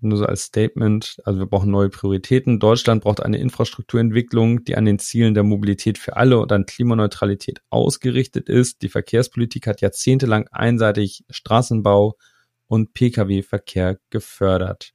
nur 0.00 0.18
so 0.18 0.24
als 0.26 0.44
Statement, 0.44 1.16
also 1.24 1.38
wir 1.38 1.46
brauchen 1.46 1.70
neue 1.70 1.88
Prioritäten. 1.88 2.60
Deutschland 2.60 3.02
braucht 3.02 3.22
eine 3.22 3.38
Infrastrukturentwicklung, 3.38 4.64
die 4.64 4.76
an 4.76 4.84
den 4.84 4.98
Zielen 4.98 5.34
der 5.34 5.42
Mobilität 5.42 5.98
für 5.98 6.16
alle 6.16 6.38
und 6.38 6.52
an 6.52 6.66
Klimaneutralität 6.66 7.60
ausgerichtet 7.70 8.48
ist. 8.48 8.82
Die 8.82 8.88
Verkehrspolitik 8.88 9.66
hat 9.66 9.80
jahrzehntelang 9.80 10.48
einseitig 10.48 11.24
Straßenbau 11.30 12.16
und 12.66 12.92
Pkw-Verkehr 12.92 13.98
gefördert. 14.10 14.92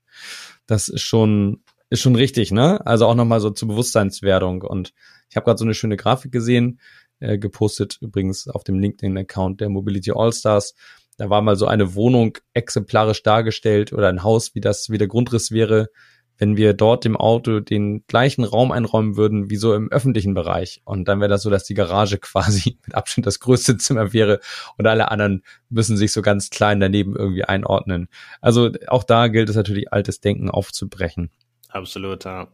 Das 0.65 0.87
ist 0.87 1.01
schon, 1.01 1.63
ist 1.89 2.01
schon 2.01 2.15
richtig, 2.15 2.51
ne? 2.51 2.85
Also 2.85 3.07
auch 3.07 3.15
nochmal 3.15 3.41
so 3.41 3.49
zur 3.49 3.67
Bewusstseinswerdung. 3.67 4.61
Und 4.61 4.93
ich 5.29 5.35
habe 5.35 5.45
gerade 5.45 5.57
so 5.57 5.65
eine 5.65 5.73
schöne 5.73 5.97
Grafik 5.97 6.31
gesehen, 6.31 6.79
äh, 7.19 7.37
gepostet 7.37 7.97
übrigens 8.01 8.47
auf 8.47 8.63
dem 8.63 8.79
LinkedIn-Account 8.79 9.61
der 9.61 9.69
Mobility 9.69 10.11
Allstars 10.11 10.75
da 11.17 11.29
war 11.29 11.41
mal 11.41 11.55
so 11.55 11.67
eine 11.67 11.95
Wohnung 11.95 12.37
exemplarisch 12.53 13.23
dargestellt 13.23 13.93
oder 13.93 14.09
ein 14.09 14.23
Haus, 14.23 14.55
wie 14.55 14.61
das, 14.61 14.89
wie 14.89 14.97
der 14.97 15.07
Grundriss 15.07 15.51
wäre, 15.51 15.89
wenn 16.37 16.57
wir 16.57 16.73
dort 16.73 17.05
dem 17.05 17.15
Auto 17.15 17.59
den 17.59 18.05
gleichen 18.07 18.43
Raum 18.43 18.71
einräumen 18.71 19.15
würden 19.15 19.49
wie 19.49 19.55
so 19.55 19.73
im 19.73 19.91
öffentlichen 19.91 20.33
Bereich. 20.33 20.81
Und 20.83 21.07
dann 21.07 21.19
wäre 21.19 21.29
das 21.29 21.43
so, 21.43 21.49
dass 21.49 21.63
die 21.63 21.73
Garage 21.73 22.17
quasi 22.21 22.77
mit 22.85 22.95
Abstand 22.95 23.25
das 23.27 23.39
größte 23.39 23.77
Zimmer 23.77 24.13
wäre 24.13 24.39
und 24.77 24.87
alle 24.87 25.11
anderen 25.11 25.43
müssen 25.69 25.97
sich 25.97 26.11
so 26.11 26.21
ganz 26.21 26.49
klein 26.49 26.79
daneben 26.79 27.15
irgendwie 27.15 27.45
einordnen. 27.45 28.09
Also 28.41 28.71
auch 28.87 29.03
da 29.03 29.27
gilt 29.27 29.49
es 29.49 29.55
natürlich, 29.55 29.93
altes 29.93 30.21
Denken 30.21 30.49
aufzubrechen. 30.49 31.29
Absolut, 31.69 32.25
ja. 32.25 32.47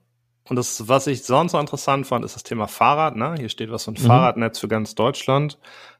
Und 0.50 0.56
das, 0.56 0.88
was 0.88 1.06
ich 1.08 1.24
sonst 1.24 1.52
so 1.52 1.60
interessant 1.60 2.08
fand, 2.08 2.26
ist 2.26 2.36
das 2.36 2.43
Thema 2.43 2.67
Fahrrad. 2.67 3.15
Ne? 3.15 3.36
Hier 3.38 3.50
steht 3.50 3.72
was 3.72 3.84
von 3.84 3.93
mhm. 3.93 4.00
Fahrradnetz 4.00 4.60
für 4.60 4.67
ganz 4.67 4.95
Deutschland. 4.95 5.60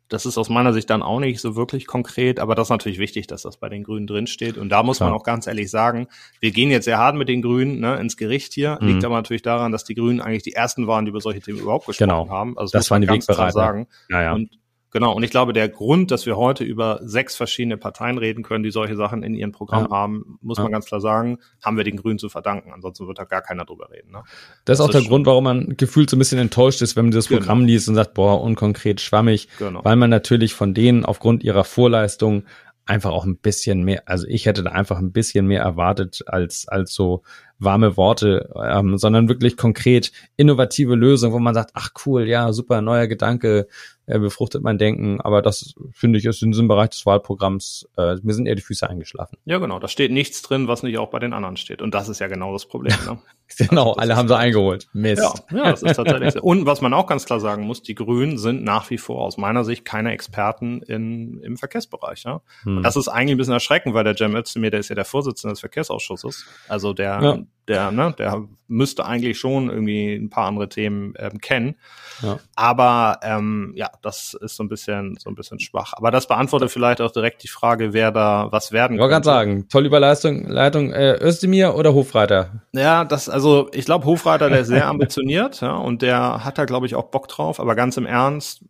Das 0.10 0.26
ist 0.26 0.38
aus 0.38 0.50
meiner 0.50 0.74
Sicht 0.74 0.90
dann 0.90 1.04
auch 1.04 1.20
nicht 1.20 1.40
so 1.40 1.56
wirklich 1.56 1.88
konkret, 1.88 2.40
aber 2.40 2.56
das 2.56 2.68
ist 2.68 2.72
natürlich 2.72 3.00
wichtig, 3.00 3.28
dass 3.28 3.44
das 3.44 3.58
bei 3.58 3.70
den 3.70 3.84
Grünen 3.84 4.08
drinsteht. 4.08 4.58
Und 4.58 4.70
da 4.70 4.84
muss 4.84 4.98
Klar. 4.98 5.10
man 5.10 5.20
auch 5.20 5.24
ganz 5.24 5.48
ehrlich 5.48 5.70
sagen, 5.70 6.08
wir 6.40 6.52
gehen 6.52 6.72
jetzt 6.72 6.86
sehr 6.86 6.98
hart 6.98 7.16
mit 7.16 7.30
den 7.30 7.42
Grünen 7.42 7.80
ne, 7.80 7.96
ins 7.98 8.18
Gericht 8.18 8.54
hier. 8.54 8.80
Mhm. 8.82 8.88
Liegt 8.88 9.06
aber 9.06 9.16
natürlich 9.16 9.44
daran, 9.44 9.72
dass 9.72 9.84
die 9.84 9.96
Grünen 9.96 10.20
eigentlich 10.20 10.44
die 10.44 10.54
ersten 10.54 10.88
waren, 10.88 11.06
die 11.06 11.10
über 11.10 11.22
solche 11.22 11.42
Themen 11.42 11.60
überhaupt 11.60 11.86
gesprochen 11.86 12.10
genau. 12.10 12.30
haben. 12.30 12.58
Also 12.58 12.72
das, 12.72 12.86
das 12.86 12.92
waren 12.92 13.02
die 13.02 13.10
Wegbereiter. 13.10 13.52
sagen. 13.52 13.88
Ja, 14.10 14.22
ja. 14.22 14.34
Und 14.34 14.50
Genau, 14.92 15.14
und 15.14 15.24
ich 15.24 15.30
glaube, 15.30 15.54
der 15.54 15.70
Grund, 15.70 16.10
dass 16.12 16.26
wir 16.26 16.36
heute 16.36 16.64
über 16.64 17.00
sechs 17.04 17.36
verschiedene 17.36 17.78
Parteien 17.78 18.18
reden 18.18 18.44
können, 18.44 18.64
die 18.64 18.72
solche 18.72 18.96
Sachen 18.96 19.22
in 19.22 19.36
ihrem 19.36 19.52
Programm 19.52 19.88
ja. 19.90 19.92
haben, 19.92 20.40
muss 20.42 20.58
ja. 20.58 20.64
man 20.64 20.72
ganz 20.72 20.86
klar 20.86 21.00
sagen, 21.00 21.38
haben 21.64 21.78
wir 21.78 21.84
den 21.84 21.98
Grünen 21.98 22.18
zu 22.18 22.30
verdanken. 22.30 22.72
Ansonsten 22.74 23.08
wird 23.08 23.20
da 23.20 23.26
gar 23.26 23.42
keiner 23.42 23.66
drüber 23.66 23.90
reden. 23.92 24.12
Ne? 24.12 24.24
Das, 24.66 24.78
das 24.78 24.80
ist 24.80 24.86
auch 24.86 25.00
der 25.00 25.08
Grund, 25.08 25.26
warum 25.28 25.44
man 25.44 25.78
gefühlt 25.78 26.10
so 26.10 26.16
ein 26.16 26.20
bisschen 26.20 26.40
enttäuscht 26.40 26.82
ist, 26.82 26.96
wenn 26.96 27.06
man 27.06 27.12
das 27.12 27.28
genau. 27.28 27.40
Programm 27.40 27.66
liest 27.66 27.88
und 27.88 27.96
sagt, 27.96 28.16
boah, 28.16 28.42
unkonkret, 28.42 29.00
schwammig, 29.00 29.48
genau. 29.60 29.84
weil 29.84 29.96
man 29.96 30.10
natürlich 30.10 30.54
von 30.54 30.74
denen 30.74 31.06
aufgrund 31.06 31.44
ihrer 31.44 31.64
Vorleistung 31.64 32.44
einfach 32.90 33.12
auch 33.12 33.26
ein 33.26 33.38
bisschen 33.38 33.84
mehr, 33.84 34.04
also 34.08 34.26
ich 34.28 34.48
hätte 34.48 34.64
da 34.64 34.72
einfach 34.72 34.98
ein 34.98 35.12
bisschen 35.12 35.46
mehr 35.46 35.62
erwartet 35.62 36.24
als, 36.26 36.68
als 36.68 36.92
so 36.92 37.22
warme 37.60 37.98
Worte, 37.98 38.50
ähm, 38.56 38.98
sondern 38.98 39.30
wirklich 39.30 39.58
konkret 39.58 40.12
innovative 40.38 40.96
Lösungen, 40.96 41.34
wo 41.34 41.40
man 41.40 41.54
sagt, 41.54 41.72
ach 41.74 41.90
cool, 42.06 42.28
ja, 42.28 42.52
super, 42.54 42.82
neuer 42.82 43.08
Gedanke, 43.08 43.68
äh, 44.10 44.18
befruchtet 44.18 44.64
mein 44.64 44.80
Denken, 44.80 45.22
aber 45.22 45.44
das 45.44 45.76
finde 45.92 46.18
ich 46.18 46.26
ist 46.26 46.42
in 46.42 46.52
diesem 46.52 46.68
Bereich 46.68 46.90
des 46.90 47.06
Wahlprogramms, 47.06 47.88
äh, 47.96 48.16
mir 48.24 48.34
sind 48.34 48.48
eher 48.48 48.56
die 48.56 48.62
Füße 48.64 48.90
eingeschlafen. 48.90 49.38
Ja, 49.46 49.60
genau, 49.60 49.78
da 49.78 49.88
steht 49.88 50.12
nichts 50.12 50.42
drin, 50.42 50.68
was 50.68 50.82
nicht 50.82 50.98
auch 50.98 51.12
bei 51.12 51.20
den 51.20 51.32
anderen 51.32 51.58
steht. 51.58 51.82
Und 51.82 51.94
das 51.94 52.10
ist 52.10 52.20
ja 52.20 52.28
genau 52.28 52.52
das 52.52 52.66
Problem. 52.66 52.96
Ne? 53.06 53.20
genau, 53.58 53.92
also 53.92 54.00
alle 54.00 54.16
haben 54.16 54.28
sie 54.28 54.36
eingeholt. 54.36 54.88
Mist. 54.94 55.22
Ja, 55.52 55.58
ja, 55.58 55.72
das 55.72 55.84
ist 55.84 55.96
tatsächlich 55.96 56.34
so. 56.34 56.42
Und 56.42 56.66
was 56.66 56.82
man 56.82 56.94
auch 56.96 57.06
ganz 57.06 57.26
klar 57.26 57.40
sagen 57.40 57.66
muss, 57.66 57.84
die 57.84 57.94
Grünen 57.94 58.40
sind 58.40 58.64
nach 58.64 58.90
wie 58.90 58.98
vor 58.98 59.22
aus 59.22 59.38
meiner 59.38 59.64
Sicht 59.64 59.86
keine 59.86 60.12
Experten 60.12 60.82
in, 60.82 61.40
im 61.42 61.58
Verkehrsbereich. 61.58 62.24
Ja? 62.24 62.42
Hm. 62.64 62.82
Das 62.82 62.96
ist 62.96 63.10
eigentlich 63.10 63.36
ein 63.36 63.38
bisschen 63.38 63.54
erschreckend, 63.54 63.94
weil 63.94 64.06
der 64.06 64.16
Cem 64.16 64.36
Özdemir, 64.36 64.72
der 64.72 64.80
ist 64.80 64.90
ja 64.90 64.96
der 64.96 65.06
Vorsitzende 65.06 65.54
des 65.54 65.60
Verkehrsausschusses. 65.60 66.48
Also 66.68 66.94
der 66.94 67.20
ja 67.22 67.38
der, 67.70 67.92
ne, 67.92 68.14
der 68.18 68.48
müsste 68.68 69.06
eigentlich 69.06 69.40
schon 69.40 69.70
irgendwie 69.70 70.16
ein 70.16 70.30
paar 70.30 70.48
andere 70.48 70.70
Themen 70.70 71.14
ähm, 71.18 71.40
kennen. 71.40 71.76
Ja. 72.22 72.40
Aber 72.56 73.20
ähm, 73.24 73.74
ja, 73.76 73.90
das 74.02 74.34
ist 74.34 74.56
so 74.56 74.64
ein 74.64 74.70
bisschen 74.70 75.16
so 75.20 75.30
ein 75.30 75.36
bisschen 75.36 75.60
schwach. 75.60 75.94
Aber 75.96 76.12
das 76.12 76.28
beantwortet 76.28 76.72
vielleicht 76.72 77.00
auch 77.00 77.12
direkt 77.12 77.44
die 77.44 77.48
Frage, 77.48 77.94
wer 77.94 78.12
da 78.12 78.48
was 78.52 78.72
werden 78.72 78.90
kann. 78.90 78.96
Ich 78.96 79.02
wollte 79.02 79.14
gerade 79.14 79.26
sagen, 79.26 79.70
tolle 79.70 79.88
Überleistung, 79.88 80.48
Leitung 80.48 80.92
äh, 80.92 81.18
Özdemir 81.22 81.76
oder 81.76 81.94
Hofreiter? 81.94 82.64
Ja, 82.74 83.06
das 83.06 83.30
also 83.30 83.70
ich 83.72 83.86
glaube 83.86 84.06
Hofreiter, 84.06 84.50
der 84.50 84.62
ist 84.62 84.68
sehr 84.68 84.88
ambitioniert, 84.88 85.62
ja, 85.62 85.76
und 85.76 86.02
der 86.02 86.44
hat 86.44 86.58
da 86.58 86.66
glaube 86.66 86.88
ich 86.88 86.96
auch 86.96 87.10
Bock 87.12 87.28
drauf. 87.28 87.60
Aber 87.60 87.76
ganz 87.76 87.98
im 87.98 88.08
Ernst, 88.08 88.64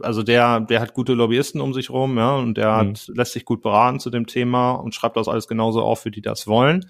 also 0.00 0.22
der, 0.22 0.60
der 0.60 0.80
hat 0.80 0.94
gute 0.94 1.14
Lobbyisten 1.14 1.60
um 1.60 1.74
sich 1.74 1.90
rum, 1.90 2.16
ja, 2.18 2.36
und 2.36 2.56
der 2.56 2.70
mhm. 2.70 2.90
hat, 2.90 3.08
lässt 3.08 3.32
sich 3.32 3.44
gut 3.44 3.62
beraten 3.62 3.98
zu 3.98 4.10
dem 4.10 4.28
Thema 4.28 4.72
und 4.72 4.94
schreibt 4.94 5.16
das 5.16 5.28
alles 5.28 5.48
genauso 5.48 5.82
auf, 5.82 6.04
wie 6.04 6.12
die 6.12 6.22
das 6.22 6.46
wollen 6.46 6.86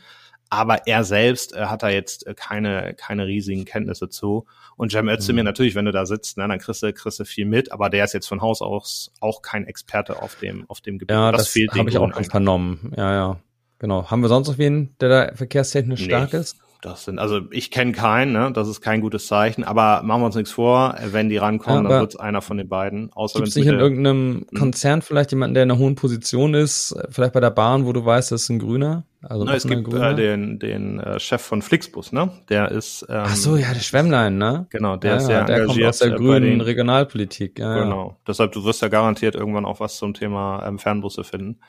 aber 0.52 0.86
er 0.86 1.02
selbst 1.02 1.56
äh, 1.56 1.64
hat 1.64 1.82
da 1.82 1.88
jetzt 1.88 2.26
äh, 2.26 2.34
keine, 2.34 2.92
keine 2.92 3.26
riesigen 3.26 3.64
Kenntnisse 3.64 4.10
zu. 4.10 4.44
Und 4.76 4.92
Cem 4.92 5.08
Özdemir, 5.08 5.44
mhm. 5.44 5.46
natürlich, 5.46 5.74
wenn 5.74 5.86
du 5.86 5.92
da 5.92 6.04
sitzt, 6.04 6.36
ne, 6.36 6.46
dann 6.46 6.58
kriegst 6.58 6.82
du, 6.82 6.92
kriegst 6.92 7.18
du 7.18 7.24
viel 7.24 7.46
mit, 7.46 7.72
aber 7.72 7.88
der 7.88 8.04
ist 8.04 8.12
jetzt 8.12 8.26
von 8.26 8.42
Haus 8.42 8.60
aus 8.60 9.10
auch 9.20 9.40
kein 9.40 9.66
Experte 9.66 10.20
auf 10.20 10.34
dem, 10.36 10.68
auf 10.68 10.82
dem 10.82 10.98
Gebiet. 10.98 11.14
Ja, 11.14 11.32
das, 11.32 11.54
das 11.54 11.78
habe 11.78 11.88
ich 11.88 11.96
auch 11.96 12.12
vernommen. 12.24 12.92
Ja, 12.98 13.14
ja. 13.14 13.40
genau. 13.78 14.10
Haben 14.10 14.20
wir 14.20 14.28
sonst 14.28 14.48
noch 14.48 14.58
wen, 14.58 14.94
der 15.00 15.08
da 15.08 15.34
verkehrstechnisch 15.34 16.00
nee. 16.00 16.06
stark 16.06 16.34
ist? 16.34 16.58
Das 16.82 17.04
sind, 17.04 17.20
also 17.20 17.42
ich 17.52 17.70
kenne 17.70 17.92
keinen, 17.92 18.32
ne? 18.32 18.50
das 18.52 18.66
ist 18.66 18.80
kein 18.80 19.00
gutes 19.00 19.28
Zeichen, 19.28 19.62
aber 19.62 20.02
machen 20.02 20.20
wir 20.20 20.26
uns 20.26 20.34
nichts 20.34 20.50
vor, 20.50 20.96
wenn 21.12 21.28
die 21.28 21.36
rankommen, 21.36 21.84
ja, 21.84 21.88
dann 21.88 22.00
wird 22.00 22.14
es 22.14 22.20
einer 22.20 22.42
von 22.42 22.56
den 22.56 22.68
beiden. 22.68 23.12
Außer 23.12 23.38
Gibt 23.38 23.50
es 23.50 23.54
nicht 23.54 23.68
in 23.68 23.78
irgendeinem 23.78 24.46
hm. 24.50 24.58
Konzern 24.58 25.00
vielleicht 25.00 25.30
jemanden, 25.30 25.54
der 25.54 25.62
in 25.62 25.70
einer 25.70 25.78
hohen 25.78 25.94
Position 25.94 26.54
ist, 26.54 26.92
vielleicht 27.08 27.34
bei 27.34 27.40
der 27.40 27.50
Bahn, 27.50 27.86
wo 27.86 27.92
du 27.92 28.04
weißt, 28.04 28.32
das 28.32 28.42
ist 28.42 28.48
ein 28.48 28.58
Grüner? 28.58 29.04
Also 29.22 29.44
Na, 29.44 29.54
es 29.54 29.64
gibt 29.64 29.94
äh, 29.94 30.14
den, 30.16 30.58
den 30.58 30.98
äh, 30.98 31.20
Chef 31.20 31.40
von 31.40 31.62
Flixbus, 31.62 32.10
ne? 32.10 32.32
Der 32.48 32.72
ist. 32.72 33.06
Ähm, 33.08 33.22
Ach 33.26 33.36
so, 33.36 33.56
ja, 33.56 33.72
der 33.72 33.78
Schwemmlein, 33.78 34.36
ne? 34.36 34.66
Genau, 34.70 34.96
der 34.96 35.12
ja, 35.12 35.16
ist 35.18 35.26
sehr 35.26 35.44
der 35.44 35.58
engagiert. 35.58 35.76
kommt 35.76 35.88
aus 35.88 35.98
der 35.98 36.10
grünen 36.10 36.42
den, 36.42 36.60
Regionalpolitik. 36.60 37.60
Ja, 37.60 37.84
genau. 37.84 38.08
Ja. 38.08 38.16
Deshalb, 38.26 38.50
du 38.50 38.64
wirst 38.64 38.82
ja 38.82 38.88
garantiert 38.88 39.36
irgendwann 39.36 39.64
auch 39.64 39.78
was 39.78 39.98
zum 39.98 40.14
Thema 40.14 40.64
ähm, 40.66 40.80
Fernbusse 40.80 41.22
finden. 41.22 41.60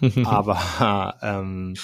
aber 0.24 1.16
ähm, 1.22 1.74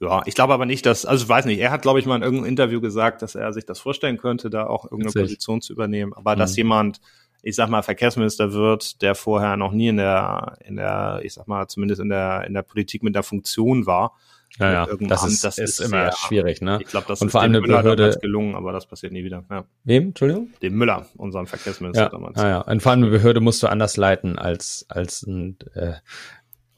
ja, 0.00 0.22
ich 0.26 0.34
glaube 0.34 0.54
aber 0.54 0.64
nicht, 0.64 0.86
dass, 0.86 1.04
also 1.04 1.24
ich 1.24 1.28
weiß 1.28 1.44
nicht, 1.46 1.58
er 1.58 1.70
hat, 1.70 1.82
glaube 1.82 1.98
ich, 1.98 2.06
mal 2.06 2.16
in 2.16 2.22
irgendeinem 2.22 2.50
Interview 2.50 2.80
gesagt, 2.80 3.22
dass 3.22 3.34
er 3.34 3.52
sich 3.52 3.66
das 3.66 3.80
vorstellen 3.80 4.16
könnte, 4.16 4.48
da 4.48 4.66
auch 4.66 4.84
irgendeine 4.84 5.08
Witzig. 5.08 5.22
Position 5.22 5.60
zu 5.60 5.72
übernehmen. 5.72 6.12
Aber 6.14 6.34
mhm. 6.34 6.38
dass 6.38 6.56
jemand, 6.56 7.00
ich 7.42 7.56
sag 7.56 7.68
mal, 7.68 7.82
Verkehrsminister 7.82 8.52
wird, 8.52 9.02
der 9.02 9.16
vorher 9.16 9.56
noch 9.56 9.72
nie 9.72 9.88
in 9.88 9.96
der, 9.96 10.56
in 10.64 10.76
der, 10.76 11.20
ich 11.24 11.34
sag 11.34 11.48
mal, 11.48 11.66
zumindest 11.66 12.00
in 12.00 12.10
der, 12.10 12.44
in 12.46 12.54
der 12.54 12.62
Politik 12.62 13.02
mit 13.02 13.16
der 13.16 13.24
Funktion 13.24 13.86
war. 13.86 14.14
Ja, 14.58 14.72
ja. 14.72 14.96
Das, 15.00 15.24
ist, 15.24 15.44
das 15.44 15.58
ist, 15.58 15.80
immer 15.80 16.10
sehr, 16.10 16.12
schwierig, 16.12 16.62
ne? 16.62 16.78
Ich 16.80 16.88
glaube, 16.88 17.06
das 17.06 17.20
Und 17.20 17.28
ist 17.28 17.32
vor 17.32 17.42
allem 17.42 17.52
dem 17.52 17.62
Müller 17.62 17.82
damals 17.82 18.18
gelungen, 18.18 18.54
aber 18.54 18.72
das 18.72 18.86
passiert 18.86 19.12
nie 19.12 19.22
wieder. 19.22 19.44
Ja. 19.50 19.64
Wem? 19.84 20.08
Entschuldigung? 20.08 20.48
Dem 20.62 20.74
Müller, 20.74 21.06
unserem 21.16 21.46
Verkehrsminister 21.46 22.04
ja, 22.04 22.08
damals. 22.08 22.38
Ja, 22.38 22.48
ja. 22.48 22.60
Und 22.62 22.82
vor 22.82 22.92
allem 22.92 23.02
eine 23.02 23.10
Behörde 23.10 23.40
musst 23.40 23.62
du 23.62 23.66
anders 23.66 23.96
leiten 23.96 24.38
als, 24.38 24.86
als 24.88 25.22
ein, 25.26 25.58
äh, 25.74 25.94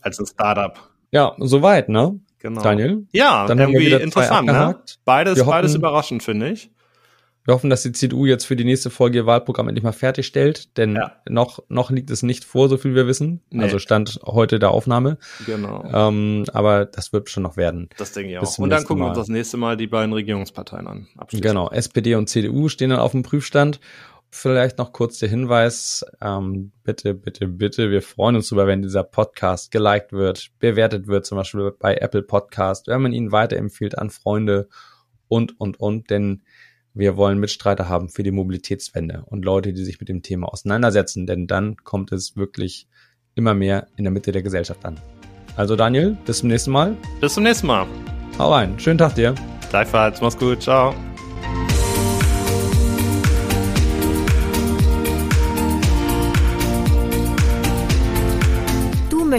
als 0.00 0.18
ein 0.18 0.26
Startup. 0.26 0.78
Ja, 1.12 1.34
soweit, 1.38 1.88
ne? 1.88 2.18
Genau. 2.40 2.62
Daniel? 2.62 3.06
Ja, 3.12 3.46
dann 3.46 3.58
irgendwie 3.58 3.92
interessant, 3.92 4.46
ne? 4.46 4.80
Beides, 5.04 5.38
hoffen, 5.40 5.50
beides 5.50 5.74
überraschend, 5.74 6.22
finde 6.22 6.50
ich. 6.50 6.70
Wir 7.44 7.54
hoffen, 7.54 7.70
dass 7.70 7.82
die 7.82 7.92
CDU 7.92 8.26
jetzt 8.26 8.44
für 8.44 8.54
die 8.54 8.64
nächste 8.64 8.90
Folge 8.90 9.18
ihr 9.18 9.26
Wahlprogramm 9.26 9.68
endlich 9.68 9.82
mal 9.82 9.92
fertigstellt, 9.92 10.76
denn 10.76 10.96
ja. 10.96 11.12
noch, 11.28 11.60
noch 11.68 11.90
liegt 11.90 12.10
es 12.10 12.22
nicht 12.22 12.44
vor, 12.44 12.68
so 12.68 12.76
viel 12.76 12.94
wir 12.94 13.06
wissen. 13.06 13.40
Nee. 13.50 13.62
Also 13.62 13.78
stand 13.78 14.20
heute 14.24 14.58
der 14.58 14.70
Aufnahme. 14.70 15.16
Genau. 15.46 15.84
Ähm, 15.92 16.44
aber 16.52 16.84
das 16.84 17.12
wird 17.12 17.30
schon 17.30 17.42
noch 17.42 17.56
werden. 17.56 17.88
Das 17.96 18.12
denke 18.12 18.32
ich 18.32 18.38
auch. 18.38 18.58
Und 18.58 18.70
dann 18.70 18.84
gucken 18.84 19.02
wir 19.02 19.08
uns 19.08 19.18
das 19.18 19.28
nächste 19.28 19.56
Mal 19.56 19.76
die 19.78 19.86
beiden 19.86 20.12
Regierungsparteien 20.12 20.86
an. 20.86 21.08
Genau. 21.32 21.70
SPD 21.70 22.14
und 22.14 22.28
CDU 22.28 22.68
stehen 22.68 22.90
dann 22.90 23.00
auf 23.00 23.12
dem 23.12 23.22
Prüfstand. 23.22 23.80
Vielleicht 24.32 24.78
noch 24.78 24.92
kurz 24.92 25.18
der 25.18 25.28
Hinweis, 25.28 26.04
ähm, 26.20 26.70
bitte, 26.84 27.14
bitte, 27.14 27.48
bitte, 27.48 27.90
wir 27.90 28.00
freuen 28.00 28.36
uns 28.36 28.48
darüber, 28.48 28.68
wenn 28.68 28.80
dieser 28.80 29.02
Podcast 29.02 29.72
geliked 29.72 30.12
wird, 30.12 30.50
bewertet 30.60 31.08
wird, 31.08 31.26
zum 31.26 31.36
Beispiel 31.36 31.72
bei 31.76 31.96
Apple 31.96 32.22
Podcast, 32.22 32.86
wenn 32.86 33.02
man 33.02 33.12
ihn 33.12 33.32
weiterempfiehlt 33.32 33.98
an 33.98 34.10
Freunde 34.10 34.68
und, 35.26 35.58
und, 35.58 35.80
und, 35.80 36.10
denn 36.10 36.42
wir 36.94 37.16
wollen 37.16 37.38
Mitstreiter 37.38 37.88
haben 37.88 38.08
für 38.08 38.22
die 38.22 38.30
Mobilitätswende 38.30 39.24
und 39.26 39.44
Leute, 39.44 39.72
die 39.72 39.84
sich 39.84 39.98
mit 39.98 40.08
dem 40.08 40.22
Thema 40.22 40.46
auseinandersetzen, 40.52 41.26
denn 41.26 41.48
dann 41.48 41.76
kommt 41.76 42.12
es 42.12 42.36
wirklich 42.36 42.88
immer 43.34 43.54
mehr 43.54 43.88
in 43.96 44.04
der 44.04 44.12
Mitte 44.12 44.30
der 44.30 44.42
Gesellschaft 44.42 44.84
an. 44.84 45.00
Also 45.56 45.74
Daniel, 45.74 46.16
bis 46.24 46.38
zum 46.38 46.48
nächsten 46.48 46.70
Mal. 46.70 46.96
Bis 47.20 47.34
zum 47.34 47.42
nächsten 47.42 47.66
Mal. 47.66 47.86
Hau 48.38 48.52
rein. 48.52 48.78
Schönen 48.78 48.98
Tag 48.98 49.14
dir. 49.14 49.34
Gleichfalls. 49.70 50.20
Mach's 50.20 50.38
gut. 50.38 50.62
Ciao. 50.62 50.94